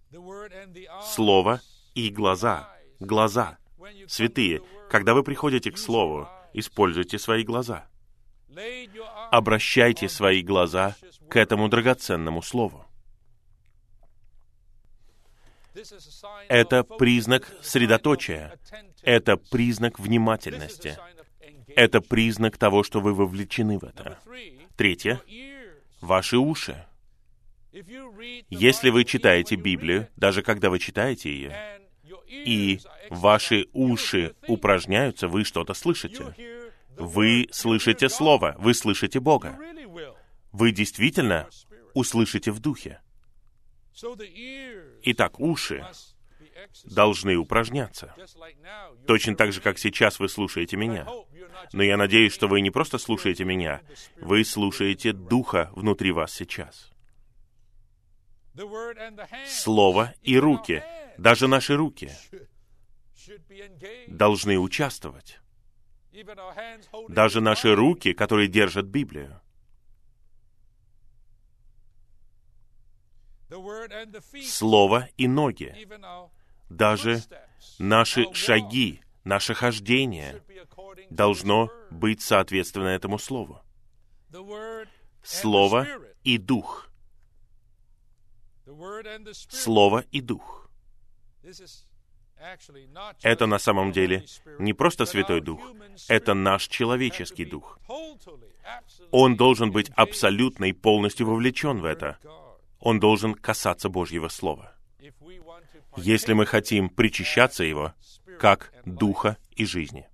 Слово 1.04 1.62
и 1.96 2.10
глаза. 2.10 2.70
Глаза. 3.00 3.58
Святые, 4.08 4.62
когда 4.94 5.16
вы 5.16 5.24
приходите 5.24 5.72
к 5.72 5.80
Слову, 5.80 6.30
используйте 6.54 7.18
свои 7.18 7.44
глаза. 7.44 7.88
Обращайте 9.32 10.08
свои 10.08 10.44
глаза 10.44 10.96
к 11.32 11.36
этому 11.36 11.68
драгоценному 11.68 12.44
Слову. 12.44 12.86
Это 16.48 16.84
признак 16.84 17.52
средоточия. 17.64 18.56
Это 19.02 19.36
признак 19.36 19.98
внимательности. 19.98 21.00
Это 21.76 22.00
признак 22.00 22.60
того, 22.60 22.84
что 22.84 23.02
вы 23.02 23.16
вовлечены 23.16 23.80
в 23.80 23.86
это. 23.86 24.20
Третье. 24.78 25.20
Ваши 26.02 26.38
уши. 26.38 26.86
Если 28.52 28.92
вы 28.92 29.06
читаете 29.06 29.56
Библию, 29.56 30.08
даже 30.18 30.44
когда 30.44 30.70
вы 30.70 30.78
читаете 30.78 31.32
ее, 31.32 31.82
и 32.34 32.80
ваши 33.10 33.68
уши 33.74 34.36
упражняются, 34.48 35.28
вы 35.28 35.44
что-то 35.44 35.74
слышите. 35.74 36.36
Вы 36.98 37.48
слышите 37.52 38.10
Слово, 38.10 38.56
вы 38.60 38.74
слышите 38.74 39.20
Бога. 39.20 39.58
Вы 40.52 40.72
действительно 40.72 41.48
услышите 41.94 42.52
в 42.52 42.60
духе. 42.60 43.02
Итак, 45.04 45.40
уши 45.40 45.86
должны 46.86 47.36
упражняться. 47.36 48.16
Точно 49.08 49.36
так 49.36 49.54
же, 49.54 49.62
как 49.62 49.78
сейчас 49.78 50.20
вы 50.20 50.30
слушаете 50.30 50.78
меня. 50.78 51.08
Но 51.72 51.84
я 51.84 51.98
надеюсь, 51.98 52.34
что 52.34 52.48
вы 52.48 52.62
не 52.62 52.72
просто 52.72 52.98
слушаете 52.98 53.46
меня, 53.46 53.82
вы 54.18 54.44
слушаете 54.44 55.14
Духа 55.14 55.70
внутри 55.74 56.12
вас 56.12 56.34
сейчас. 56.34 56.92
Слово 59.48 60.14
и 60.22 60.38
руки, 60.38 60.84
даже 61.18 61.48
наши 61.48 61.76
руки, 61.76 62.12
должны 64.08 64.58
участвовать. 64.58 65.40
Даже 67.10 67.42
наши 67.42 67.76
руки, 67.76 68.14
которые 68.14 68.48
держат 68.48 68.86
Библию. 68.86 69.40
Слово 74.44 75.10
и 75.18 75.28
ноги, 75.28 75.88
даже 76.70 77.22
наши 77.80 78.32
шаги, 78.34 79.02
наше 79.24 79.54
хождение 79.54 80.42
должно 81.10 81.72
быть 81.92 82.22
соответственно 82.22 82.88
этому 82.88 83.20
Слову. 83.20 83.62
Слово 85.24 85.88
и 86.24 86.38
Дух. 86.38 86.90
Слово 89.50 90.06
и 90.12 90.22
Дух. 90.22 90.63
Это 93.22 93.46
на 93.46 93.60
самом 93.60 93.92
деле 93.92 94.26
не 94.60 94.74
просто 94.74 95.06
Святой 95.06 95.42
Дух, 95.42 95.62
это 96.08 96.34
наш 96.34 96.68
человеческий 96.68 97.46
Дух. 97.46 97.80
Он 99.12 99.36
должен 99.36 99.72
быть 99.72 99.90
абсолютно 99.96 100.66
и 100.66 100.74
полностью 100.74 101.28
вовлечен 101.28 101.80
в 101.80 101.86
это. 101.86 102.18
Он 102.80 103.00
должен 103.00 103.34
касаться 103.34 103.90
Божьего 103.90 104.28
Слова. 104.28 104.74
Если 105.96 106.34
мы 106.34 106.46
хотим 106.46 106.90
причащаться 106.90 107.64
Его, 107.64 107.94
как 108.40 108.74
Духа 108.86 109.38
и 109.56 109.66
жизни. 109.66 110.08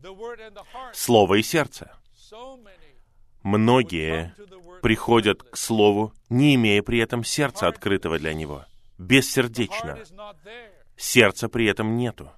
Слово 0.94 1.36
и 1.36 1.42
сердце. 1.42 1.92
Многие 3.44 4.36
приходят 4.82 5.44
к 5.44 5.56
Слову, 5.56 6.14
не 6.30 6.56
имея 6.56 6.84
при 6.84 7.00
этом 7.00 7.24
сердца 7.24 7.68
открытого 7.68 8.20
для 8.20 8.34
Него. 8.34 8.66
Бессердечно 8.98 9.98
сердца 11.00 11.47
при 11.47 11.66
этом 11.66 11.95
нету. 11.95 12.32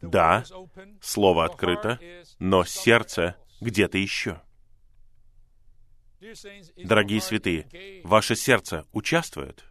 Да, 0.00 0.44
слово 1.00 1.44
открыто, 1.44 1.98
но 2.38 2.64
сердце 2.64 3.36
где-то 3.60 3.98
еще. 3.98 4.40
Дорогие 6.76 7.20
святые, 7.20 8.02
ваше 8.04 8.36
сердце 8.36 8.86
участвует? 8.92 9.64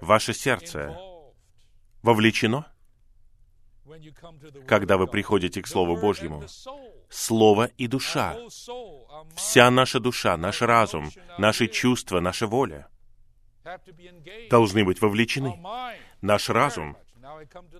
Ваше 0.00 0.32
сердце 0.32 0.96
вовлечено? 2.02 2.72
Когда 4.66 4.96
вы 4.96 5.06
приходите 5.06 5.62
к 5.62 5.66
Слову 5.66 5.96
Божьему, 5.96 6.44
Слово 7.08 7.66
и 7.76 7.86
душа, 7.86 8.36
вся 9.36 9.70
наша 9.70 10.00
душа, 10.00 10.36
наш 10.36 10.60
разум, 10.60 11.10
наши 11.38 11.68
чувства, 11.68 12.20
наша 12.20 12.46
воля— 12.46 12.88
должны 14.50 14.84
быть 14.84 15.00
вовлечены. 15.00 15.58
Наш 16.20 16.48
разум 16.48 16.96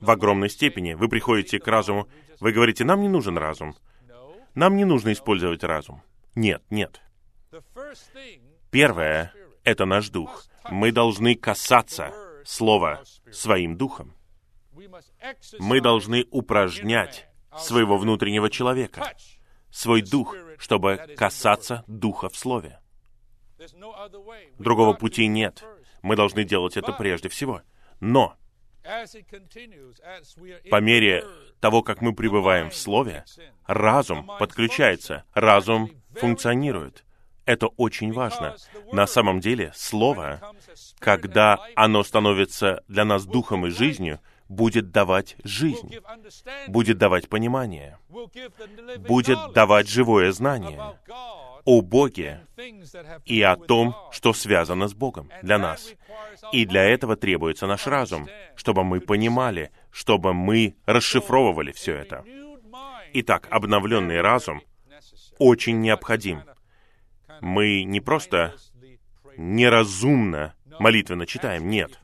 в 0.00 0.10
огромной 0.10 0.50
степени. 0.50 0.94
Вы 0.94 1.08
приходите 1.08 1.58
к 1.58 1.66
разуму, 1.66 2.08
вы 2.40 2.52
говорите, 2.52 2.84
нам 2.84 3.02
не 3.02 3.08
нужен 3.08 3.38
разум. 3.38 3.76
Нам 4.54 4.76
не 4.76 4.84
нужно 4.84 5.12
использовать 5.12 5.62
разум. 5.64 6.02
Нет, 6.34 6.62
нет. 6.70 7.00
Первое— 8.70 9.32
это 9.64 9.84
наш 9.84 10.08
дух. 10.10 10.44
Мы 10.70 10.92
должны 10.92 11.34
касаться 11.34 12.12
Слова 12.44 13.02
своим 13.30 13.76
духом. 13.76 14.14
Мы 15.58 15.80
должны 15.80 16.26
упражнять 16.30 17.28
своего 17.58 17.96
внутреннего 17.96 18.50
человека, 18.50 19.14
свой 19.70 20.02
дух, 20.02 20.34
чтобы 20.58 21.14
касаться 21.16 21.84
Духа 21.86 22.28
в 22.28 22.36
Слове. 22.36 22.80
Другого 24.58 24.94
пути 24.94 25.26
нет. 25.26 25.64
Мы 26.06 26.14
должны 26.14 26.44
делать 26.44 26.76
это 26.76 26.92
прежде 26.92 27.28
всего. 27.28 27.62
Но 27.98 28.36
по 30.70 30.80
мере 30.80 31.24
того, 31.58 31.82
как 31.82 32.00
мы 32.00 32.14
пребываем 32.14 32.70
в 32.70 32.76
Слове, 32.76 33.24
разум 33.66 34.30
подключается, 34.38 35.24
разум 35.34 35.90
функционирует. 36.12 37.04
Это 37.44 37.66
очень 37.66 38.12
важно. 38.12 38.54
На 38.92 39.08
самом 39.08 39.40
деле, 39.40 39.72
Слово, 39.74 40.40
когда 41.00 41.58
оно 41.74 42.04
становится 42.04 42.84
для 42.86 43.04
нас 43.04 43.26
духом 43.26 43.66
и 43.66 43.70
жизнью, 43.70 44.20
будет 44.48 44.92
давать 44.92 45.34
жизнь, 45.42 45.92
будет 46.68 46.98
давать 46.98 47.28
понимание, 47.28 47.98
будет 48.98 49.40
давать 49.54 49.88
живое 49.88 50.30
знание 50.30 50.80
о 51.66 51.82
Боге 51.82 52.46
и 53.26 53.42
о 53.42 53.56
том, 53.56 53.94
что 54.12 54.32
связано 54.32 54.88
с 54.88 54.94
Богом 54.94 55.30
для 55.42 55.58
нас. 55.58 55.92
И 56.52 56.64
для 56.64 56.84
этого 56.84 57.16
требуется 57.16 57.66
наш 57.66 57.86
разум, 57.86 58.28
чтобы 58.54 58.84
мы 58.84 59.00
понимали, 59.00 59.70
чтобы 59.90 60.32
мы 60.32 60.76
расшифровывали 60.86 61.72
все 61.72 61.94
это. 61.96 62.24
Итак, 63.12 63.48
обновленный 63.50 64.20
разум 64.20 64.62
очень 65.38 65.80
необходим. 65.80 66.42
Мы 67.40 67.82
не 67.82 68.00
просто 68.00 68.54
неразумно 69.36 70.54
молитвенно 70.78 71.26
читаем, 71.26 71.68
нет. 71.68 71.98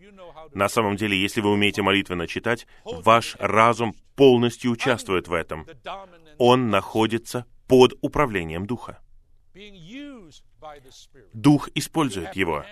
На 0.54 0.68
самом 0.68 0.96
деле, 0.96 1.18
если 1.18 1.40
вы 1.40 1.50
умеете 1.50 1.82
молитвенно 1.82 2.26
читать, 2.26 2.66
ваш 2.84 3.36
разум 3.38 3.94
полностью 4.16 4.72
участвует 4.72 5.28
в 5.28 5.32
этом. 5.32 5.66
Он 6.38 6.68
находится 6.68 7.46
под 7.68 7.94
управлением 8.02 8.66
Духа. 8.66 8.98
Дух 11.32 11.68
использует 11.74 12.34
его, 12.34 12.64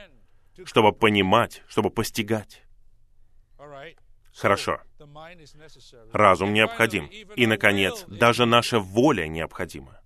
чтобы 0.64 0.93
понимать, 0.93 1.62
чтобы 1.68 1.91
постигать. 1.91 2.62
Хорошо. 4.35 4.81
Разум 6.12 6.53
необходим. 6.53 7.07
И, 7.07 7.47
наконец, 7.47 8.05
даже 8.07 8.47
наша 8.47 8.78
воля 8.78 9.26
необходима, 9.26 10.01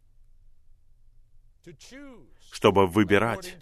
чтобы 2.51 2.87
выбирать 2.87 3.57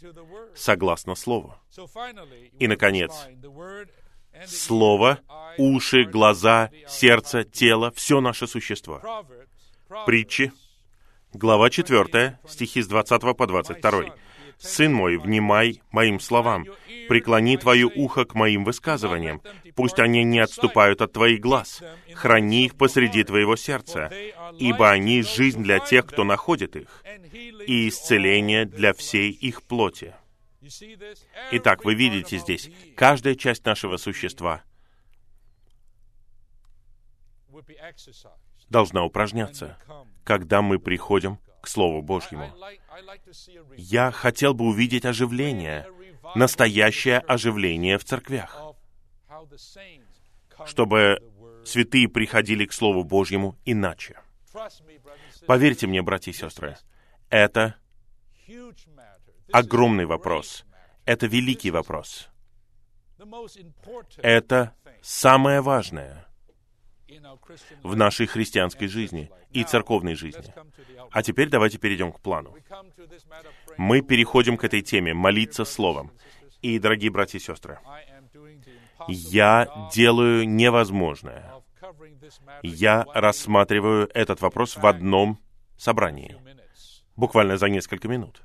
согласно 0.54 1.14
Слову. 1.14 1.54
И, 2.58 2.66
наконец, 2.68 3.12
Слово, 4.46 5.20
уши, 5.58 6.04
глаза, 6.04 6.70
сердце, 6.88 7.44
тело, 7.44 7.90
все 7.90 8.20
наше 8.20 8.46
существо. 8.46 9.02
Притчи, 10.06 10.52
глава 11.32 11.70
4, 11.70 12.38
стихи 12.48 12.82
с 12.82 12.86
20 12.86 13.36
по 13.36 13.46
22. 13.46 14.14
«Сын 14.58 14.92
мой, 14.92 15.16
внимай 15.16 15.82
моим 15.90 16.20
словам, 16.20 16.66
преклони 17.08 17.56
твое 17.56 17.86
ухо 17.86 18.24
к 18.24 18.34
моим 18.34 18.64
высказываниям, 18.64 19.42
пусть 19.74 19.98
они 19.98 20.22
не 20.22 20.38
отступают 20.38 21.02
от 21.02 21.12
твоих 21.12 21.40
глаз, 21.40 21.82
храни 22.14 22.66
их 22.66 22.76
посреди 22.76 23.24
твоего 23.24 23.56
сердца, 23.56 24.12
ибо 24.58 24.90
они 24.90 25.22
жизнь 25.22 25.62
для 25.62 25.80
тех, 25.80 26.06
кто 26.06 26.22
находит 26.22 26.76
их, 26.76 27.02
и 27.66 27.88
исцеление 27.88 28.66
для 28.66 28.92
всей 28.92 29.30
их 29.30 29.62
плоти». 29.62 30.14
Итак, 31.50 31.84
вы 31.84 31.94
видите 31.94 32.38
здесь, 32.38 32.70
каждая 32.94 33.34
часть 33.34 33.64
нашего 33.64 33.96
существа 33.96 34.62
должна 38.70 39.04
упражняться, 39.04 39.76
когда 40.24 40.62
мы 40.62 40.78
приходим 40.78 41.38
к 41.60 41.68
Слову 41.68 42.02
Божьему. 42.02 42.52
Я 43.76 44.10
хотел 44.10 44.54
бы 44.54 44.66
увидеть 44.66 45.04
оживление, 45.04 45.86
настоящее 46.34 47.18
оживление 47.18 47.98
в 47.98 48.04
церквях, 48.04 48.60
чтобы 50.66 51.18
святые 51.64 52.08
приходили 52.08 52.66
к 52.66 52.72
Слову 52.72 53.04
Божьему 53.04 53.56
иначе. 53.64 54.18
Поверьте 55.46 55.86
мне, 55.86 56.02
братья 56.02 56.30
и 56.30 56.34
сестры, 56.34 56.76
это 57.30 57.76
огромный 59.52 60.06
вопрос. 60.06 60.64
Это 61.04 61.26
великий 61.26 61.70
вопрос. 61.70 62.28
Это 64.18 64.74
самое 65.00 65.60
важное 65.60 66.26
в 67.82 67.96
нашей 67.96 68.26
христианской 68.26 68.88
жизни 68.88 69.30
и 69.50 69.64
церковной 69.64 70.14
жизни. 70.14 70.52
А 71.10 71.22
теперь 71.22 71.48
давайте 71.48 71.78
перейдем 71.78 72.12
к 72.12 72.20
плану. 72.20 72.54
Мы 73.76 74.02
переходим 74.02 74.56
к 74.56 74.64
этой 74.64 74.82
теме 74.82 75.14
«молиться 75.14 75.64
Словом». 75.64 76.10
И, 76.62 76.78
дорогие 76.78 77.10
братья 77.10 77.38
и 77.38 77.40
сестры, 77.40 77.80
я 79.08 79.90
делаю 79.92 80.48
невозможное. 80.48 81.52
Я 82.62 83.04
рассматриваю 83.14 84.08
этот 84.14 84.40
вопрос 84.40 84.76
в 84.76 84.86
одном 84.86 85.40
собрании, 85.76 86.36
буквально 87.16 87.56
за 87.56 87.68
несколько 87.68 88.08
минут. 88.08 88.42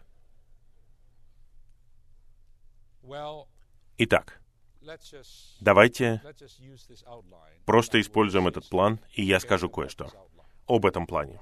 Итак, 3.99 4.41
давайте 5.59 6.21
просто 7.65 7.99
используем 8.01 8.47
этот 8.47 8.69
план, 8.69 8.99
и 9.13 9.23
я 9.23 9.39
скажу 9.39 9.69
кое-что 9.69 10.11
об 10.67 10.85
этом 10.85 11.07
плане. 11.07 11.39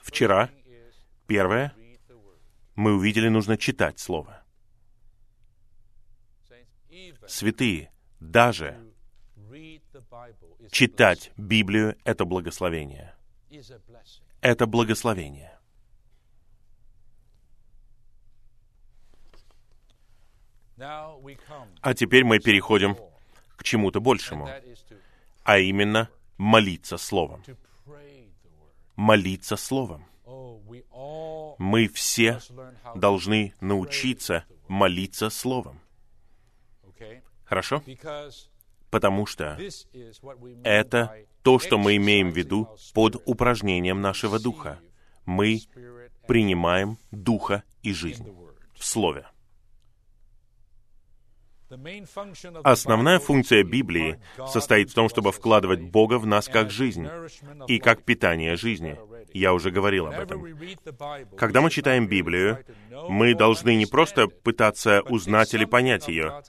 Вчера, 0.00 0.50
первое, 1.26 1.74
мы 2.74 2.94
увидели, 2.94 3.28
нужно 3.28 3.56
читать 3.56 3.98
Слово. 3.98 4.42
Святые, 7.26 7.90
даже 8.20 8.78
читать 10.70 11.32
Библию— 11.36 11.96
это 12.04 12.24
благословение. 12.24 13.14
Это 14.40 14.66
благословение. 14.66 15.57
А 20.78 21.94
теперь 21.94 22.24
мы 22.24 22.38
переходим 22.38 22.96
к 23.56 23.64
чему-то 23.64 24.00
большему, 24.00 24.48
а 25.42 25.58
именно 25.58 26.08
молиться 26.36 26.96
Словом. 26.96 27.42
Молиться 28.96 29.56
Словом. 29.56 30.06
Мы 31.58 31.88
все 31.88 32.40
должны 32.94 33.54
научиться 33.60 34.44
молиться 34.68 35.30
Словом. 35.30 35.80
Хорошо? 37.44 37.82
Потому 38.90 39.26
что 39.26 39.58
это 40.64 41.14
то, 41.42 41.58
что 41.58 41.78
мы 41.78 41.96
имеем 41.96 42.30
в 42.30 42.36
виду 42.36 42.68
под 42.94 43.22
упражнением 43.26 44.00
нашего 44.00 44.38
Духа. 44.38 44.78
Мы 45.24 45.60
принимаем 46.26 46.98
Духа 47.10 47.64
и 47.82 47.92
жизнь 47.92 48.30
в 48.74 48.84
Слове. 48.84 49.26
Основная 52.64 53.18
функция 53.18 53.62
Библии 53.62 54.20
состоит 54.46 54.90
в 54.90 54.94
том, 54.94 55.08
чтобы 55.08 55.32
вкладывать 55.32 55.82
Бога 55.82 56.18
в 56.18 56.26
нас 56.26 56.48
как 56.48 56.70
жизнь 56.70 57.08
и 57.66 57.78
как 57.78 58.04
питание 58.04 58.56
жизни. 58.56 58.96
Я 59.34 59.52
уже 59.52 59.70
говорил 59.70 60.06
об 60.06 60.18
этом. 60.18 60.44
Когда 61.36 61.60
мы 61.60 61.70
читаем 61.70 62.06
Библию, 62.08 62.64
мы 63.08 63.34
должны 63.34 63.76
не 63.76 63.86
просто 63.86 64.28
пытаться 64.28 65.02
узнать 65.02 65.52
или 65.52 65.66
понять 65.66 66.08
ее, 66.08 66.42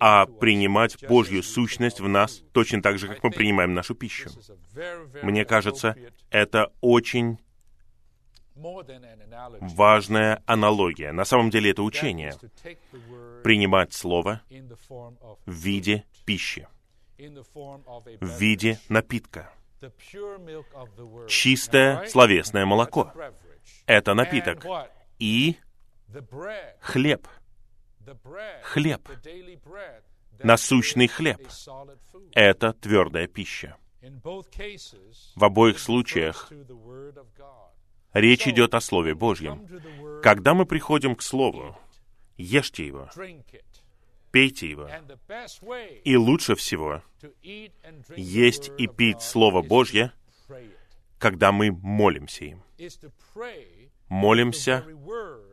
а 0.00 0.26
принимать 0.26 0.96
Божью 1.06 1.42
сущность 1.42 2.00
в 2.00 2.08
нас 2.08 2.42
точно 2.52 2.82
так 2.82 2.98
же, 2.98 3.06
как 3.06 3.22
мы 3.22 3.30
принимаем 3.30 3.74
нашу 3.74 3.94
пищу. 3.94 4.30
Мне 5.22 5.44
кажется, 5.44 5.94
это 6.30 6.72
очень 6.80 7.38
важная 9.60 10.42
аналогия. 10.46 11.12
На 11.12 11.24
самом 11.24 11.50
деле 11.50 11.70
это 11.70 11.82
учение. 11.82 12.34
Принимать 13.48 13.94
Слово 13.94 14.42
в 15.46 15.52
виде 15.52 16.04
пищи, 16.26 16.68
в 17.16 18.38
виде 18.38 18.78
напитка. 18.90 19.50
Чистое 21.28 22.06
словесное 22.08 22.66
молоко— 22.66 23.10
это 23.86 24.12
напиток. 24.12 24.66
И 25.18 25.56
хлеб. 26.82 27.26
Хлеб. 28.64 29.08
Насущный 30.40 31.08
хлеб— 31.08 31.40
это 32.34 32.74
твердая 32.74 33.28
пища. 33.28 33.78
В 35.34 35.42
обоих 35.42 35.78
случаях 35.78 36.52
Речь 38.12 38.48
идет 38.48 38.74
о 38.74 38.80
Слове 38.80 39.14
Божьем. 39.14 39.66
Когда 40.22 40.54
мы 40.54 40.66
приходим 40.66 41.14
к 41.14 41.22
Слову, 41.22 41.76
ешьте 42.38 42.86
его, 42.86 43.10
пейте 44.30 44.70
его. 44.70 44.88
И 46.04 46.16
лучше 46.16 46.54
всего 46.54 47.02
есть 48.16 48.70
и 48.78 48.86
пить 48.86 49.20
Слово 49.20 49.60
Божье, 49.62 50.12
когда 51.18 51.52
мы 51.52 51.70
молимся 51.70 52.44
им. 52.44 52.62
Молимся 54.08 54.86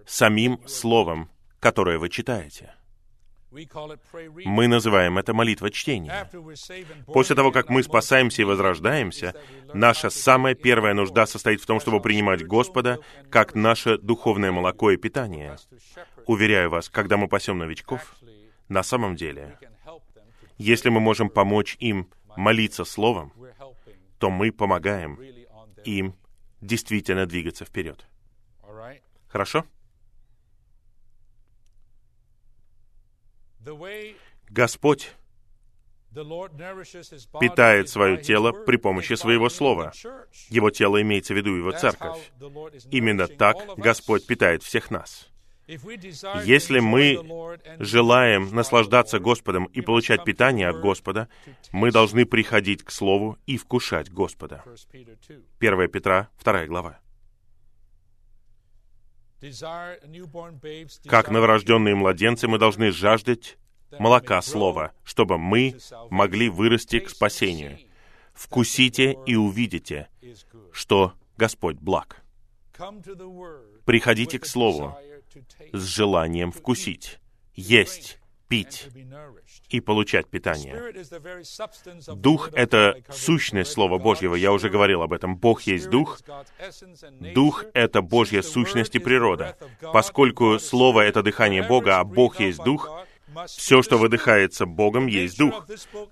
самим 0.06 0.66
Словом, 0.68 1.30
которое 1.60 1.98
вы 1.98 2.10
читаете. 2.10 2.76
Мы 4.46 4.68
называем 4.68 5.18
это 5.18 5.34
молитва 5.34 5.72
чтения. 5.72 6.30
После 7.06 7.36
того, 7.36 7.52
как 7.52 7.70
мы 7.70 7.84
спасаемся 7.84 8.42
и 8.42 8.46
возрождаемся, 8.46 9.34
наша 9.74 10.10
самая 10.10 10.56
первая 10.56 10.94
нужда 10.94 11.26
состоит 11.26 11.62
в 11.62 11.66
том, 11.66 11.80
чтобы 11.80 12.02
принимать 12.02 12.46
Господа 12.46 13.00
как 13.30 13.56
наше 13.56 13.98
духовное 13.98 14.52
молоко 14.52 14.92
и 14.92 14.98
питание. 14.98 15.56
Уверяю 16.26 16.70
вас, 16.70 16.90
когда 16.90 17.18
мы 17.18 17.28
пасем 17.28 17.58
новичков, 17.58 18.16
на 18.68 18.84
самом 18.84 19.16
деле, 19.16 19.58
если 20.58 20.90
мы 20.90 21.00
можем 21.00 21.30
помочь 21.30 21.78
им 21.80 22.10
молиться 22.36 22.84
Словом, 22.84 23.32
то 24.20 24.30
мы 24.30 24.52
помогаем 24.52 25.20
им 25.84 26.16
действительно 26.62 27.26
двигаться 27.26 27.64
вперед. 27.64 28.06
Хорошо? 29.28 29.66
Господь 34.50 35.12
питает 37.40 37.90
свое 37.90 38.18
тело 38.18 38.52
при 38.52 38.78
помощи 38.78 39.14
своего 39.14 39.50
слова. 39.50 39.92
Его 40.50 40.70
тело 40.70 41.02
имеется 41.02 41.34
в 41.34 41.38
виду 41.38 41.56
его 41.56 41.72
церковь. 41.72 42.32
Именно 42.92 43.28
так 43.28 43.58
Господь 43.78 44.26
питает 44.26 44.64
всех 44.64 44.92
нас. 44.92 45.30
Если 45.68 46.80
мы 46.80 47.20
желаем 47.80 48.54
наслаждаться 48.54 49.20
Господом 49.20 49.66
и 49.66 49.82
получать 49.82 50.24
питание 50.24 50.70
от 50.70 50.80
Господа, 50.80 51.28
мы 51.72 51.92
должны 51.92 52.26
приходить 52.26 52.84
к 52.84 52.92
Слову 52.92 53.38
и 53.48 53.58
вкушать 53.58 54.12
Господа. 54.12 54.64
1 55.60 55.90
Петра, 55.90 56.30
2 56.44 56.66
глава. 56.68 57.00
Как 61.08 61.30
новорожденные 61.30 61.96
младенцы 61.96 62.48
мы 62.48 62.58
должны 62.58 62.92
жаждать 62.92 63.58
молока 64.00 64.42
Слова, 64.42 64.94
чтобы 65.04 65.38
мы 65.38 65.78
могли 66.10 66.50
вырасти 66.50 67.00
к 67.00 67.10
спасению. 67.10 67.80
Вкусите 68.34 69.18
и 69.26 69.36
увидите, 69.36 70.10
что 70.72 71.14
Господь 71.38 71.78
благ. 71.78 72.24
Приходите 73.86 74.40
к 74.40 74.46
Слову 74.46 74.98
с 75.72 75.84
желанием 75.84 76.52
вкусить, 76.52 77.20
есть, 77.56 78.20
пить 78.48 78.90
и 79.70 79.80
получать 79.80 80.28
питание. 80.28 80.94
Дух— 82.16 82.50
это 82.54 83.02
сущность 83.10 83.72
Слова 83.72 83.98
Божьего. 83.98 84.36
Я 84.36 84.52
уже 84.52 84.70
говорил 84.70 85.02
об 85.02 85.14
этом. 85.14 85.36
Бог 85.38 85.64
есть 85.64 85.90
Дух. 85.90 86.20
Дух— 87.20 87.66
это 87.74 88.02
Божья 88.02 88.42
сущность 88.42 88.96
и 88.96 89.00
природа. 89.00 89.58
Поскольку 89.94 90.60
Слово— 90.60 91.02
это 91.02 91.24
дыхание 91.24 91.64
Бога, 91.64 92.00
а 92.00 92.04
Бог 92.04 92.40
есть 92.40 92.64
Дух, 92.64 92.90
все, 93.48 93.82
что 93.82 93.98
выдыхается 93.98 94.66
Богом, 94.66 95.08
есть 95.08 95.38
Дух. 95.38 95.68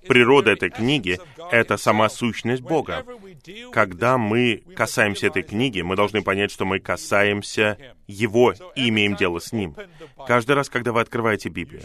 Природа 0.07 0.51
этой 0.51 0.69
книги— 0.69 1.19
это 1.51 1.77
сама 1.77 2.09
сущность 2.09 2.61
Бога. 2.61 3.05
Когда 3.71 4.17
мы 4.17 4.63
касаемся 4.75 5.27
этой 5.27 5.43
книги, 5.43 5.81
мы 5.81 5.95
должны 5.95 6.21
понять, 6.21 6.51
что 6.51 6.65
мы 6.65 6.79
касаемся 6.79 7.77
Его 8.07 8.53
и 8.75 8.89
имеем 8.89 9.15
дело 9.15 9.39
с 9.39 9.51
Ним. 9.51 9.75
Каждый 10.27 10.55
раз, 10.55 10.69
когда 10.69 10.91
вы 10.91 11.01
открываете 11.01 11.49
Библию, 11.49 11.83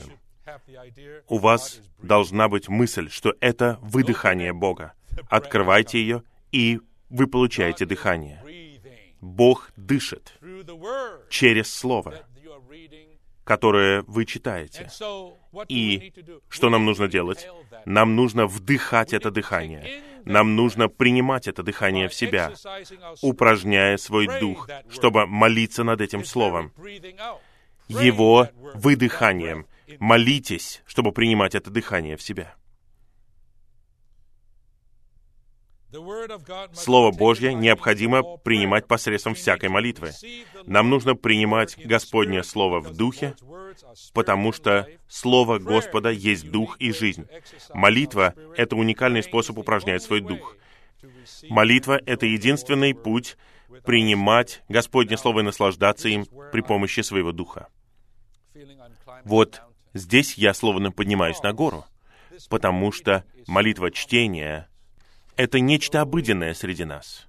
у 1.28 1.38
вас 1.38 1.80
должна 2.02 2.48
быть 2.48 2.68
мысль, 2.68 3.10
что 3.10 3.34
это 3.40 3.78
выдыхание 3.82 4.52
Бога. 4.52 4.92
Открывайте 5.28 6.00
ее, 6.00 6.22
и 6.52 6.80
вы 7.10 7.26
получаете 7.26 7.86
дыхание. 7.86 8.42
Бог 9.20 9.70
дышит 9.76 10.38
через 11.28 11.72
Слово 11.72 12.24
которое 13.48 14.02
вы 14.06 14.26
читаете. 14.26 14.90
И 15.68 16.12
что 16.50 16.68
нам 16.68 16.84
нужно 16.84 17.08
делать? 17.08 17.48
Нам 17.86 18.14
нужно 18.14 18.46
вдыхать 18.46 19.14
это 19.14 19.30
дыхание. 19.30 20.02
Нам 20.26 20.54
нужно 20.54 20.88
принимать 20.88 21.48
это 21.48 21.62
дыхание 21.62 22.08
в 22.08 22.14
себя, 22.14 22.52
упражняя 23.22 23.96
свой 23.96 24.26
дух, 24.38 24.68
чтобы 24.90 25.26
молиться 25.26 25.82
над 25.82 26.02
этим 26.02 26.26
словом. 26.26 26.72
Его 27.88 28.48
выдыханием. 28.74 29.66
Молитесь, 29.98 30.82
чтобы 30.86 31.12
принимать 31.12 31.54
это 31.54 31.70
дыхание 31.70 32.16
в 32.16 32.22
себя. 32.22 32.54
Слово 36.74 37.12
Божье 37.12 37.54
необходимо 37.54 38.22
принимать 38.22 38.86
посредством 38.86 39.34
всякой 39.34 39.70
молитвы. 39.70 40.10
Нам 40.66 40.90
нужно 40.90 41.14
принимать 41.14 41.78
Господнее 41.82 42.44
Слово 42.44 42.80
в 42.80 42.94
Духе, 42.94 43.34
потому 44.12 44.52
что 44.52 44.86
Слово 45.08 45.58
Господа 45.58 46.10
есть 46.10 46.50
Дух 46.50 46.76
и 46.78 46.92
жизнь. 46.92 47.26
Молитва— 47.72 48.34
это 48.56 48.76
уникальный 48.76 49.22
способ 49.22 49.56
упражнять 49.56 50.02
свой 50.02 50.20
Дух. 50.20 50.56
Молитва— 51.48 51.98
это 52.06 52.26
единственный 52.26 52.94
путь 52.94 53.38
принимать 53.86 54.62
Господне 54.68 55.16
Слово 55.16 55.40
и 55.40 55.44
наслаждаться 55.44 56.08
им 56.08 56.26
при 56.52 56.60
помощи 56.60 57.00
своего 57.00 57.32
Духа. 57.32 57.68
Вот 59.24 59.62
здесь 59.94 60.34
я 60.34 60.54
словно 60.54 60.92
поднимаюсь 60.92 61.42
на 61.42 61.52
гору, 61.52 61.84
потому 62.48 62.92
что 62.92 63.24
молитва 63.46 63.90
чтения— 63.90 64.68
это 65.36 65.60
нечто 65.60 66.00
обыденное 66.00 66.54
среди 66.54 66.84
нас. 66.84 67.28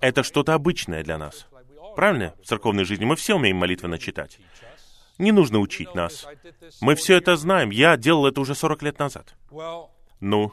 Это 0.00 0.22
что-то 0.22 0.54
обычное 0.54 1.02
для 1.02 1.18
нас. 1.18 1.46
Правильно? 1.96 2.34
В 2.42 2.46
церковной 2.46 2.84
жизни 2.84 3.04
мы 3.04 3.16
все 3.16 3.34
умеем 3.34 3.56
молитвенно 3.56 3.98
читать. 3.98 4.38
Не 5.18 5.32
нужно 5.32 5.58
учить 5.58 5.94
нас. 5.94 6.26
Мы 6.80 6.94
все 6.94 7.16
это 7.16 7.36
знаем. 7.36 7.70
Я 7.70 7.96
делал 7.96 8.26
это 8.26 8.40
уже 8.40 8.54
40 8.54 8.82
лет 8.82 8.98
назад. 9.00 9.34
Ну, 10.20 10.52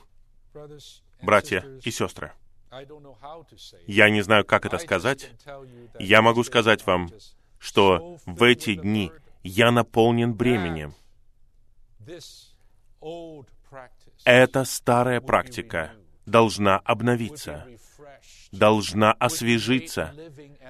братья 1.22 1.64
и 1.84 1.92
сестры, 1.92 2.32
я 3.88 4.10
не 4.10 4.22
знаю, 4.22 4.46
как 4.46 4.66
это 4.66 4.78
сказать. 4.78 5.32
Я 6.00 6.22
могу 6.22 6.44
сказать 6.44 6.86
вам, 6.86 7.10
что 7.60 8.18
в 8.26 8.44
эти 8.44 8.76
дни 8.76 9.12
я 9.46 9.72
наполнен 9.72 10.34
бременем. 10.34 10.96
Эта 14.26 14.66
старая 14.66 15.22
практика 15.22 15.94
должна 16.26 16.80
обновиться, 16.80 17.68
должна 18.52 19.14
освежиться, 19.14 20.16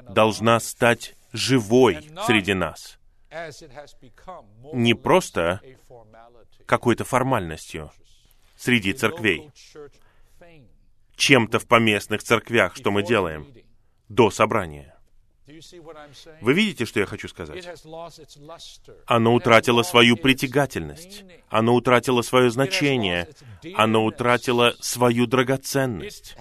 должна 0.10 0.60
стать 0.60 1.16
живой 1.32 2.10
среди 2.26 2.54
нас. 2.54 3.00
Не 4.74 4.94
просто 4.94 5.62
какой-то 6.66 7.06
формальностью 7.06 7.92
среди 8.58 8.92
церквей, 8.92 9.52
чем-то 11.16 11.60
в 11.60 11.68
поместных 11.68 12.24
церквях, 12.24 12.76
что 12.76 12.92
мы 12.92 13.04
делаем 13.04 13.48
до 14.10 14.30
собрания. 14.32 14.95
Вы 16.42 16.54
видите, 16.54 16.86
что 16.86 17.00
я 17.00 17.06
хочу 17.06 17.28
сказать? 17.28 17.68
Оно 19.06 19.34
утратило 19.34 19.84
свою 19.84 20.18
притягательность, 20.18 21.24
оно 21.50 21.76
утратило 21.76 22.22
свое 22.24 22.50
значение, 22.50 23.30
оно 23.76 24.06
утратило 24.06 24.74
свою 24.80 25.28
драгоценность, 25.28 26.36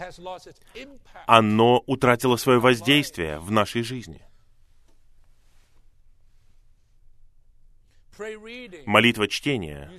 оно 1.26 1.82
утратило 1.86 2.36
свое 2.36 2.60
воздействие 2.60 3.38
в 3.40 3.50
нашей 3.50 3.82
жизни. 3.82 4.22
Молитва 8.86 9.28
чтения 9.28 9.90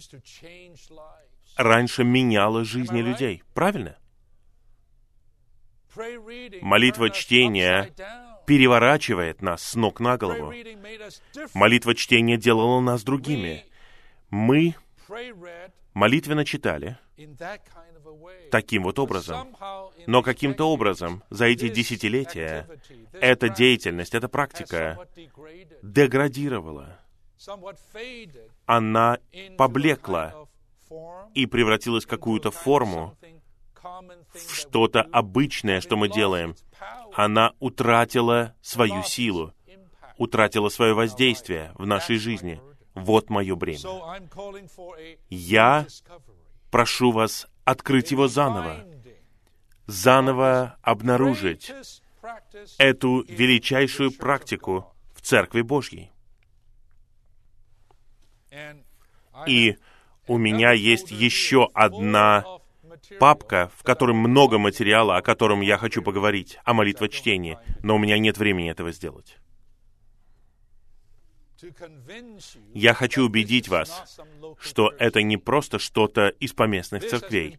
раньше 1.57 2.03
меняла 2.03 2.63
жизни 2.63 3.01
людей, 3.01 3.43
правильно? 3.53 3.97
Молитва 6.61 7.09
чтения 7.09 7.93
переворачивает 8.45 9.41
нас 9.41 9.63
с 9.63 9.75
ног 9.75 9.99
на 9.99 10.17
голову. 10.17 10.53
Молитва 11.53 11.95
чтения 11.95 12.37
делала 12.37 12.79
нас 12.81 13.03
другими. 13.03 13.65
Мы 14.29 14.75
молитвенно 15.93 16.45
читали 16.45 16.97
таким 18.51 18.83
вот 18.83 18.99
образом. 18.99 19.55
Но 20.05 20.21
каким-то 20.21 20.69
образом 20.69 21.23
за 21.29 21.45
эти 21.45 21.69
десятилетия 21.69 22.67
эта 23.13 23.49
деятельность, 23.49 24.13
эта 24.13 24.27
практика 24.27 24.97
деградировала. 25.81 26.99
Она 28.65 29.17
поблекла 29.57 30.47
и 31.33 31.45
превратилась 31.45 32.05
в 32.05 32.07
какую-то 32.07 32.51
форму, 32.51 33.17
что-то 34.49 35.01
обычное, 35.01 35.81
что 35.81 35.97
мы 35.97 36.09
делаем, 36.09 36.55
она 37.13 37.53
утратила 37.59 38.53
свою 38.61 39.03
силу, 39.03 39.53
утратила 40.17 40.69
свое 40.69 40.93
воздействие 40.93 41.71
в 41.75 41.85
нашей 41.85 42.17
жизни. 42.17 42.61
Вот 42.93 43.29
мое 43.29 43.55
бремя. 43.55 43.79
Я 45.29 45.85
прошу 46.71 47.11
вас 47.11 47.47
открыть 47.65 48.11
его 48.11 48.27
заново, 48.27 48.85
заново 49.87 50.77
обнаружить 50.81 51.71
эту 52.77 53.23
величайшую 53.27 54.11
практику 54.11 54.93
в 55.13 55.21
Церкви 55.21 55.61
Божьей. 55.61 56.11
И 59.47 59.77
у 60.27 60.37
меня 60.37 60.71
есть 60.71 61.11
еще 61.11 61.69
одна 61.73 62.45
папка, 63.19 63.71
в 63.75 63.83
которой 63.83 64.15
много 64.15 64.57
материала, 64.57 65.17
о 65.17 65.21
котором 65.21 65.61
я 65.61 65.77
хочу 65.77 66.01
поговорить, 66.01 66.57
о 66.63 66.73
молитвочтении, 66.73 67.57
но 67.83 67.95
у 67.95 67.99
меня 67.99 68.17
нет 68.17 68.37
времени 68.37 68.71
этого 68.71 68.91
сделать. 68.91 69.37
Я 72.73 72.93
хочу 72.93 73.25
убедить 73.25 73.67
вас, 73.69 74.19
что 74.59 74.91
это 74.99 75.21
не 75.21 75.37
просто 75.37 75.79
что-то 75.79 76.27
из 76.27 76.53
поместных 76.53 77.07
церквей. 77.07 77.57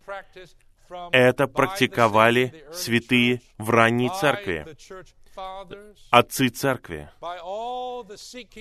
Это 1.13 1.49
практиковали 1.49 2.65
святые 2.73 3.41
в 3.59 3.71
ранней 3.71 4.11
церкви. 4.21 4.67
отцы 6.11 6.49
церкви, 6.49 7.11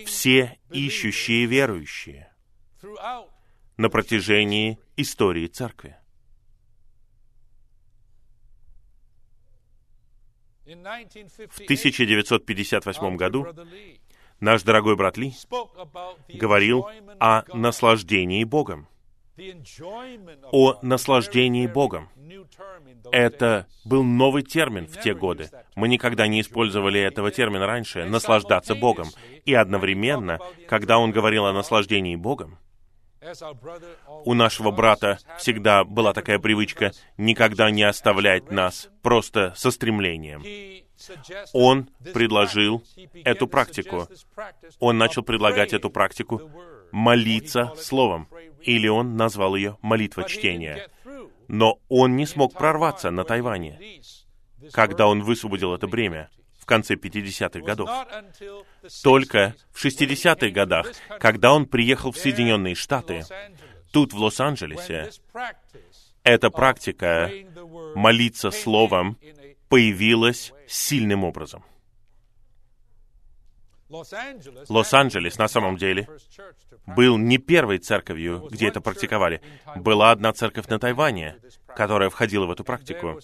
все 0.05 0.57
ищущие 0.71 1.45
верующие 1.45 2.33
на 3.77 3.89
протяжении 3.89 4.79
истории 4.97 5.47
церкви. 5.47 5.97
В 10.65 11.61
1958 11.61 13.15
году 13.15 13.47
наш 14.39 14.63
дорогой 14.63 14.95
брат 14.95 15.15
Ли 15.17 15.33
говорил 16.29 16.87
о 17.19 17.43
наслаждении 17.55 18.43
Богом. 18.43 18.87
О 20.51 20.79
наслаждении 20.81 21.67
Богом. 21.67 22.09
Это 23.11 23.67
был 23.83 24.03
новый 24.03 24.41
термин 24.43 24.87
в 24.87 24.99
те 25.01 25.13
годы. 25.13 25.51
Мы 25.75 25.87
никогда 25.87 26.25
не 26.27 26.41
использовали 26.41 26.99
этого 26.99 27.29
термина 27.31 27.67
раньше, 27.67 28.05
наслаждаться 28.05 28.73
Богом. 28.75 29.09
И 29.43 29.53
одновременно, 29.53 30.39
когда 30.67 30.97
он 30.97 31.11
говорил 31.11 31.45
о 31.45 31.53
наслаждении 31.53 32.15
Богом, 32.15 32.57
у 34.23 34.33
нашего 34.33 34.71
брата 34.71 35.19
всегда 35.37 35.83
была 35.83 36.13
такая 36.13 36.39
привычка 36.39 36.91
никогда 37.17 37.71
не 37.71 37.83
оставлять 37.83 38.51
нас 38.51 38.89
просто 39.01 39.53
со 39.55 39.71
стремлением. 39.71 40.43
Он 41.53 41.89
предложил 42.13 42.83
эту 43.23 43.47
практику. 43.47 44.07
Он 44.79 44.97
начал 44.97 45.23
предлагать 45.23 45.73
эту 45.73 45.89
практику 45.89 46.51
молиться 46.91 47.73
словом, 47.77 48.27
или 48.61 48.87
он 48.87 49.17
назвал 49.17 49.55
ее 49.55 49.77
молитва 49.81 50.23
чтения. 50.23 50.87
Но 51.47 51.79
он 51.89 52.15
не 52.15 52.25
смог 52.25 52.53
прорваться 52.53 53.11
на 53.11 53.23
Тайване, 53.23 54.01
когда 54.71 55.07
он 55.07 55.21
высвободил 55.21 55.73
это 55.73 55.87
бремя 55.87 56.29
в 56.65 56.67
конце 56.67 56.95
50-х 56.95 57.59
годов. 57.59 57.89
Только 59.03 59.53
в 59.71 59.85
60-х 59.85 60.49
годах, 60.49 60.87
когда 61.19 61.53
он 61.53 61.67
приехал 61.67 62.11
в 62.11 62.17
Соединенные 62.17 62.73
Штаты, 62.73 63.23
тут, 63.91 64.13
в 64.13 64.17
Лос-Анджелесе, 64.17 65.11
эта 66.23 66.49
практика 66.49 67.29
молиться 67.93 68.49
словом 68.49 69.19
появилась 69.69 70.53
сильным 70.67 71.23
образом. 71.23 71.63
Лос-Анджелес, 74.67 75.37
на 75.37 75.47
самом 75.47 75.77
деле, 75.77 76.09
был 76.87 77.17
не 77.17 77.37
первой 77.37 77.77
церковью, 77.77 78.47
где 78.49 78.69
это 78.69 78.81
практиковали. 78.81 79.39
Была 79.75 80.09
одна 80.09 80.33
церковь 80.33 80.65
на 80.65 80.79
Тайване, 80.79 81.37
которая 81.67 82.09
входила 82.09 82.47
в 82.47 82.51
эту 82.51 82.63
практику. 82.63 83.19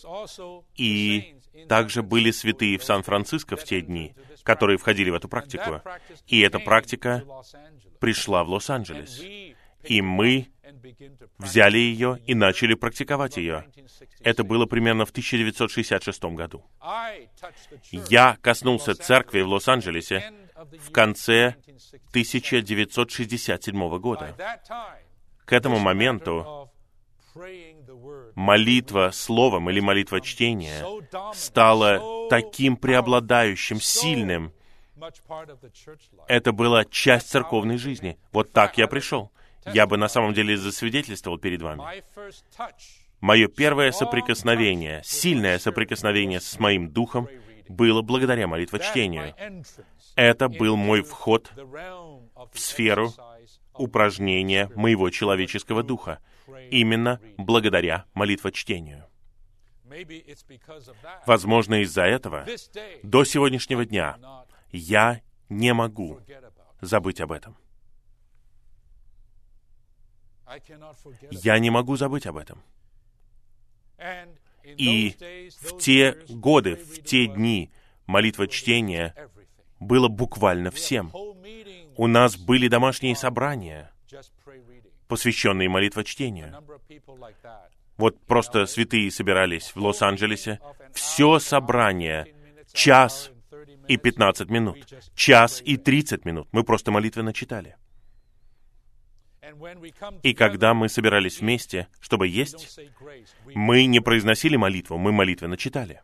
И 0.76 1.41
также 1.68 2.04
были 2.04 2.32
святые 2.32 2.78
в 2.78 2.84
Сан-Франциско 2.84 3.56
в 3.56 3.64
те 3.64 3.82
дни, 3.82 4.14
которые 4.44 4.78
входили 4.78 5.10
в 5.10 5.16
эту 5.16 5.28
практику. 5.28 5.82
И 6.28 6.40
эта 6.42 6.60
практика 6.60 7.24
пришла 8.00 8.44
в 8.44 8.50
Лос-Анджелес. 8.50 9.22
И 9.84 10.02
мы 10.02 10.48
взяли 11.38 11.78
ее 11.78 12.20
и 12.26 12.36
начали 12.36 12.76
практиковать 12.76 13.38
ее. 13.38 13.66
Это 14.22 14.44
было 14.44 14.66
примерно 14.66 15.06
в 15.06 15.10
1966 15.12 16.24
году. 16.26 16.64
Я 17.92 18.38
коснулся 18.42 18.96
церкви 18.96 19.42
в 19.42 19.48
Лос-Анджелесе 19.48 20.32
в 20.80 20.92
конце 20.92 21.56
1967 22.10 24.00
года. 24.00 24.36
К 25.46 25.54
этому 25.54 25.80
моменту 25.80 26.71
молитва 28.36 29.12
словом 29.12 29.70
или 29.70 29.80
молитва 29.80 30.22
чтения 30.22 30.84
стала 31.34 32.28
таким 32.30 32.78
преобладающим, 32.78 33.80
сильным. 33.80 34.54
Это 36.28 36.52
была 36.52 36.86
часть 36.86 37.30
церковной 37.30 37.78
жизни. 37.78 38.18
Вот 38.32 38.52
так 38.52 38.78
я 38.78 38.88
пришел. 38.88 39.32
Я 39.66 39.88
бы 39.88 39.98
на 39.98 40.08
самом 40.08 40.34
деле 40.34 40.58
засвидетельствовал 40.58 41.38
перед 41.38 41.62
вами. 41.62 41.84
Мое 43.20 43.48
первое 43.48 43.92
соприкосновение, 43.92 45.02
сильное 45.04 45.60
соприкосновение 45.60 46.40
с 46.40 46.60
моим 46.60 46.90
духом 46.90 47.28
было 47.70 48.02
благодаря 48.02 48.48
молитвочтению. 48.48 49.36
Это 50.16 50.50
был 50.50 50.76
мой 50.76 51.02
вход 51.04 51.52
в 51.56 52.60
сферу 52.60 53.14
упражнения 53.74 54.70
моего 54.76 55.10
человеческого 55.10 55.84
духа, 55.84 56.20
именно 56.70 57.20
благодаря 57.38 58.06
молитвочтению. 58.14 59.06
Возможно, 61.26 61.82
из-за 61.82 62.04
этого 62.04 62.46
до 63.04 63.24
сегодняшнего 63.24 63.86
дня 63.86 64.18
я 64.72 65.22
не 65.50 65.74
могу 65.74 66.20
забыть 66.80 67.22
об 67.22 67.32
этом. 67.32 67.58
Я 71.30 71.60
не 71.60 71.70
могу 71.70 71.96
забыть 71.96 72.26
об 72.26 72.38
этом. 72.38 72.62
И 74.64 75.16
в 75.62 75.78
те 75.80 76.18
годы, 76.30 76.76
в 76.76 77.04
те 77.04 77.28
дни 77.28 77.72
молитва 78.06 78.48
чтения 78.48 79.16
было 79.80 80.08
буквально 80.08 80.72
всем. 80.72 81.12
У 82.02 82.08
нас 82.08 82.36
были 82.36 82.68
домашние 82.68 83.16
собрания, 83.16 83.92
посвященные 85.08 85.70
молитвочтению. 85.70 86.52
Вот 87.96 88.20
просто 88.26 88.66
святые 88.66 89.12
собирались 89.12 89.76
в 89.76 89.78
Лос-Анджелесе. 89.78 90.60
Все 90.96 91.38
собрание, 91.38 92.26
час 92.74 93.30
и 93.88 93.98
15 93.98 94.50
минут, 94.50 94.80
час 95.14 95.62
и 95.64 95.78
30 95.78 96.26
минут. 96.26 96.48
Мы 96.52 96.64
просто 96.64 96.90
молитвенно 96.90 97.34
читали. 97.34 97.76
И 100.24 100.34
когда 100.34 100.74
мы 100.74 100.90
собирались 100.90 101.40
вместе, 101.40 101.88
чтобы 102.00 102.28
есть, 102.28 102.80
мы 103.54 103.86
не 103.86 104.00
произносили 104.00 104.56
молитву, 104.56 104.98
мы 104.98 105.12
молитвенно 105.12 105.56
читали. 105.56 106.02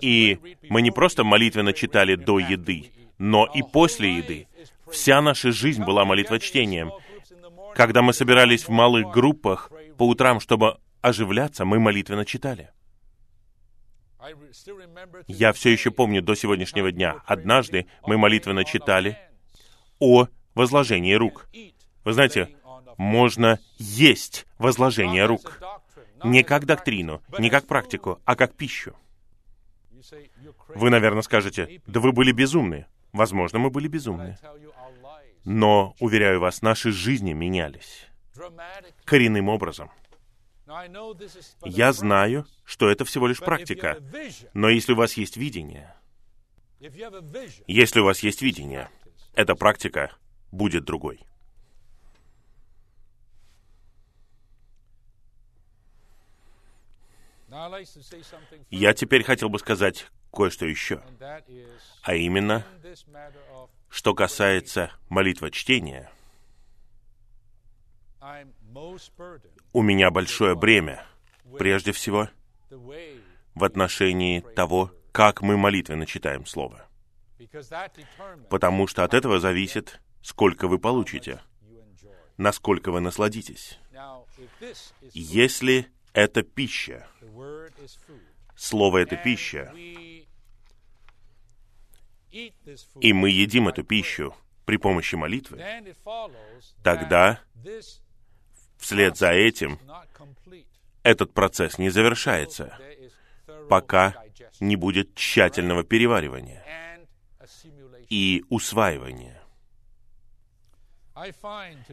И 0.00 0.40
мы 0.70 0.82
не 0.82 0.90
просто 0.90 1.22
молитвенно 1.22 1.72
читали 1.72 2.16
до 2.16 2.40
еды, 2.40 2.90
но 3.22 3.46
и 3.46 3.62
после 3.62 4.16
еды. 4.16 4.48
Вся 4.90 5.22
наша 5.22 5.52
жизнь 5.52 5.84
была 5.84 6.04
молитвочтением. 6.04 6.90
Когда 7.72 8.02
мы 8.02 8.12
собирались 8.12 8.66
в 8.66 8.70
малых 8.70 9.12
группах 9.12 9.70
по 9.96 10.08
утрам, 10.08 10.40
чтобы 10.40 10.78
оживляться, 11.02 11.64
мы 11.64 11.78
молитвенно 11.78 12.24
читали. 12.24 12.70
Я 15.28 15.52
все 15.52 15.70
еще 15.70 15.92
помню 15.92 16.20
до 16.20 16.34
сегодняшнего 16.34 16.90
дня. 16.90 17.22
Однажды 17.24 17.86
мы 18.04 18.18
молитвенно 18.18 18.64
читали 18.64 19.16
о 20.00 20.26
возложение 20.56 21.16
рук. 21.16 21.48
Вы 22.02 22.14
знаете, 22.14 22.56
можно 22.98 23.60
есть 23.78 24.46
возложение 24.58 25.26
рук. 25.26 25.60
Не 26.24 26.42
как 26.42 26.66
доктрину, 26.66 27.22
не 27.38 27.50
как 27.50 27.68
практику, 27.68 28.20
а 28.24 28.34
как 28.34 28.56
пищу. 28.56 28.96
Вы, 30.74 30.90
наверное, 30.90 31.22
скажете, 31.22 31.80
да 31.86 32.00
вы 32.00 32.10
были 32.10 32.32
безумны. 32.32 32.86
Возможно, 33.12 33.58
мы 33.58 33.70
были 33.70 33.88
безумны. 33.88 34.38
Но, 35.44 35.94
уверяю 36.00 36.40
вас, 36.40 36.62
наши 36.62 36.92
жизни 36.92 37.32
менялись 37.32 38.06
коренным 39.04 39.48
образом. 39.48 39.90
Я 41.64 41.92
знаю, 41.92 42.46
что 42.64 42.88
это 42.88 43.04
всего 43.04 43.26
лишь 43.26 43.40
практика. 43.40 43.98
Но 44.54 44.70
если 44.70 44.92
у 44.92 44.96
вас 44.96 45.14
есть 45.14 45.36
видение, 45.36 45.94
если 47.66 48.00
у 48.00 48.04
вас 48.04 48.20
есть 48.20 48.40
видение, 48.40 48.88
эта 49.34 49.54
практика 49.54 50.16
будет 50.50 50.84
другой. 50.84 51.20
Я 58.70 58.94
теперь 58.94 59.24
хотел 59.24 59.50
бы 59.50 59.58
сказать 59.58 60.06
кое-что 60.32 60.64
еще, 60.64 61.02
а 62.02 62.14
именно, 62.14 62.64
что 63.90 64.14
касается 64.14 64.90
молитва 65.10 65.50
чтения, 65.50 66.10
у 69.72 69.82
меня 69.82 70.10
большое 70.10 70.54
бремя, 70.54 71.04
прежде 71.58 71.92
всего, 71.92 72.30
в 72.70 73.64
отношении 73.64 74.40
того, 74.40 74.90
как 75.12 75.42
мы 75.42 75.58
молитвенно 75.58 76.06
читаем 76.06 76.46
Слово. 76.46 76.86
Потому 78.48 78.86
что 78.86 79.04
от 79.04 79.12
этого 79.12 79.40
зависит, 79.40 80.00
сколько 80.22 80.68
вы 80.68 80.78
получите, 80.78 81.42
насколько 82.38 82.90
вы 82.92 83.00
насладитесь. 83.00 83.78
Если 85.12 85.92
это 86.12 86.42
пища, 86.42 87.06
слово— 88.56 88.98
это 88.98 89.16
пища, 89.16 89.72
и 92.30 93.12
мы 93.12 93.30
едим 93.30 93.68
эту 93.68 93.84
пищу 93.84 94.34
при 94.64 94.76
помощи 94.76 95.14
молитвы, 95.14 95.62
тогда 96.82 97.40
вслед 98.78 99.16
за 99.16 99.32
этим 99.32 99.78
этот 101.02 101.32
процесс 101.32 101.78
не 101.78 101.90
завершается. 101.90 102.78
пока 103.68 104.14
не 104.60 104.76
будет 104.76 105.14
тщательного 105.14 105.82
переваривания 105.82 106.64
и 108.08 108.44
усваивания. 108.48 109.42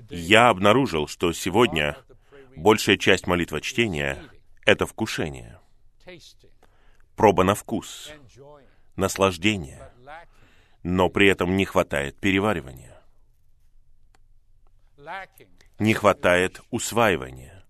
Я 0.09 0.49
обнаружил, 0.49 1.07
что 1.07 1.33
сегодня 1.33 1.97
большая 2.59 2.97
часть 2.97 3.25
молитвочтения— 3.25 4.17
это 4.65 4.85
вкушение, 4.85 5.59
проба 7.15 7.43
на 7.43 7.55
вкус, 7.55 8.11
наслаждение, 8.95 9.91
но 10.83 11.09
при 11.09 11.27
этом 11.27 11.55
не 11.55 11.65
хватает 11.65 12.19
переваривания. 12.19 13.01
Не 15.79 15.93
хватает 15.93 16.61
усваивания. 16.69 17.65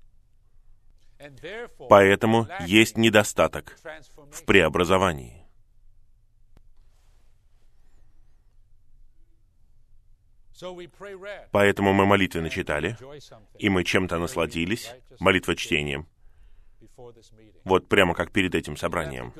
Поэтому 1.89 2.47
есть 2.61 2.97
недостаток 2.97 3.77
в 4.31 4.43
преобразовании. 4.45 5.38
Поэтому 11.51 11.93
мы 11.93 12.05
молитвенно 12.05 12.49
читали, 12.49 12.97
и 13.57 13.69
мы 13.69 13.83
чем-то 13.83 14.17
насладились, 14.17 14.93
молитва 15.19 15.55
чтением, 15.55 16.07
вот 17.63 17.87
прямо 17.87 18.13
как 18.13 18.31
перед 18.31 18.55
этим 18.55 18.77
собранием. 18.77 19.33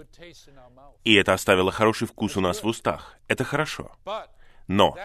И 1.04 1.16
это 1.16 1.34
оставило 1.34 1.72
хороший 1.72 2.08
вкус 2.08 2.38
у 2.38 2.42
нас 2.42 2.64
в 2.64 2.68
устах. 2.68 3.18
Это 3.28 3.44
хорошо. 3.44 3.92
Но 4.68 4.96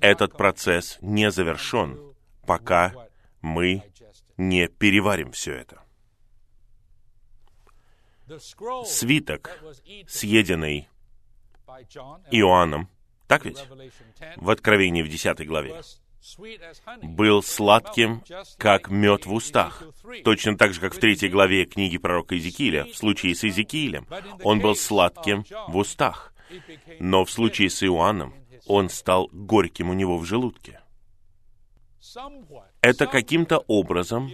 этот 0.00 0.36
процесс 0.36 0.98
не 1.00 1.30
завершен, 1.30 2.14
пока 2.46 2.94
мы 3.42 3.84
не 4.36 4.68
переварим 4.68 5.32
все 5.32 5.54
это. 5.54 5.82
Свиток, 8.86 9.58
съеденный 10.08 10.88
Иоанном, 12.30 12.88
так 13.30 13.44
ведь? 13.44 13.64
В 14.38 14.50
Откровении 14.50 15.02
в 15.02 15.08
10 15.08 15.46
главе. 15.46 15.80
Был 17.00 17.44
сладким, 17.44 18.24
как 18.58 18.90
мед 18.90 19.24
в 19.24 19.32
устах. 19.32 19.84
Точно 20.24 20.58
так 20.58 20.74
же, 20.74 20.80
как 20.80 20.94
в 20.94 20.98
третьей 20.98 21.28
главе 21.28 21.64
книги 21.64 21.96
пророка 21.96 22.34
Иезекииля. 22.34 22.86
В 22.86 22.96
случае 22.96 23.36
с 23.36 23.44
Иезекиилем 23.44 24.08
он 24.42 24.58
был 24.58 24.74
сладким 24.74 25.44
в 25.68 25.76
устах. 25.76 26.34
Но 26.98 27.24
в 27.24 27.30
случае 27.30 27.70
с 27.70 27.84
Иоанном 27.84 28.34
он 28.66 28.88
стал 28.88 29.30
горьким 29.32 29.90
у 29.90 29.92
него 29.92 30.18
в 30.18 30.24
желудке. 30.24 30.80
Это 32.80 33.06
каким-то 33.06 33.58
образом 33.68 34.28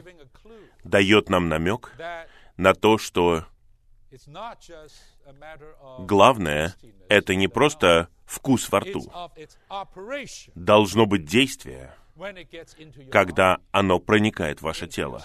дает 0.84 1.28
нам 1.28 1.50
намек 1.50 1.92
на 2.56 2.72
то, 2.72 2.96
что 2.96 3.44
главное— 5.98 6.74
это 7.08 7.34
не 7.34 7.48
просто 7.48 8.08
вкус 8.24 8.70
во 8.70 8.80
рту. 8.80 9.10
Должно 10.54 11.06
быть 11.06 11.24
действие, 11.24 11.94
когда 13.10 13.58
оно 13.70 13.98
проникает 13.98 14.60
в 14.60 14.62
ваше 14.62 14.86
тело, 14.86 15.24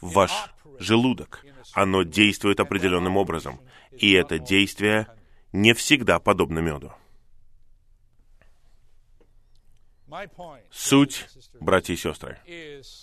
в 0.00 0.12
ваш 0.12 0.32
желудок. 0.78 1.44
Оно 1.72 2.02
действует 2.02 2.60
определенным 2.60 3.16
образом. 3.16 3.60
И 3.92 4.12
это 4.12 4.38
действие 4.38 5.06
не 5.52 5.72
всегда 5.72 6.18
подобно 6.18 6.58
меду. 6.58 6.92
Суть, 10.70 11.26
братья 11.60 11.94
и 11.94 11.96
сестры, 11.96 12.38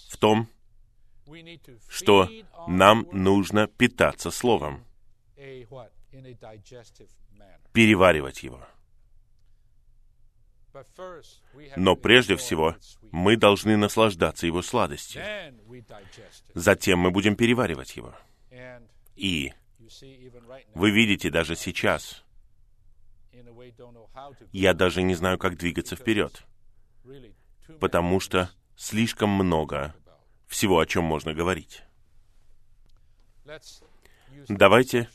в 0.09 0.17
том, 0.17 0.47
что 1.89 2.29
нам 2.67 3.07
нужно 3.11 3.67
питаться 3.67 4.31
Словом, 4.31 4.85
переваривать 7.73 8.43
его. 8.43 8.65
Но 11.75 11.95
прежде 11.95 12.35
всего, 12.37 12.75
мы 13.11 13.35
должны 13.35 13.75
наслаждаться 13.75 14.45
его 14.45 14.61
сладостью. 14.61 15.21
Затем 16.53 16.99
мы 16.99 17.11
будем 17.11 17.35
переваривать 17.35 17.97
его. 17.97 18.15
И 19.15 19.53
вы 20.73 20.91
видите 20.91 21.29
даже 21.29 21.55
сейчас, 21.55 22.23
я 24.51 24.73
даже 24.73 25.01
не 25.01 25.15
знаю, 25.15 25.37
как 25.37 25.57
двигаться 25.57 25.95
вперед, 25.95 26.43
потому 27.79 28.19
что 28.19 28.49
слишком 28.75 29.29
много 29.29 29.93
всего, 30.47 30.79
о 30.79 30.85
чем 30.85 31.03
можно 31.03 31.33
говорить. 31.33 31.83
Давайте 34.47 35.09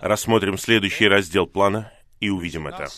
рассмотрим 0.00 0.58
следующий 0.58 1.08
раздел 1.08 1.46
плана 1.46 1.92
и 2.20 2.30
увидим 2.30 2.66
это. 2.66 2.88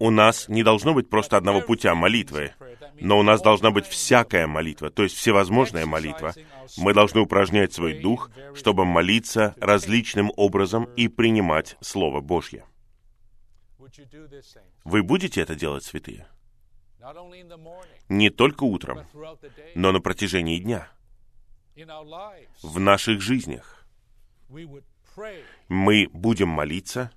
У 0.00 0.10
нас 0.10 0.48
не 0.48 0.62
должно 0.62 0.94
быть 0.94 1.10
просто 1.10 1.36
одного 1.36 1.60
путя 1.60 1.94
молитвы, 1.94 2.54
но 3.00 3.18
у 3.18 3.22
нас 3.22 3.42
должна 3.42 3.70
быть 3.70 3.86
всякая 3.86 4.46
молитва, 4.46 4.90
то 4.90 5.02
есть 5.02 5.16
всевозможная 5.16 5.86
молитва. 5.86 6.34
Мы 6.76 6.94
должны 6.94 7.20
упражнять 7.20 7.72
свой 7.72 8.00
дух, 8.00 8.30
чтобы 8.54 8.84
молиться 8.84 9.54
различным 9.60 10.32
образом 10.36 10.84
и 10.96 11.08
принимать 11.08 11.76
Слово 11.80 12.20
Божье. 12.20 12.64
Вы 14.84 15.02
будете 15.02 15.40
это 15.40 15.54
делать, 15.54 15.84
святые? 15.84 16.26
Не 18.08 18.30
только 18.30 18.64
утром, 18.64 19.06
но 19.74 19.92
на 19.92 20.00
протяжении 20.00 20.58
дня, 20.58 20.88
в 22.62 22.78
наших 22.80 23.20
жизнях 23.20 23.83
мы 25.68 26.08
будем 26.12 26.48
молиться 26.48 27.10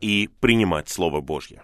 и 0.00 0.28
принимать 0.40 0.88
Слово 0.88 1.20
Божье. 1.20 1.62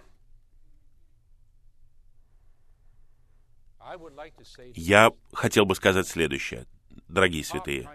Я 4.74 5.12
хотел 5.32 5.64
бы 5.64 5.74
сказать 5.74 6.06
следующее, 6.06 6.66
дорогие 7.08 7.44
святые. 7.44 7.88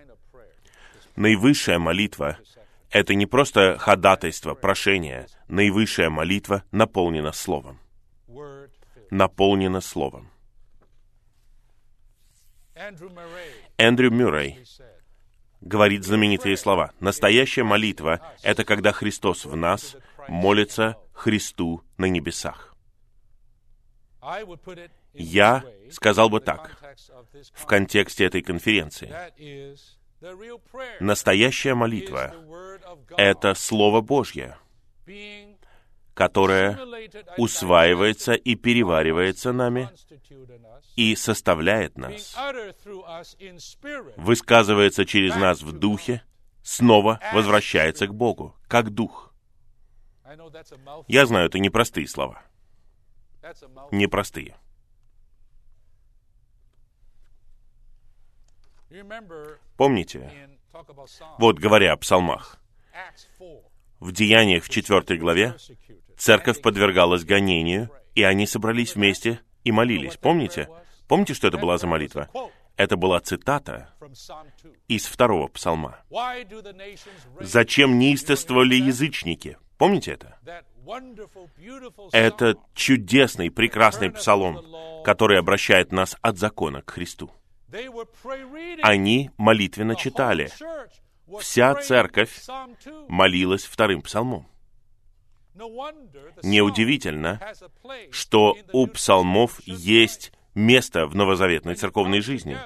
Наивысшая 1.15 1.77
молитва— 1.77 2.39
это 2.89 3.14
не 3.14 3.27
просто 3.27 3.77
ходатайство, 3.77 4.55
прошение. 4.55 5.27
Наивысшая 5.47 6.10
молитва 6.10 6.64
наполнена 6.72 7.31
Словом. 7.31 7.80
Наполнена 9.11 9.81
Словом. 9.81 10.31
Эндрю 13.77 14.11
Мюррей 14.11 14.65
говорит 15.64 16.03
знаменитые 16.03 16.57
слова. 16.57 16.91
Настоящая 16.99 17.64
молитва— 17.64 18.19
это 18.44 18.64
когда 18.65 18.91
Христос 18.91 19.45
в 19.45 19.56
нас 19.56 19.95
молится 20.27 20.98
Христу 21.14 21.81
на 21.98 22.06
небесах. 22.06 22.76
Я 25.14 25.64
сказал 25.91 26.30
бы 26.30 26.40
так, 26.40 26.77
в 27.53 27.65
контексте 27.65 28.26
этой 28.26 28.41
конференции. 28.41 29.14
Настоящая 30.99 31.76
молитва— 31.76 32.34
это 33.18 33.53
Слово 33.53 34.02
Божье, 34.02 34.57
которое 36.14 36.80
усваивается 37.38 38.34
и 38.34 38.56
переваривается 38.56 39.52
нами 39.52 39.90
и 40.95 41.15
составляет 41.15 41.98
нас, 41.98 42.35
высказывается 44.18 45.06
через 45.06 45.35
нас 45.35 45.61
в 45.61 45.72
духе, 45.72 46.23
снова 46.61 47.19
возвращается 47.34 48.07
к 48.07 48.14
Богу, 48.14 48.56
как 48.68 48.91
дух. 48.91 49.34
Я 51.07 51.26
знаю, 51.26 51.48
это 51.48 51.60
непростые 51.60 52.07
слова. 52.07 52.44
Непростые. 53.91 54.56
Помните, 59.76 60.31
вот 61.40 61.57
говоря 61.57 61.94
о 61.94 61.98
псалмах, 61.98 62.60
в 63.99 64.11
Деяниях 64.11 64.64
в 64.64 64.69
4 64.69 65.18
главе 65.18 65.56
церковь 66.24 66.62
подвергалась 66.62 67.26
гонению, 67.26 67.90
и 68.16 68.24
они 68.24 68.48
собрались 68.48 68.95
вместе 68.95 69.41
и 69.66 69.74
молились. 69.74 70.16
Помните? 70.16 70.70
Помните, 71.08 71.34
что 71.34 71.50
это 71.50 71.58
была 71.58 71.78
за 71.78 71.86
молитва? 71.86 72.30
Это 72.78 72.95
была 72.95 73.20
цитата 73.20 73.94
из 74.88 75.06
второго 75.06 75.48
псалма. 75.48 76.00
«Зачем 77.41 78.00
неистовствовали 78.00 78.76
язычники?» 78.76 79.58
Помните 79.78 80.14
это? 80.14 80.40
Это 82.14 82.56
чудесный, 82.74 83.52
прекрасный 83.52 84.12
псалом, 84.12 84.64
который 85.04 85.38
обращает 85.38 85.91
нас 85.91 86.16
от 86.22 86.38
закона 86.38 86.82
к 86.82 86.91
Христу. 86.91 87.32
Они 88.82 89.30
молитвенно 89.38 89.95
читали. 89.95 90.50
Вся 91.40 91.76
церковь 91.76 92.45
молилась 93.10 93.66
вторым 93.66 94.02
псалмом. 94.02 94.48
Неудивительно, 96.44 97.40
что 98.12 98.58
у 98.72 98.88
псалмов 98.88 99.60
есть 99.66 100.32
место 100.56 101.08
в 101.08 101.16
новозаветной 101.16 101.76
церковной 101.76 102.22
жизни. 102.22 102.58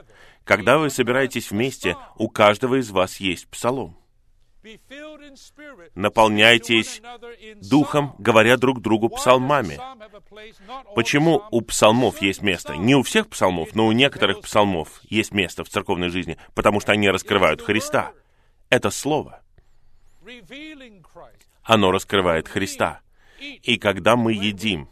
Когда 0.43 0.77
вы 0.77 0.89
собираетесь 0.89 1.51
вместе, 1.51 1.97
у 2.15 2.29
каждого 2.29 2.79
из 2.79 2.89
вас 2.91 3.17
есть 3.19 3.47
псалом. 3.49 3.97
Наполняйтесь 5.95 7.01
Духом, 7.61 8.15
говоря 8.17 8.57
друг 8.57 8.81
другу 8.81 9.09
псалмами. 9.09 9.79
Почему 10.95 11.43
у 11.51 11.61
псалмов 11.61 12.21
есть 12.21 12.41
место? 12.41 12.75
Не 12.75 12.95
у 12.95 13.03
всех 13.03 13.29
псалмов, 13.29 13.75
но 13.75 13.87
у 13.87 13.91
некоторых 13.91 14.41
псалмов 14.41 15.01
есть 15.03 15.31
место 15.31 15.63
в 15.63 15.69
церковной 15.69 16.09
жизни, 16.09 16.37
потому 16.53 16.79
что 16.79 16.91
они 16.91 17.09
раскрывают 17.09 17.61
Христа. 17.61 18.11
Это 18.69 18.89
Слово. 18.89 19.41
Оно 21.67 21.91
раскрывает 21.91 22.47
Христа. 22.47 23.01
И 23.39 23.77
когда 23.77 24.15
мы 24.15 24.33
едим, 24.33 24.89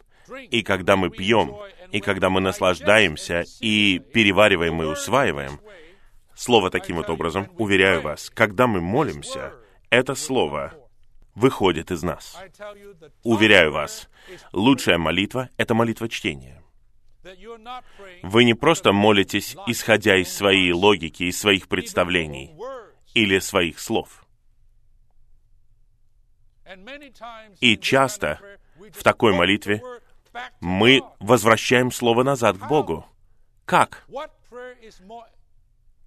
и 0.51 0.61
когда 0.61 0.97
мы 0.97 1.09
пьем, 1.09 1.55
и 1.91 2.01
когда 2.01 2.29
мы 2.29 2.41
наслаждаемся, 2.41 3.45
и 3.61 3.99
перевариваем 4.13 4.81
и 4.83 4.85
усваиваем, 4.85 5.59
Слово 6.37 6.69
таким 6.69 6.97
вот 6.97 7.09
образом, 7.09 7.49
уверяю 7.57 8.01
вас, 8.01 8.29
когда 8.29 8.67
мы 8.67 8.81
молимся, 8.81 9.53
это 9.89 10.15
Слово 10.15 10.73
выходит 11.33 11.91
из 11.91 12.03
нас. 12.03 12.37
Уверяю 13.23 13.71
вас, 13.71 14.09
лучшая 14.51 14.97
молитва— 14.97 15.49
это 15.57 15.73
молитва 15.73 16.09
чтения. 16.09 16.61
Вы 18.21 18.43
не 18.43 18.53
просто 18.53 18.91
молитесь, 18.91 19.55
исходя 19.65 20.17
из 20.17 20.31
своей 20.31 20.73
логики, 20.73 21.23
из 21.23 21.39
своих 21.39 21.69
представлений 21.69 22.53
или 23.13 23.39
своих 23.39 23.79
слов. 23.79 24.24
И 27.59 27.77
часто 27.77 28.39
в 28.93 29.03
такой 29.03 29.33
молитве 29.33 29.81
мы 30.59 31.01
возвращаем 31.19 31.91
Слово 31.91 32.23
назад 32.23 32.57
к 32.57 32.67
Богу. 32.67 33.05
Как? 33.65 34.07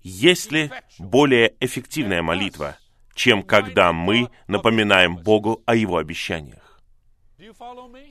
Есть 0.03 0.53
ли 0.53 0.71
более 0.99 1.55
эффективная 1.61 2.23
молитва, 2.23 2.77
чем 3.15 3.43
когда 3.43 3.93
мы 3.93 4.31
напоминаем 4.47 5.17
Богу 5.17 5.63
о 5.67 5.75
Его 5.75 5.97
обещаниях? 5.97 6.81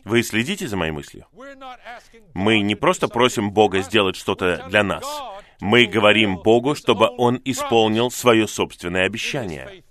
Вы 0.05 0.23
следите 0.23 0.67
за 0.67 0.77
моей 0.77 0.91
мыслью? 0.91 1.25
Мы 2.33 2.59
не 2.59 2.75
просто 2.75 3.07
просим 3.07 3.51
Бога 3.51 3.81
сделать 3.81 4.15
что-то 4.15 4.65
для 4.69 4.83
нас. 4.83 5.05
Мы 5.59 5.85
говорим 5.85 6.37
Богу, 6.37 6.75
чтобы 6.75 7.09
Он 7.17 7.41
исполнил 7.43 8.09
свое 8.09 8.47
собственное 8.47 9.05
обещание 9.05 9.83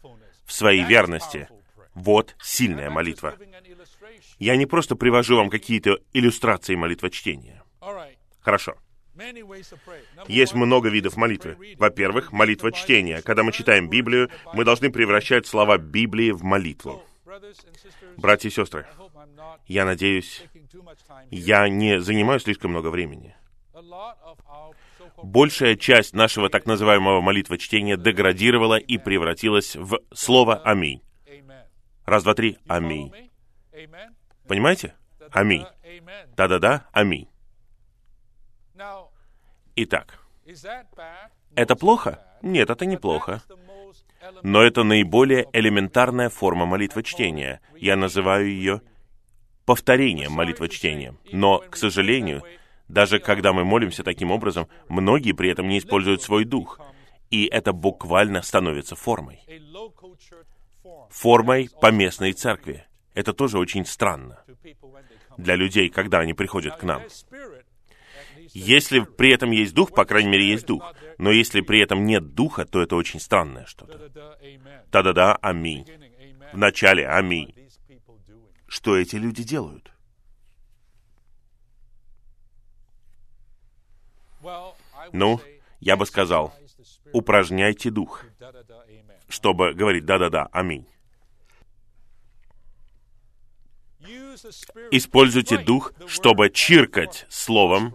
в 0.44 0.52
своей 0.52 0.84
верности. 0.84 1.48
Вот 1.96 2.36
сильная 2.38 2.90
молитва. 2.90 3.36
Я 4.38 4.56
не 4.56 4.66
просто 4.66 4.96
привожу 4.96 5.36
вам 5.36 5.48
какие-то 5.48 5.98
иллюстрации 6.12 6.74
молитвочтения. 6.74 7.62
Хорошо. 8.40 8.74
Есть 10.28 10.52
много 10.54 10.90
видов 10.90 11.16
молитвы. 11.16 11.56
Во-первых, 11.78 12.32
молитва 12.32 12.70
чтения. 12.70 13.22
Когда 13.22 13.42
мы 13.42 13.50
читаем 13.50 13.88
Библию, 13.88 14.30
мы 14.52 14.64
должны 14.64 14.90
превращать 14.92 15.46
слова 15.46 15.78
Библии 15.78 16.32
в 16.32 16.44
молитву. 16.44 17.02
Братья 18.18 18.50
и 18.50 18.52
сестры, 18.52 18.86
я 19.66 19.86
надеюсь, 19.86 20.44
я 21.30 21.66
не 21.70 21.98
занимаю 22.00 22.40
слишком 22.40 22.72
много 22.72 22.88
времени. 22.88 23.34
Большая 25.22 25.76
часть 25.76 26.12
нашего 26.12 26.50
так 26.50 26.66
называемого 26.66 27.22
молитва 27.22 27.56
чтения 27.56 27.96
деградировала 27.96 28.76
и 28.76 28.98
превратилась 28.98 29.76
в 29.76 29.98
слово 30.12 30.56
«Аминь». 30.56 31.00
Раз, 32.06 32.22
два, 32.22 32.34
три. 32.34 32.58
Аминь. 32.68 33.12
Понимаете? 34.46 34.94
Аминь. 35.32 35.64
Да-да-да, 36.36 36.86
аминь. 36.92 37.28
Итак, 39.74 40.18
это 41.56 41.74
плохо? 41.74 42.24
Нет, 42.42 42.70
это 42.70 42.86
не 42.86 42.96
плохо. 42.96 43.42
Но 44.42 44.62
это 44.62 44.84
наиболее 44.84 45.48
элементарная 45.52 46.28
форма 46.28 46.64
молитвы 46.64 47.02
чтения. 47.02 47.60
Я 47.76 47.96
называю 47.96 48.48
ее 48.48 48.82
повторением 49.64 50.32
молитвы 50.32 50.68
чтения. 50.68 51.16
Но, 51.32 51.58
к 51.58 51.76
сожалению, 51.76 52.42
даже 52.88 53.18
когда 53.18 53.52
мы 53.52 53.64
молимся 53.64 54.04
таким 54.04 54.30
образом, 54.30 54.68
многие 54.88 55.32
при 55.32 55.50
этом 55.50 55.68
не 55.68 55.78
используют 55.78 56.22
свой 56.22 56.44
дух. 56.44 56.80
И 57.30 57.46
это 57.46 57.72
буквально 57.72 58.42
становится 58.42 58.94
формой. 58.94 59.40
Формой 61.10 61.70
поместной 61.80 62.32
церкви. 62.32 62.86
Это 63.14 63.32
тоже 63.32 63.58
очень 63.58 63.86
странно 63.86 64.42
для 65.38 65.56
людей, 65.56 65.88
когда 65.88 66.20
они 66.20 66.34
приходят 66.34 66.76
к 66.76 66.82
нам. 66.82 67.02
Если 68.52 69.00
при 69.00 69.32
этом 69.32 69.50
есть 69.50 69.74
дух, 69.74 69.92
по 69.92 70.04
крайней 70.04 70.30
мере, 70.30 70.48
есть 70.48 70.66
дух. 70.66 70.94
Но 71.18 71.30
если 71.30 71.60
при 71.60 71.80
этом 71.80 72.04
нет 72.04 72.34
духа, 72.34 72.64
то 72.64 72.80
это 72.82 72.96
очень 72.96 73.20
странное 73.20 73.66
что-то. 73.66 74.10
Да-да-да, 74.92 75.36
аминь. 75.36 75.86
Вначале 76.52 77.06
аминь. 77.06 77.54
Что 78.66 78.96
эти 78.96 79.16
люди 79.16 79.42
делают? 79.42 79.92
Ну, 85.12 85.40
я 85.80 85.96
бы 85.96 86.06
сказал, 86.06 86.54
упражняйте 87.12 87.90
дух, 87.90 88.24
чтобы 89.28 89.74
говорить 89.74 90.04
«да-да-да, 90.04 90.48
аминь». 90.52 90.86
Используйте 94.90 95.58
дух, 95.58 95.92
чтобы 96.06 96.50
чиркать 96.50 97.26
словом, 97.28 97.94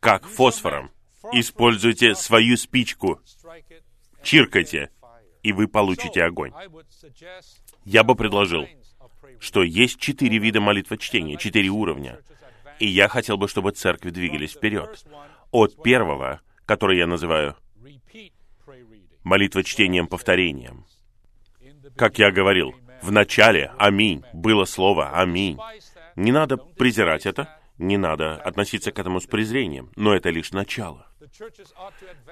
как 0.00 0.26
фосфором. 0.26 0.90
Используйте 1.32 2.14
свою 2.14 2.56
спичку, 2.56 3.20
чиркайте, 4.22 4.90
и 5.42 5.52
вы 5.52 5.66
получите 5.66 6.22
огонь. 6.22 6.52
Я 7.84 8.04
бы 8.04 8.14
предложил, 8.14 8.66
что 9.40 9.62
есть 9.62 9.98
четыре 9.98 10.38
вида 10.38 10.60
молитвочтения, 10.60 11.36
четыре 11.36 11.68
уровня. 11.68 12.20
И 12.78 12.86
я 12.86 13.08
хотел 13.08 13.36
бы, 13.36 13.48
чтобы 13.48 13.72
церкви 13.72 14.10
двигались 14.10 14.52
вперед. 14.52 15.04
От 15.50 15.82
первого, 15.82 16.40
который 16.66 16.98
я 16.98 17.06
называю 17.06 17.56
молитвочтением-повторением. 19.24 20.86
Как 21.96 22.18
я 22.18 22.30
говорил, 22.30 22.74
в 23.02 23.10
начале 23.10 23.72
«Аминь» 23.78 24.22
было 24.32 24.64
слово 24.64 25.10
«Аминь». 25.10 25.58
Не 26.16 26.32
надо 26.32 26.56
презирать 26.56 27.26
это, 27.26 27.58
не 27.78 27.96
надо 27.96 28.36
относиться 28.36 28.90
к 28.90 28.98
этому 28.98 29.20
с 29.20 29.26
презрением, 29.26 29.90
но 29.96 30.14
это 30.14 30.30
лишь 30.30 30.52
начало. 30.52 31.06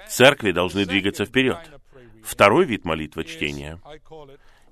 Церкви 0.08 0.50
должны 0.50 0.84
двигаться 0.86 1.24
вперед. 1.24 1.58
Второй 2.24 2.64
вид 2.64 2.84
молитвы 2.84 3.24
чтения, 3.24 3.80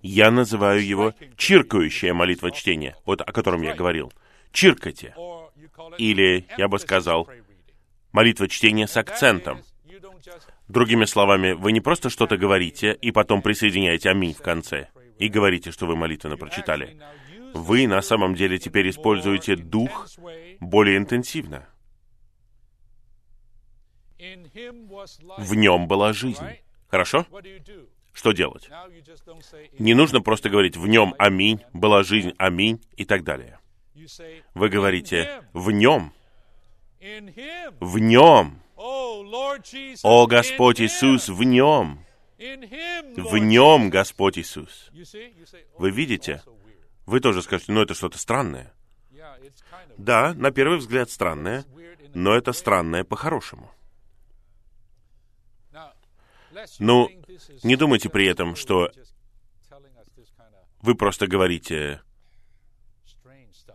я 0.02 0.30
называю 0.30 0.84
его 0.84 1.14
чиркающая 1.36 2.12
молитва 2.12 2.50
чтения, 2.50 2.96
вот 3.06 3.20
о 3.20 3.32
котором 3.32 3.62
я 3.62 3.74
говорил. 3.74 4.12
Чиркайте. 4.52 5.14
Или, 5.98 6.46
я 6.58 6.68
бы 6.68 6.78
сказал, 6.78 7.28
молитва 8.12 8.48
чтения 8.48 8.86
с 8.86 8.96
акцентом. 8.96 9.62
Другими 10.68 11.04
словами, 11.04 11.52
вы 11.52 11.72
не 11.72 11.80
просто 11.80 12.08
что-то 12.08 12.36
говорите 12.36 12.92
и 12.92 13.10
потом 13.10 13.42
присоединяете 13.42 14.10
«Аминь» 14.10 14.34
в 14.34 14.40
конце 14.40 14.88
и 15.18 15.28
говорите, 15.28 15.70
что 15.70 15.86
вы 15.86 15.94
молитвенно 15.94 16.36
прочитали. 16.36 16.98
Вы 17.52 17.86
на 17.86 18.00
самом 18.02 18.34
деле 18.34 18.58
теперь 18.58 18.88
используете 18.88 19.56
дух 19.56 20.08
более 20.60 20.96
интенсивно. 20.96 21.68
В 25.38 25.54
нем 25.54 25.86
была 25.86 26.12
жизнь. 26.12 26.46
Хорошо? 26.88 27.26
Что 28.12 28.32
делать? 28.32 28.70
Не 29.78 29.94
нужно 29.94 30.20
просто 30.20 30.48
говорить 30.48 30.76
«в 30.76 30.86
нем 30.86 31.14
аминь», 31.18 31.60
«была 31.72 32.04
жизнь, 32.04 32.32
аминь» 32.38 32.80
и 32.96 33.04
так 33.04 33.24
далее. 33.24 33.58
Вы 34.54 34.68
говорите 34.68 35.42
«в 35.52 35.70
нем», 35.70 36.12
«в 37.80 37.98
нем», 37.98 38.63
«О 40.02 40.26
Господь 40.26 40.80
Иисус, 40.80 41.28
в 41.28 41.42
нем», 41.42 42.04
в 43.16 43.38
нем 43.38 43.88
Господь 43.90 44.38
Иисус. 44.38 44.90
Вы 45.78 45.90
видите? 45.90 46.42
Вы 47.06 47.20
тоже 47.20 47.42
скажете, 47.42 47.72
ну 47.72 47.80
это 47.80 47.94
что-то 47.94 48.18
странное. 48.18 48.74
Да, 49.96 50.34
на 50.34 50.50
первый 50.50 50.78
взгляд 50.78 51.10
странное, 51.10 51.64
но 52.12 52.34
это 52.34 52.52
странное 52.52 53.04
по-хорошему. 53.04 53.70
Ну, 56.78 57.08
не 57.62 57.76
думайте 57.76 58.08
при 58.10 58.26
этом, 58.26 58.54
что 58.54 58.90
вы 60.82 60.94
просто 60.94 61.26
говорите 61.26 62.02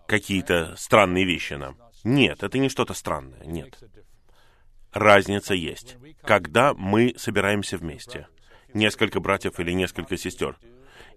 какие-то 0.08 0.76
странные 0.78 1.26
вещи 1.26 1.54
нам. 1.54 1.78
Нет, 2.04 2.44
это 2.44 2.58
не 2.58 2.70
что-то 2.70 2.94
странное, 2.94 3.44
нет. 3.46 3.78
Разница 4.92 5.54
есть. 5.54 5.98
Когда 6.24 6.74
мы 6.74 7.14
собираемся 7.18 7.78
вместе, 7.78 8.28
несколько 8.74 9.20
братьев 9.20 9.60
или 9.60 9.72
несколько 9.72 10.18
сестер, 10.18 10.58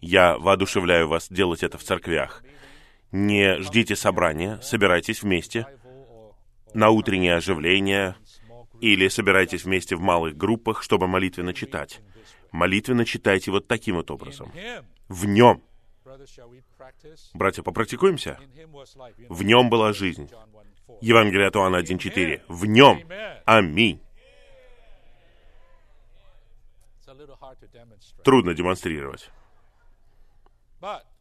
я 0.00 0.36
воодушевляю 0.38 1.08
вас 1.08 1.28
делать 1.30 1.62
это 1.62 1.78
в 1.78 1.82
церквях. 1.82 2.42
Не 3.12 3.60
ждите 3.60 3.96
собрания, 3.96 4.58
собирайтесь 4.62 5.22
вместе 5.22 5.66
на 6.74 6.90
утреннее 6.90 7.36
оживление 7.36 8.16
или 8.80 9.08
собирайтесь 9.08 9.64
вместе 9.64 9.96
в 9.96 10.00
малых 10.00 10.36
группах, 10.36 10.82
чтобы 10.82 11.06
молитвенно 11.06 11.54
читать. 11.54 12.00
Молитвенно 12.50 13.04
читайте 13.04 13.50
вот 13.50 13.68
таким 13.68 13.96
вот 13.96 14.10
образом. 14.10 14.52
В 15.08 15.26
нем. 15.26 15.62
Братья, 17.34 17.62
попрактикуемся? 17.62 18.38
В 19.28 19.42
нем 19.42 19.70
была 19.70 19.92
жизнь. 19.92 20.28
Евангелие 21.02 21.48
от 21.48 21.56
Иоанна 21.56 21.82
1.4. 21.82 22.42
В 22.46 22.64
нем. 22.64 23.02
Аминь. 23.44 24.00
Трудно 28.22 28.54
демонстрировать. 28.54 29.30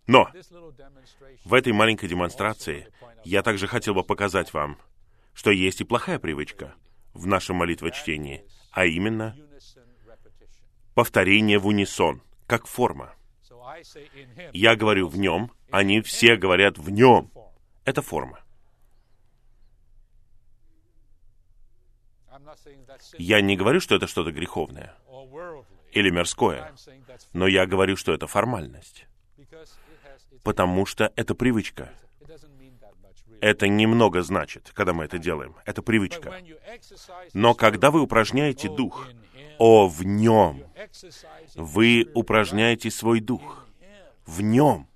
Но 0.05 0.29
в 1.45 1.53
этой 1.53 1.73
маленькой 1.73 2.09
демонстрации 2.09 2.87
я 3.23 3.41
также 3.41 3.67
хотел 3.67 3.95
бы 3.95 4.03
показать 4.03 4.53
вам, 4.53 4.77
что 5.33 5.49
есть 5.49 5.81
и 5.81 5.83
плохая 5.83 6.19
привычка 6.19 6.75
в 7.13 7.25
нашем 7.25 7.55
молитвочтении, 7.57 8.45
а 8.71 8.85
именно 8.85 9.35
повторение 10.93 11.57
в 11.57 11.65
унисон, 11.65 12.21
как 12.45 12.67
форма. 12.67 13.15
Я 14.53 14.75
говорю 14.75 15.07
в 15.07 15.17
нем, 15.17 15.51
они 15.71 16.01
все 16.01 16.35
говорят 16.35 16.77
в 16.77 16.89
нем. 16.91 17.31
Это 17.83 18.01
форма. 18.03 18.39
Я 23.17 23.41
не 23.41 23.55
говорю, 23.55 23.79
что 23.79 23.95
это 23.95 24.07
что-то 24.07 24.31
греховное 24.31 24.95
или 25.91 26.09
мирское, 26.09 26.73
но 27.33 27.47
я 27.47 27.65
говорю, 27.65 27.95
что 27.95 28.13
это 28.13 28.27
формальность, 28.27 29.05
потому 30.43 30.85
что 30.85 31.11
это 31.15 31.35
привычка. 31.35 31.93
Это 33.41 33.67
немного 33.67 34.21
значит, 34.21 34.71
когда 34.75 34.93
мы 34.93 35.05
это 35.05 35.17
делаем. 35.17 35.55
Это 35.65 35.81
привычка. 35.81 36.41
Но 37.33 37.55
когда 37.55 37.89
вы 37.89 38.01
упражняете 38.01 38.69
дух, 38.69 39.07
о, 39.57 39.87
в 39.87 40.03
нем, 40.03 40.63
вы 41.55 42.07
упражняете 42.13 42.91
свой 42.91 43.19
дух. 43.19 43.67
В 44.25 44.41
нем. 44.41 44.87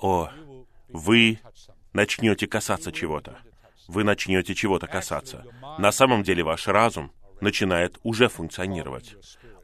О, 0.00 0.30
вы 0.88 1.38
начнете 1.92 2.46
касаться 2.46 2.92
чего-то. 2.92 3.38
Вы 3.88 4.04
начнете 4.04 4.54
чего-то 4.54 4.86
касаться. 4.86 5.44
На 5.78 5.92
самом 5.92 6.22
деле 6.22 6.44
ваш 6.44 6.68
разум 6.68 7.10
начинает 7.40 7.98
уже 8.02 8.28
функционировать. 8.28 9.16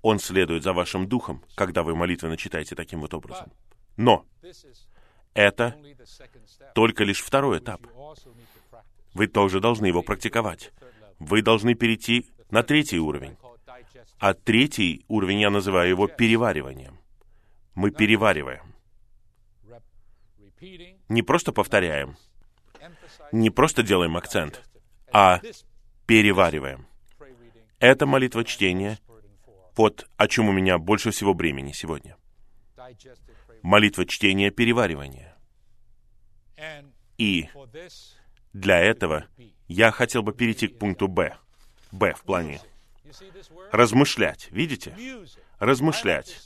Он 0.02 0.18
следует 0.18 0.62
за 0.62 0.72
вашим 0.72 1.06
духом, 1.06 1.44
когда 1.54 1.82
вы 1.82 1.94
молитвенно 1.94 2.36
читаете 2.36 2.74
таким 2.74 3.00
вот 3.00 3.12
образом. 3.14 3.52
Но 3.96 4.26
это 5.34 5.76
только 6.74 7.04
лишь 7.04 7.20
второй 7.20 7.58
этап. 7.58 7.86
Вы 9.12 9.26
тоже 9.26 9.60
должны 9.60 9.86
его 9.86 10.02
практиковать. 10.02 10.72
Вы 11.18 11.42
должны 11.42 11.74
перейти 11.74 12.26
на 12.50 12.62
третий 12.62 12.98
уровень. 12.98 13.36
А 14.18 14.32
третий 14.32 15.04
уровень 15.08 15.40
я 15.40 15.50
называю 15.50 15.90
его 15.90 16.08
перевариванием. 16.08 16.98
Мы 17.74 17.90
перевариваем. 17.90 18.74
Не 21.08 21.22
просто 21.22 21.52
повторяем, 21.52 22.16
не 23.34 23.50
просто 23.50 23.82
делаем 23.82 24.16
акцент, 24.16 24.62
а 25.12 25.40
перевариваем. 26.06 26.86
Это 27.80 28.06
молитва 28.06 28.44
чтения, 28.44 28.98
вот 29.76 30.08
о 30.16 30.28
чем 30.28 30.48
у 30.48 30.52
меня 30.52 30.78
больше 30.78 31.10
всего 31.10 31.34
времени 31.34 31.72
сегодня. 31.72 32.16
Молитва 33.62 34.06
чтения 34.06 34.50
переваривания. 34.50 35.36
И 37.18 37.48
для 38.52 38.78
этого 38.78 39.26
я 39.66 39.90
хотел 39.90 40.22
бы 40.22 40.32
перейти 40.32 40.68
к 40.68 40.78
пункту 40.78 41.08
Б. 41.08 41.36
Б 41.90 42.14
в 42.14 42.22
плане. 42.22 42.60
Размышлять. 43.72 44.48
Видите? 44.50 44.94
Размышлять. 45.58 46.40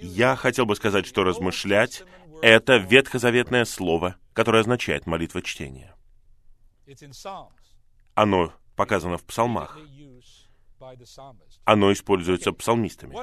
Я 0.00 0.36
хотел 0.36 0.66
бы 0.66 0.74
сказать, 0.74 1.06
что 1.06 1.22
размышлять— 1.22 2.02
это 2.42 2.76
ветхозаветное 2.76 3.64
слово, 3.64 4.16
которое 4.32 4.60
означает 4.60 5.06
молитва 5.06 5.42
чтения. 5.42 5.93
Оно 8.14 8.52
показано 8.76 9.18
в 9.18 9.24
псалмах. 9.24 9.78
Оно 11.64 11.92
используется 11.92 12.52
псалмистами. 12.52 13.14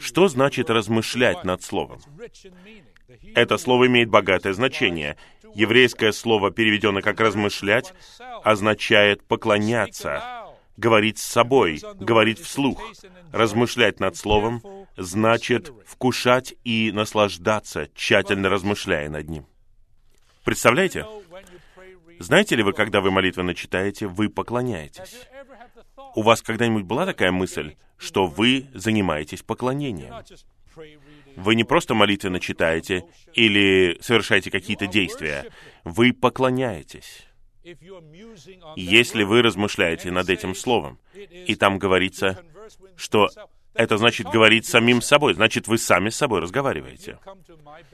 Что 0.00 0.28
значит 0.28 0.70
размышлять 0.70 1.44
над 1.44 1.62
словом? 1.62 2.00
Это 3.34 3.58
слово 3.58 3.86
имеет 3.86 4.08
богатое 4.10 4.52
значение. 4.52 5.16
Еврейское 5.54 6.12
слово, 6.12 6.50
переведенное 6.50 7.02
как 7.02 7.20
«размышлять», 7.20 7.92
означает 8.44 9.22
«поклоняться», 9.24 10.46
говорить 10.76 11.18
с 11.18 11.22
собой, 11.22 11.80
говорить 11.94 12.40
вслух. 12.40 12.82
Размышлять 13.32 14.00
над 14.00 14.16
словом 14.16 14.62
значит 14.96 15.72
вкушать 15.86 16.54
и 16.64 16.90
наслаждаться, 16.92 17.88
тщательно 17.94 18.48
размышляя 18.48 19.08
над 19.08 19.28
ним. 19.28 19.46
Представляете? 20.44 21.06
Знаете 22.20 22.54
ли 22.54 22.62
вы, 22.62 22.74
когда 22.74 23.00
вы 23.00 23.10
молитвенно 23.10 23.54
читаете, 23.54 24.06
вы 24.06 24.28
поклоняетесь? 24.28 25.26
У 26.14 26.22
вас 26.22 26.42
когда-нибудь 26.42 26.84
была 26.84 27.06
такая 27.06 27.32
мысль, 27.32 27.76
что 27.96 28.26
вы 28.26 28.66
занимаетесь 28.74 29.42
поклонением? 29.42 30.14
Вы 31.36 31.54
не 31.54 31.64
просто 31.64 31.94
молитвенно 31.94 32.38
читаете 32.38 33.04
или 33.32 33.98
совершаете 34.02 34.50
какие-то 34.50 34.86
действия. 34.86 35.46
Вы 35.84 36.12
поклоняетесь. 36.12 37.26
Если 38.76 39.22
вы 39.22 39.40
размышляете 39.40 40.10
над 40.10 40.28
этим 40.28 40.54
словом, 40.54 40.98
и 41.14 41.54
там 41.54 41.78
говорится, 41.78 42.44
что 42.96 43.30
это 43.74 43.96
значит 43.98 44.26
говорить 44.28 44.66
самим 44.66 45.00
собой, 45.00 45.34
значит, 45.34 45.68
вы 45.68 45.78
сами 45.78 46.08
с 46.10 46.16
собой 46.16 46.40
разговариваете. 46.40 47.18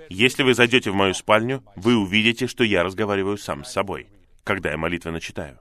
Если 0.08 0.42
вы 0.42 0.54
зайдете 0.54 0.90
в 0.90 0.94
мою 0.94 1.14
спальню, 1.14 1.62
вы 1.76 1.96
увидите, 1.96 2.46
что 2.46 2.64
я 2.64 2.82
разговариваю 2.82 3.36
сам 3.36 3.64
с 3.64 3.72
собой, 3.72 4.08
когда 4.44 4.70
я 4.70 4.76
молитвенно 4.76 5.20
читаю. 5.20 5.58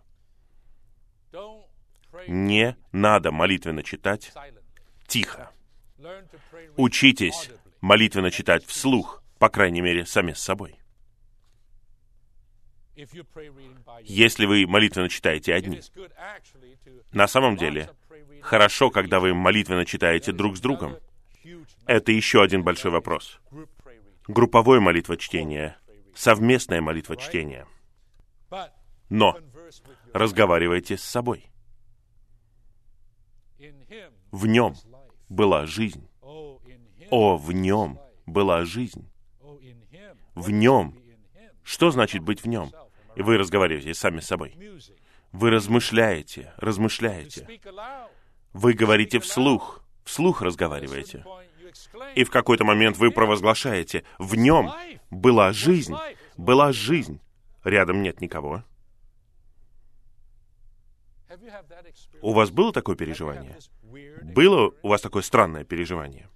Не 2.28 2.76
надо 2.92 3.32
молитвенно 3.32 3.84
читать 3.84 4.32
тихо. 5.08 5.52
Учитесь 6.78 7.50
молитвенно 7.82 8.32
читать 8.32 8.66
вслух, 8.66 9.22
по 9.38 9.50
крайней 9.50 9.82
мере, 9.82 10.06
сами 10.06 10.34
с 10.34 10.40
собой. 10.40 10.76
Если 14.04 14.46
вы 14.46 14.66
молитвенно 14.66 15.10
читаете 15.10 15.54
одни, 15.54 15.82
на 17.12 17.28
самом 17.28 17.58
деле, 17.58 17.90
хорошо, 18.46 18.90
когда 18.90 19.20
вы 19.20 19.34
молитвенно 19.34 19.86
читаете 19.86 20.32
друг 20.32 20.58
с 20.58 20.60
другом. 20.60 20.98
Это 21.86 22.12
еще 22.12 22.42
один 22.42 22.64
большой 22.64 22.92
вопрос. 22.92 23.40
Групповое 24.28 24.80
молитвочтение, 24.80 25.78
совместное 26.16 26.82
молитвочтение. 26.82 27.66
Но 29.10 29.38
разговаривайте 30.14 30.98
с 30.98 31.04
собой. 31.04 31.46
В 34.32 34.48
нем 34.48 34.76
была 35.30 35.66
жизнь. 35.66 36.08
О, 36.22 37.38
в 37.38 37.52
нем 37.52 38.00
была 38.26 38.66
жизнь. 38.66 39.10
В 40.34 40.50
нем. 40.50 40.98
Что 41.64 41.92
значит 41.92 42.22
быть 42.22 42.44
в 42.44 42.48
нем? 42.48 42.72
И 43.16 43.22
вы 43.22 43.38
разговариваете 43.38 43.94
сами 43.94 44.20
с 44.20 44.28
собой. 44.28 44.58
Вы 45.32 45.52
размышляете, 45.52 46.54
размышляете. 46.58 47.48
Вы 48.56 48.72
говорите 48.72 49.20
вслух, 49.20 49.84
вслух 50.06 50.42
разговариваете. 50.42 51.26
И 52.16 52.24
в 52.24 52.32
какой-то 52.32 52.64
момент 52.64 52.96
вы 52.96 53.12
провозглашаете, 53.12 54.06
в 54.18 54.36
нем 54.36 54.72
была 55.12 55.52
жизнь, 55.52 55.94
была 56.38 56.72
жизнь. 56.72 57.20
Рядом 57.66 58.02
нет 58.02 58.22
никого. 58.22 58.64
У 62.22 62.32
вас 62.32 62.50
было 62.50 62.72
такое 62.72 62.96
переживание? 62.96 63.58
Было 64.24 64.74
у 64.82 64.88
вас 64.88 65.02
такое 65.02 65.22
странное 65.22 65.66
переживание? 65.66 66.30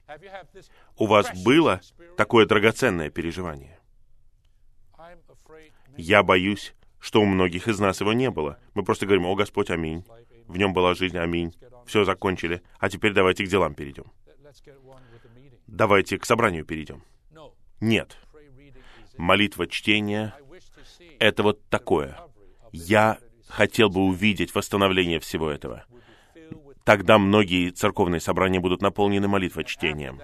У 0.98 1.06
вас 1.06 1.32
было 1.46 1.80
такое 2.18 2.46
драгоценное 2.46 3.10
переживание? 3.10 3.80
Я 5.96 6.22
боюсь, 6.24 6.76
что 7.00 7.22
у 7.22 7.26
многих 7.26 7.70
из 7.70 7.80
нас 7.80 8.02
его 8.02 8.12
не 8.12 8.30
было. 8.30 8.60
Мы 8.74 8.84
просто 8.84 9.06
говорим, 9.06 9.26
о 9.26 9.36
Господь, 9.36 9.70
аминь. 9.70 10.04
В 10.50 10.58
нем 10.58 10.74
была 10.74 10.96
жизнь, 10.96 11.18
аминь. 11.18 11.54
Все, 11.86 12.04
закончили. 12.04 12.64
А 12.80 12.90
теперь 12.90 13.14
давайте 13.14 13.46
к 13.46 13.48
делам 13.48 13.76
перейдем. 13.76 14.06
Давайте 15.68 16.18
к 16.18 16.26
собранию 16.26 16.66
перейдем. 16.66 17.04
Нет. 17.80 18.18
Молитва 19.16 19.68
чтения— 19.68 20.34
это 21.20 21.44
вот 21.44 21.64
такое. 21.70 22.18
Я 22.72 23.20
хотел 23.48 23.90
бы 23.90 24.02
увидеть 24.02 24.56
восстановление 24.56 25.20
всего 25.20 25.52
этого. 25.52 25.86
Тогда 26.84 27.20
многие 27.20 27.70
церковные 27.70 28.20
собрания 28.20 28.60
будут 28.60 28.82
наполнены 28.82 29.28
молитвочтением. 29.28 30.20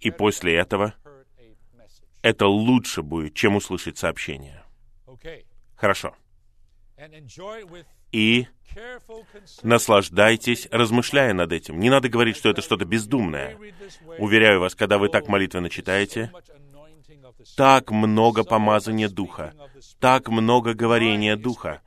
И 0.00 0.10
после 0.10 0.54
этого 0.54 0.94
это 2.20 2.46
лучше 2.46 3.02
будет, 3.02 3.34
чем 3.34 3.56
услышать 3.56 3.96
сообщение. 3.96 4.62
Хорошо. 5.76 6.14
И 8.12 8.46
наслаждайтесь, 9.62 10.68
размышляя 10.70 11.32
над 11.32 11.52
этим. 11.52 11.80
Не 11.80 11.90
надо 11.90 12.08
говорить, 12.08 12.36
что 12.36 12.50
это 12.50 12.62
что-то 12.62 12.84
бездумное. 12.84 13.56
Уверяю 14.18 14.60
вас, 14.60 14.74
когда 14.74 14.98
вы 14.98 15.08
так 15.08 15.28
молитвенно 15.28 15.70
читаете, 15.70 16.30
так 17.56 17.90
много 17.90 18.44
помазания 18.44 19.08
Духа, 19.08 19.54
так 19.98 20.28
много 20.28 20.74
говорения 20.74 21.36
Духа. 21.36 21.80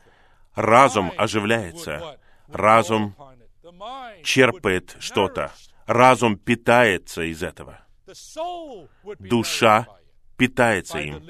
Разум 0.56 1.12
оживляется, 1.18 2.20
разум 2.48 3.16
черпает 4.24 4.96
что-то, 5.00 5.52
разум 5.86 6.38
питается 6.38 7.24
из 7.24 7.44
этого. 7.44 7.80
Душа 9.20 9.88
питается 10.38 11.00
им, 11.00 11.24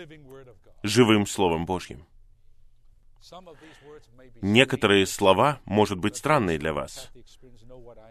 живым 0.83 1.25
Словом 1.25 1.65
Божьим. 1.65 2.05
Некоторые 4.41 5.05
слова, 5.05 5.59
может 5.65 5.97
быть, 5.97 6.15
странные 6.15 6.57
для 6.57 6.73
вас, 6.73 7.11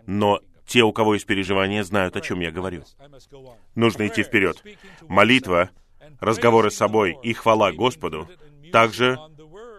но 0.06 0.40
те, 0.66 0.82
у 0.82 0.92
кого 0.92 1.14
есть 1.14 1.26
переживания, 1.26 1.84
знают, 1.84 2.16
о 2.16 2.20
чем 2.20 2.40
я 2.40 2.50
говорю. 2.50 2.84
Нужно 3.74 4.06
идти 4.06 4.22
вперед. 4.22 4.62
Молитва, 5.02 5.70
разговоры 6.20 6.70
с 6.70 6.76
собой 6.76 7.18
и 7.22 7.32
хвала 7.32 7.72
Господу 7.72 8.28
также 8.72 9.18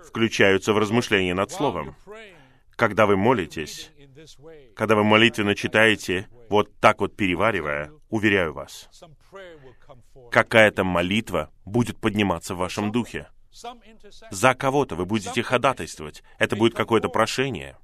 включаются 0.08 0.74
в 0.74 0.78
размышления 0.78 1.34
над 1.34 1.52
Словом. 1.52 1.96
Когда 2.76 3.06
вы 3.06 3.18
молитесь, 3.18 3.92
когда 4.76 4.96
вы 4.96 5.04
молитвенно 5.04 5.56
читаете, 5.56 6.28
вот 6.50 6.74
так 6.80 7.00
вот 7.00 7.16
переваривая, 7.16 7.92
уверяю 8.10 8.54
вас, 8.54 8.90
какая-то 10.32 10.84
молитва 10.84 11.52
будет 11.66 12.00
подниматься 12.00 12.56
в 12.56 12.60
вашем 12.60 12.92
духе. 12.92 13.28
За 14.32 14.54
кого-то 14.54 14.96
вы 14.96 15.06
будете 15.06 15.42
ходатайствовать. 15.44 16.24
Это 16.38 16.56
будет 16.56 16.76
какое-то 16.76 17.10
прошение. 17.10 17.78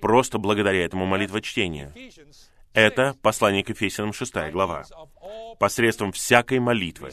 Просто 0.00 0.38
благодаря 0.38 0.84
этому 0.84 1.06
молитвочтению. 1.06 1.92
Это 2.74 3.16
послание 3.22 3.64
к 3.64 3.70
Ефесянам 3.70 4.12
6 4.12 4.50
глава. 4.52 4.84
Посредством 5.58 6.12
всякой 6.12 6.60
молитвы 6.60 7.12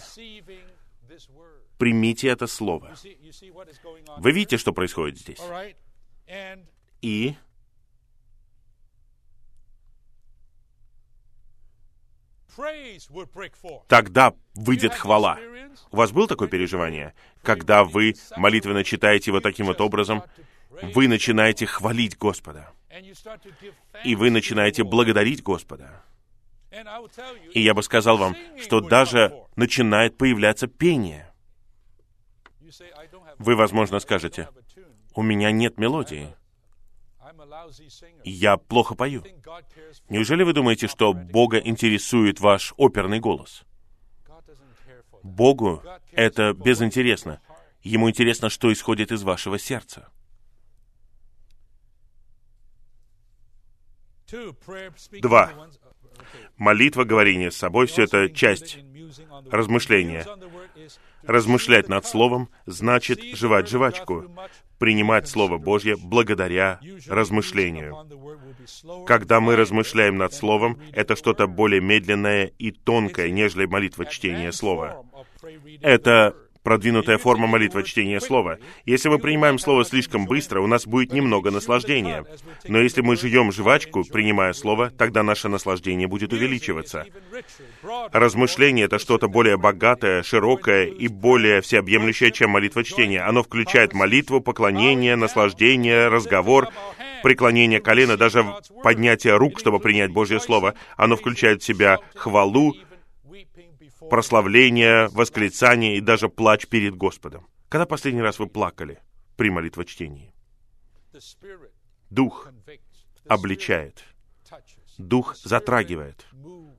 примите 1.78 2.30
это 2.30 2.48
слово. 2.48 2.96
Вы 4.18 4.32
видите, 4.32 4.58
что 4.58 4.74
происходит 4.74 5.18
здесь? 5.18 5.42
И 7.02 7.36
тогда 13.88 14.34
выйдет 14.54 14.94
хвала. 14.94 15.38
У 15.92 15.98
вас 15.98 16.12
было 16.12 16.28
такое 16.28 16.48
переживание? 16.48 17.14
Когда 17.44 17.84
вы 17.84 18.16
молитвенно 18.38 18.84
читаете 18.84 19.32
вот 19.32 19.44
таким 19.44 19.68
вот 19.68 19.82
образом, 19.82 20.24
вы 20.94 21.08
начинаете 21.08 21.66
хвалить 21.66 22.18
Господа. 22.18 22.72
И 24.04 24.16
вы 24.16 24.30
начинаете 24.30 24.84
благодарить 24.84 25.44
Господа. 25.44 26.04
И 27.54 27.62
я 27.62 27.74
бы 27.74 27.84
сказал 27.84 28.18
вам, 28.18 28.36
что 28.62 28.82
даже 28.82 29.34
начинает 29.56 30.18
появляться 30.18 30.68
пение. 30.68 31.32
Вы, 33.38 33.56
возможно, 33.56 34.00
скажете, 34.00 34.50
у 35.14 35.22
меня 35.22 35.52
нет 35.52 35.78
мелодии. 35.78 36.36
Я 38.24 38.58
плохо 38.58 38.96
пою. 38.96 39.24
Неужели 40.10 40.44
вы 40.44 40.54
думаете, 40.54 40.88
что 40.88 41.14
Бога 41.14 41.58
интересует 41.58 42.40
ваш 42.40 42.74
оперный 42.78 43.20
голос? 43.20 43.64
Богу 45.24 45.82
это 46.12 46.54
безинтересно. 46.54 47.42
Ему 47.82 48.10
интересно, 48.10 48.50
что 48.50 48.72
исходит 48.72 49.12
из 49.12 49.24
вашего 49.24 49.58
сердца. 49.60 50.10
Два. 55.12 55.52
Молитва, 56.58 57.04
говорение 57.04 57.52
с 57.52 57.58
собой, 57.58 57.88
все 57.88 58.04
это 58.04 58.30
часть 58.30 58.80
размышления. 59.52 60.26
Размышлять 61.24 61.90
над 61.90 62.06
Словом 62.06 62.50
значит 62.66 63.22
жевать 63.36 63.68
жвачку, 63.68 64.32
принимать 64.78 65.28
Слово 65.28 65.58
Божье 65.58 65.96
благодаря 65.98 66.80
размышлению. 67.08 67.96
Когда 69.06 69.40
мы 69.40 69.56
размышляем 69.56 70.18
над 70.18 70.34
Словом, 70.34 70.80
это 70.92 71.16
что-то 71.16 71.48
более 71.48 71.82
медленное 71.82 72.52
и 72.58 72.72
тонкое, 72.72 73.30
нежели 73.30 73.66
молитва 73.66 74.06
чтения 74.06 74.52
Слова. 74.52 75.04
Это 75.82 76.36
продвинутая 76.66 77.20
форма 77.20 77.46
молитвы 77.48 77.84
чтения 77.84 78.20
Слова. 78.20 78.58
Если 78.86 79.08
мы 79.08 79.20
принимаем 79.20 79.60
Слово 79.60 79.86
слишком 79.86 80.26
быстро, 80.26 80.60
у 80.62 80.68
нас 80.68 80.86
будет 80.88 81.14
немного 81.14 81.52
наслаждения. 81.52 82.26
Но 82.68 82.80
если 82.82 83.02
мы 83.02 83.16
жуем 83.16 83.52
жвачку, 83.52 84.04
принимая 84.04 84.52
Слово, 84.52 84.90
тогда 84.90 85.22
наше 85.22 85.48
наслаждение 85.48 86.08
будет 86.08 86.34
увеличиваться. 86.34 87.06
Размышление— 88.12 88.86
это 88.88 88.98
что-то 88.98 89.28
более 89.28 89.58
богатое, 89.58 90.24
широкое 90.24 90.88
и 90.88 91.08
более 91.08 91.62
всеобъемлющее, 91.62 92.32
чем 92.32 92.50
молитва 92.50 92.84
чтения. 92.84 93.22
Оно 93.22 93.44
включает 93.44 93.94
молитву, 93.94 94.42
поклонение, 94.42 95.16
наслаждение, 95.16 96.08
разговор, 96.08 96.70
преклонение 97.22 97.80
колена, 97.80 98.18
даже 98.18 98.44
поднятие 98.82 99.38
рук, 99.38 99.60
чтобы 99.60 99.80
принять 99.80 100.10
Божье 100.12 100.40
Слово. 100.40 100.74
Оно 100.98 101.16
включает 101.16 101.62
в 101.62 101.66
себя 101.66 102.00
хвалу, 102.16 102.74
прославление, 104.10 105.08
восклицание 105.10 105.98
и 105.98 106.02
даже 106.02 106.30
плач 106.30 106.68
перед 106.68 106.96
Господом. 106.96 107.48
Когда 107.70 107.86
последний 107.86 108.22
раз 108.22 108.40
вы 108.40 108.48
плакали 108.48 109.00
при 109.38 109.50
молитвочтении? 109.50 110.34
Дух 112.10 112.50
обличает. 113.28 114.04
Дух 114.98 115.36
затрагивает. 115.36 116.26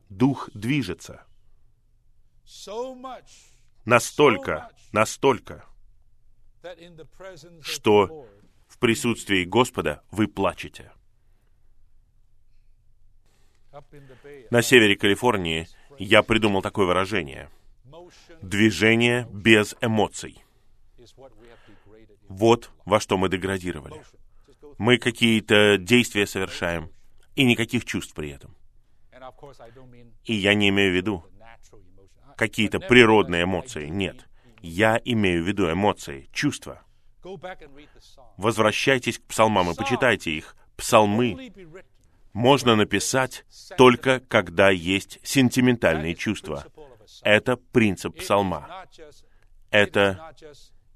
Дух 0.09 0.51
движется. 0.55 1.25
Настолько, 3.85 4.71
настолько, 4.93 5.65
что 7.63 8.29
в 8.67 8.79
присутствии 8.79 9.45
Господа 9.45 10.03
вы 10.11 10.27
плачете. 10.29 10.93
На 14.51 14.63
севере 14.63 14.97
Калифорнии 14.97 15.69
я 15.99 16.23
придумал 16.23 16.63
такое 16.63 16.87
выражение. 16.87 17.51
Движение 18.43 19.27
без 19.33 19.75
эмоций. 19.81 20.43
Вот 22.29 22.71
во 22.85 23.01
что 23.01 23.17
мы 23.17 23.29
деградировали. 23.29 24.03
Мы 24.79 24.99
какие-то 24.99 25.79
действия 25.79 26.27
совершаем, 26.27 26.91
и 27.35 27.45
никаких 27.45 27.85
чувств 27.85 28.15
при 28.15 28.31
этом. 28.31 28.57
И 30.25 30.35
я 30.35 30.55
не 30.55 30.69
имею 30.69 30.93
в 30.93 30.97
виду 30.97 31.25
какие-то 32.37 32.81
природные 32.81 33.45
эмоции. 33.45 33.87
Нет. 33.87 34.27
Я 34.61 35.01
имею 35.05 35.45
в 35.45 35.47
виду 35.47 35.71
эмоции, 35.71 36.29
чувства. 36.33 36.83
Возвращайтесь 38.37 39.19
к 39.19 39.23
псалмам 39.25 39.71
и 39.71 39.75
почитайте 39.75 40.33
их. 40.33 40.57
Псалмы 40.77 41.53
можно 42.37 42.77
написать 42.77 43.47
только 43.79 44.21
когда 44.21 44.69
есть 44.69 45.19
сентиментальные 45.23 46.15
чувства. 46.15 46.67
Это 47.23 47.57
принцип 47.57 48.19
псалма. 48.19 48.85
Это 49.71 50.35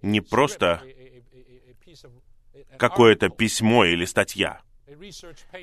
не 0.02 0.20
просто 0.20 0.82
какое-то 2.76 3.30
письмо 3.30 3.86
или 3.86 4.04
статья, 4.04 4.60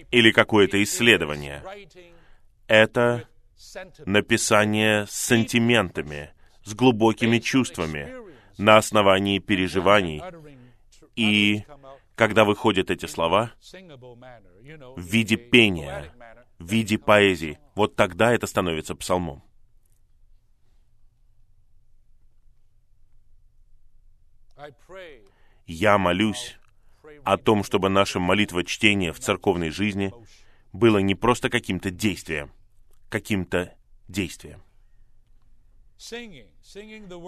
или 0.10 0.32
какое-то 0.32 0.82
исследование. 0.82 1.62
Это 2.66 3.30
написание 4.08 5.06
с 5.06 5.12
сантиментами, 5.12 6.32
с 6.64 6.74
глубокими 6.74 7.38
чувствами, 7.38 8.16
на 8.58 8.78
основании 8.78 9.38
переживаний. 9.38 10.24
И 11.16 11.64
когда 12.18 12.46
выходят 12.46 12.90
эти 12.90 13.06
слова, 13.06 13.54
в 13.62 15.02
виде 15.02 15.38
пения, 15.38 16.12
в 16.58 16.68
виде 16.68 16.98
поэзии. 16.98 17.60
Вот 17.76 17.96
тогда 17.96 18.34
это 18.34 18.48
становится 18.48 18.96
псалмом. 18.96 19.44
Я 25.68 26.00
молюсь 26.00 26.58
о 27.24 27.38
том, 27.38 27.64
чтобы 27.64 27.90
наша 27.90 28.20
молитва 28.20 28.64
чтения 28.64 29.14
в 29.14 29.20
церковной 29.20 29.70
жизни 29.70 30.12
было 30.74 30.98
не 30.98 31.14
просто 31.14 31.52
каким-то 31.52 31.92
действием, 31.92 32.52
каким-то 33.10 33.76
действием. 34.08 34.64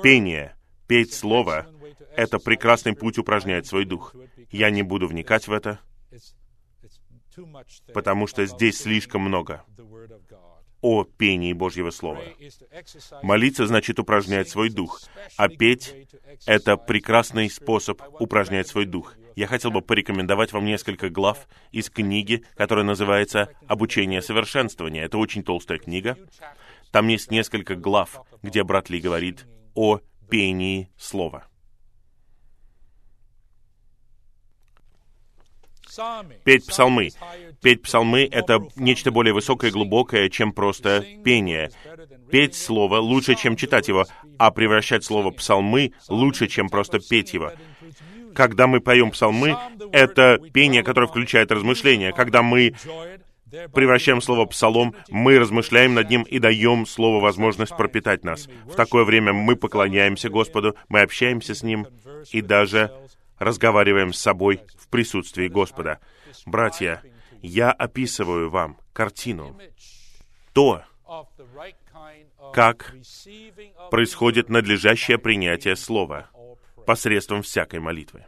Пение, 0.01 0.55
петь 0.89 1.13
слово— 1.13 1.67
это 2.17 2.39
прекрасный 2.39 2.93
путь 2.93 3.17
упражнять 3.17 3.67
свой 3.67 3.85
дух. 3.85 4.15
Я 4.51 4.71
не 4.71 4.83
буду 4.83 5.07
вникать 5.07 5.47
в 5.47 5.53
это 5.53 5.79
потому 7.93 8.27
что 8.27 8.45
здесь 8.45 8.79
слишком 8.79 9.21
много 9.21 9.63
о 10.81 11.03
пении 11.03 11.53
Божьего 11.53 11.89
Слова. 11.89 12.23
Молиться 13.21 13.67
значит 13.67 13.99
упражнять 13.99 14.49
свой 14.49 14.69
дух, 14.69 15.01
а 15.37 15.47
петь 15.49 15.93
это 16.45 16.77
прекрасный 16.77 17.49
способ 17.49 18.01
упражнять 18.19 18.67
свой 18.67 18.85
дух. 18.85 19.15
Я 19.35 19.47
хотел 19.47 19.71
бы 19.71 19.81
порекомендовать 19.81 20.53
вам 20.53 20.65
несколько 20.65 21.09
глав 21.09 21.47
из 21.71 21.89
книги, 21.89 22.43
которая 22.55 22.85
называется 22.85 23.49
«Обучение 23.67 24.21
совершенствования». 24.21 25.03
Это 25.03 25.17
очень 25.17 25.43
толстая 25.43 25.79
книга. 25.79 26.17
Там 26.91 27.07
есть 27.07 27.29
несколько 27.29 27.75
глав, 27.75 28.21
где 28.41 28.63
брат 28.63 28.89
Ли 28.89 28.99
говорит 28.99 29.45
о 29.75 29.99
пении 30.29 30.89
слова. 30.97 31.45
Петь 36.45 36.65
псалмы. 36.67 37.09
Петь 37.61 37.81
псалмы— 37.81 38.27
это 38.31 38.59
нечто 38.75 39.11
более 39.11 39.33
высокое 39.33 39.69
и 39.69 39.73
глубокое, 39.73 40.29
чем 40.29 40.53
просто 40.53 41.03
пение. 41.23 41.71
Петь 42.31 42.55
слово 42.55 42.97
лучше, 42.97 43.35
чем 43.35 43.55
читать 43.55 43.87
его, 43.87 44.05
а 44.37 44.51
превращать 44.51 45.03
слово 45.03 45.31
псалмы 45.31 45.93
лучше, 46.07 46.47
чем 46.47 46.69
просто 46.69 46.99
петь 46.99 47.33
его. 47.33 47.51
Когда 48.35 48.67
мы 48.67 48.79
поем 48.79 49.11
псалмы, 49.11 49.57
это 49.91 50.37
пение, 50.53 50.83
которое 50.83 51.07
включает 51.07 51.51
размышления. 51.51 52.13
Когда 52.13 52.43
мы 52.43 52.75
превращаем 53.73 54.21
слово 54.21 54.45
«псалом», 54.45 54.95
мы 55.09 55.39
размышляем 55.39 55.93
над 55.93 56.09
ним 56.09 56.23
и 56.23 56.39
даем 56.39 56.85
слову 56.85 57.19
возможность 57.19 57.75
пропитать 57.75 58.23
нас. 58.23 58.47
В 58.65 58.75
такое 58.75 59.03
время 59.03 59.33
мы 59.33 59.55
поклоняемся 59.55 60.29
Господу, 60.29 60.75
мы 60.87 61.01
общаемся 61.01 61.55
с 61.55 61.63
Ним 61.63 61.87
и 62.31 62.41
даже 62.41 62.91
разговариваем 63.37 64.13
с 64.13 64.19
собой 64.19 64.61
в 64.77 64.87
присутствии 64.89 65.47
Господа. 65.47 65.99
Братья, 66.45 67.01
я 67.41 67.71
описываю 67.71 68.49
вам 68.49 68.77
картину, 68.93 69.57
то, 70.53 70.83
как 72.53 72.93
происходит 73.89 74.49
надлежащее 74.49 75.17
принятие 75.17 75.75
Слова 75.75 76.29
посредством 76.85 77.43
всякой 77.43 77.79
молитвы. 77.79 78.25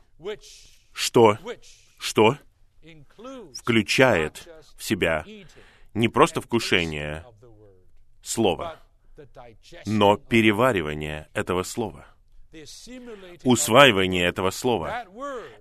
Что, 0.94 1.38
что 1.98 2.38
включает 3.56 4.48
себя 4.82 5.26
не 5.94 6.08
просто 6.08 6.42
вкушение 6.42 7.26
Слова, 8.24 8.80
но 9.86 10.16
переваривание 10.18 11.28
этого 11.34 11.64
Слова 11.64 12.06
усваивание 13.44 14.26
этого 14.26 14.52
слова. 14.52 15.06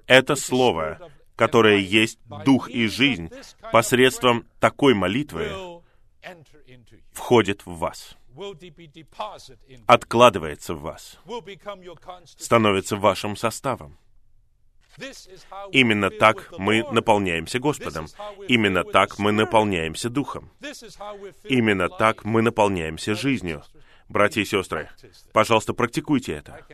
Это 0.06 0.34
слово, 0.34 1.10
которое 1.36 1.78
есть 1.78 2.18
дух 2.44 2.68
и 2.68 2.86
жизнь, 2.86 3.30
посредством 3.72 4.46
такой 4.58 4.94
молитвы 4.94 5.82
входит 7.12 7.64
в 7.64 7.78
вас, 7.78 8.16
откладывается 9.86 10.74
в 10.74 10.80
вас, 10.80 11.18
становится 12.38 12.96
вашим 12.96 13.36
составом. 13.36 13.96
Именно 15.72 16.10
так 16.10 16.52
мы 16.58 16.84
наполняемся 16.92 17.58
Господом. 17.58 18.06
Именно 18.48 18.84
так 18.84 19.18
мы 19.18 19.32
наполняемся 19.32 20.10
Духом. 20.10 20.50
Именно 21.44 21.88
так 21.88 22.24
мы 22.24 22.42
наполняемся 22.42 23.14
жизнью. 23.14 23.62
Братья 24.08 24.40
и 24.40 24.44
сестры, 24.44 24.88
пожалуйста, 25.32 25.72
практикуйте 25.72 26.32
это. 26.32 26.66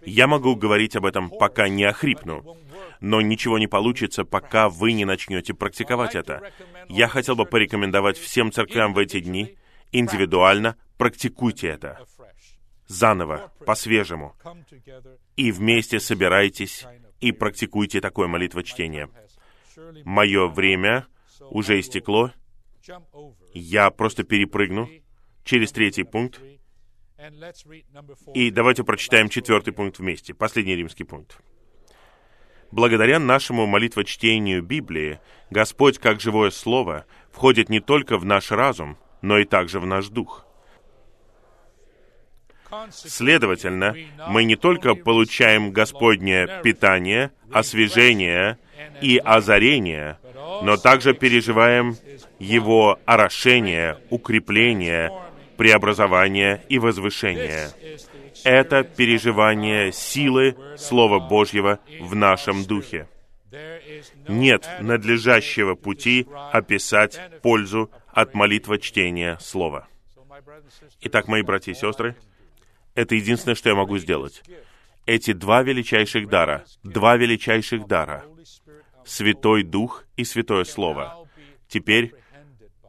Я 0.00 0.28
могу 0.28 0.54
говорить 0.54 0.94
об 0.94 1.04
этом, 1.04 1.28
пока 1.28 1.68
не 1.68 1.84
охрипну, 1.84 2.56
но 3.00 3.20
ничего 3.20 3.58
не 3.58 3.66
получится, 3.66 4.24
пока 4.24 4.68
вы 4.68 4.92
не 4.92 5.04
начнете 5.04 5.54
практиковать 5.54 6.14
это. 6.14 6.52
Я 6.88 7.08
хотел 7.08 7.34
бы 7.34 7.46
порекомендовать 7.46 8.16
всем 8.16 8.52
церквям 8.52 8.94
в 8.94 8.98
эти 8.98 9.18
дни 9.18 9.56
индивидуально 9.92 10.76
практикуйте 10.96 11.68
это. 11.68 12.06
Заново, 12.86 13.52
по-свежему. 13.64 14.36
И 15.36 15.50
вместе 15.52 16.00
собирайтесь 16.00 16.86
и 17.22 17.30
практикуйте 17.30 18.00
такое 18.00 18.26
молитвочтение. 18.26 19.08
Мое 20.04 20.48
время 20.48 21.06
уже 21.40 21.78
истекло. 21.80 22.32
Я 23.54 23.90
просто 23.90 24.24
перепрыгну 24.24 24.90
через 25.44 25.70
третий 25.70 26.02
пункт. 26.02 26.40
И 28.34 28.50
давайте 28.50 28.82
прочитаем 28.82 29.28
четвертый 29.28 29.72
пункт 29.72 30.00
вместе, 30.00 30.34
последний 30.34 30.74
римский 30.74 31.04
пункт. 31.04 31.40
Благодаря 32.72 33.20
нашему 33.20 33.66
молитвочтению 33.66 34.62
Библии, 34.62 35.20
Господь, 35.50 35.98
как 35.98 36.20
живое 36.20 36.50
Слово, 36.50 37.06
входит 37.30 37.68
не 37.68 37.78
только 37.78 38.18
в 38.18 38.24
наш 38.24 38.50
разум, 38.50 38.98
но 39.20 39.38
и 39.38 39.44
также 39.44 39.78
в 39.78 39.86
наш 39.86 40.08
дух. 40.08 40.46
Следовательно, 42.90 43.94
мы 44.28 44.44
не 44.44 44.56
только 44.56 44.94
получаем 44.94 45.72
Господнее 45.72 46.60
питание, 46.62 47.30
освежение 47.50 48.58
и 49.00 49.18
озарение, 49.18 50.18
но 50.62 50.76
также 50.76 51.14
переживаем 51.14 51.96
Его 52.38 52.98
орошение, 53.04 53.98
укрепление, 54.10 55.10
преобразование 55.56 56.64
и 56.68 56.78
возвышение. 56.78 57.70
Это 58.44 58.82
переживание 58.82 59.92
силы 59.92 60.56
Слова 60.76 61.20
Божьего 61.20 61.78
в 62.00 62.14
нашем 62.14 62.64
духе. 62.64 63.06
Нет 64.28 64.68
надлежащего 64.80 65.74
пути 65.74 66.26
описать 66.52 67.20
пользу 67.42 67.90
от 68.08 68.34
молитва 68.34 68.78
чтения 68.78 69.36
Слова. 69.40 69.86
Итак, 71.02 71.28
мои 71.28 71.42
братья 71.42 71.72
и 71.72 71.74
сестры, 71.74 72.16
это 72.94 73.14
единственное, 73.14 73.54
что 73.54 73.68
я 73.68 73.74
могу 73.74 73.98
сделать. 73.98 74.42
Эти 75.06 75.32
два 75.32 75.62
величайших 75.62 76.28
дара, 76.28 76.64
два 76.82 77.16
величайших 77.16 77.86
дара, 77.86 78.24
Святой 79.04 79.64
Дух 79.64 80.04
и 80.16 80.24
Святое 80.24 80.64
Слово. 80.64 81.28
Теперь 81.68 82.14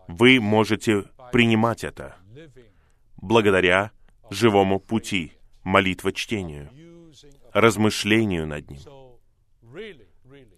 вы 0.08 0.40
можете 0.40 1.06
принимать 1.32 1.84
это 1.84 2.16
благодаря 3.18 3.92
живому 4.30 4.80
пути, 4.80 5.34
молитва 5.64 6.12
чтению, 6.12 6.70
размышлению 7.54 8.46
над 8.46 8.70
ним. 8.70 8.82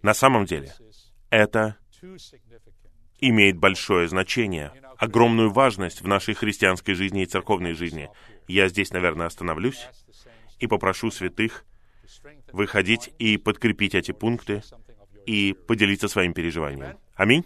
На 0.02 0.14
самом 0.14 0.46
деле, 0.46 0.74
это 1.30 1.78
имеет 3.20 3.58
большое 3.58 4.08
значение, 4.08 4.72
огромную 4.98 5.52
важность 5.52 6.02
в 6.02 6.08
нашей 6.08 6.34
христианской 6.34 6.96
жизни 6.96 7.24
и 7.24 7.26
церковной 7.26 7.74
жизни. 7.74 8.10
Я 8.48 8.68
здесь, 8.68 8.92
наверное, 8.92 9.28
остановлюсь 9.28 9.88
и 10.60 10.68
попрошу 10.68 11.12
святых 11.12 11.66
выходить 12.52 13.12
и 13.20 13.38
подкрепить 13.38 13.96
эти 13.96 14.12
пункты 14.12 14.62
и 15.26 15.54
поделиться 15.54 16.08
своим 16.08 16.34
переживанием. 16.34 16.98
Аминь. 17.16 17.46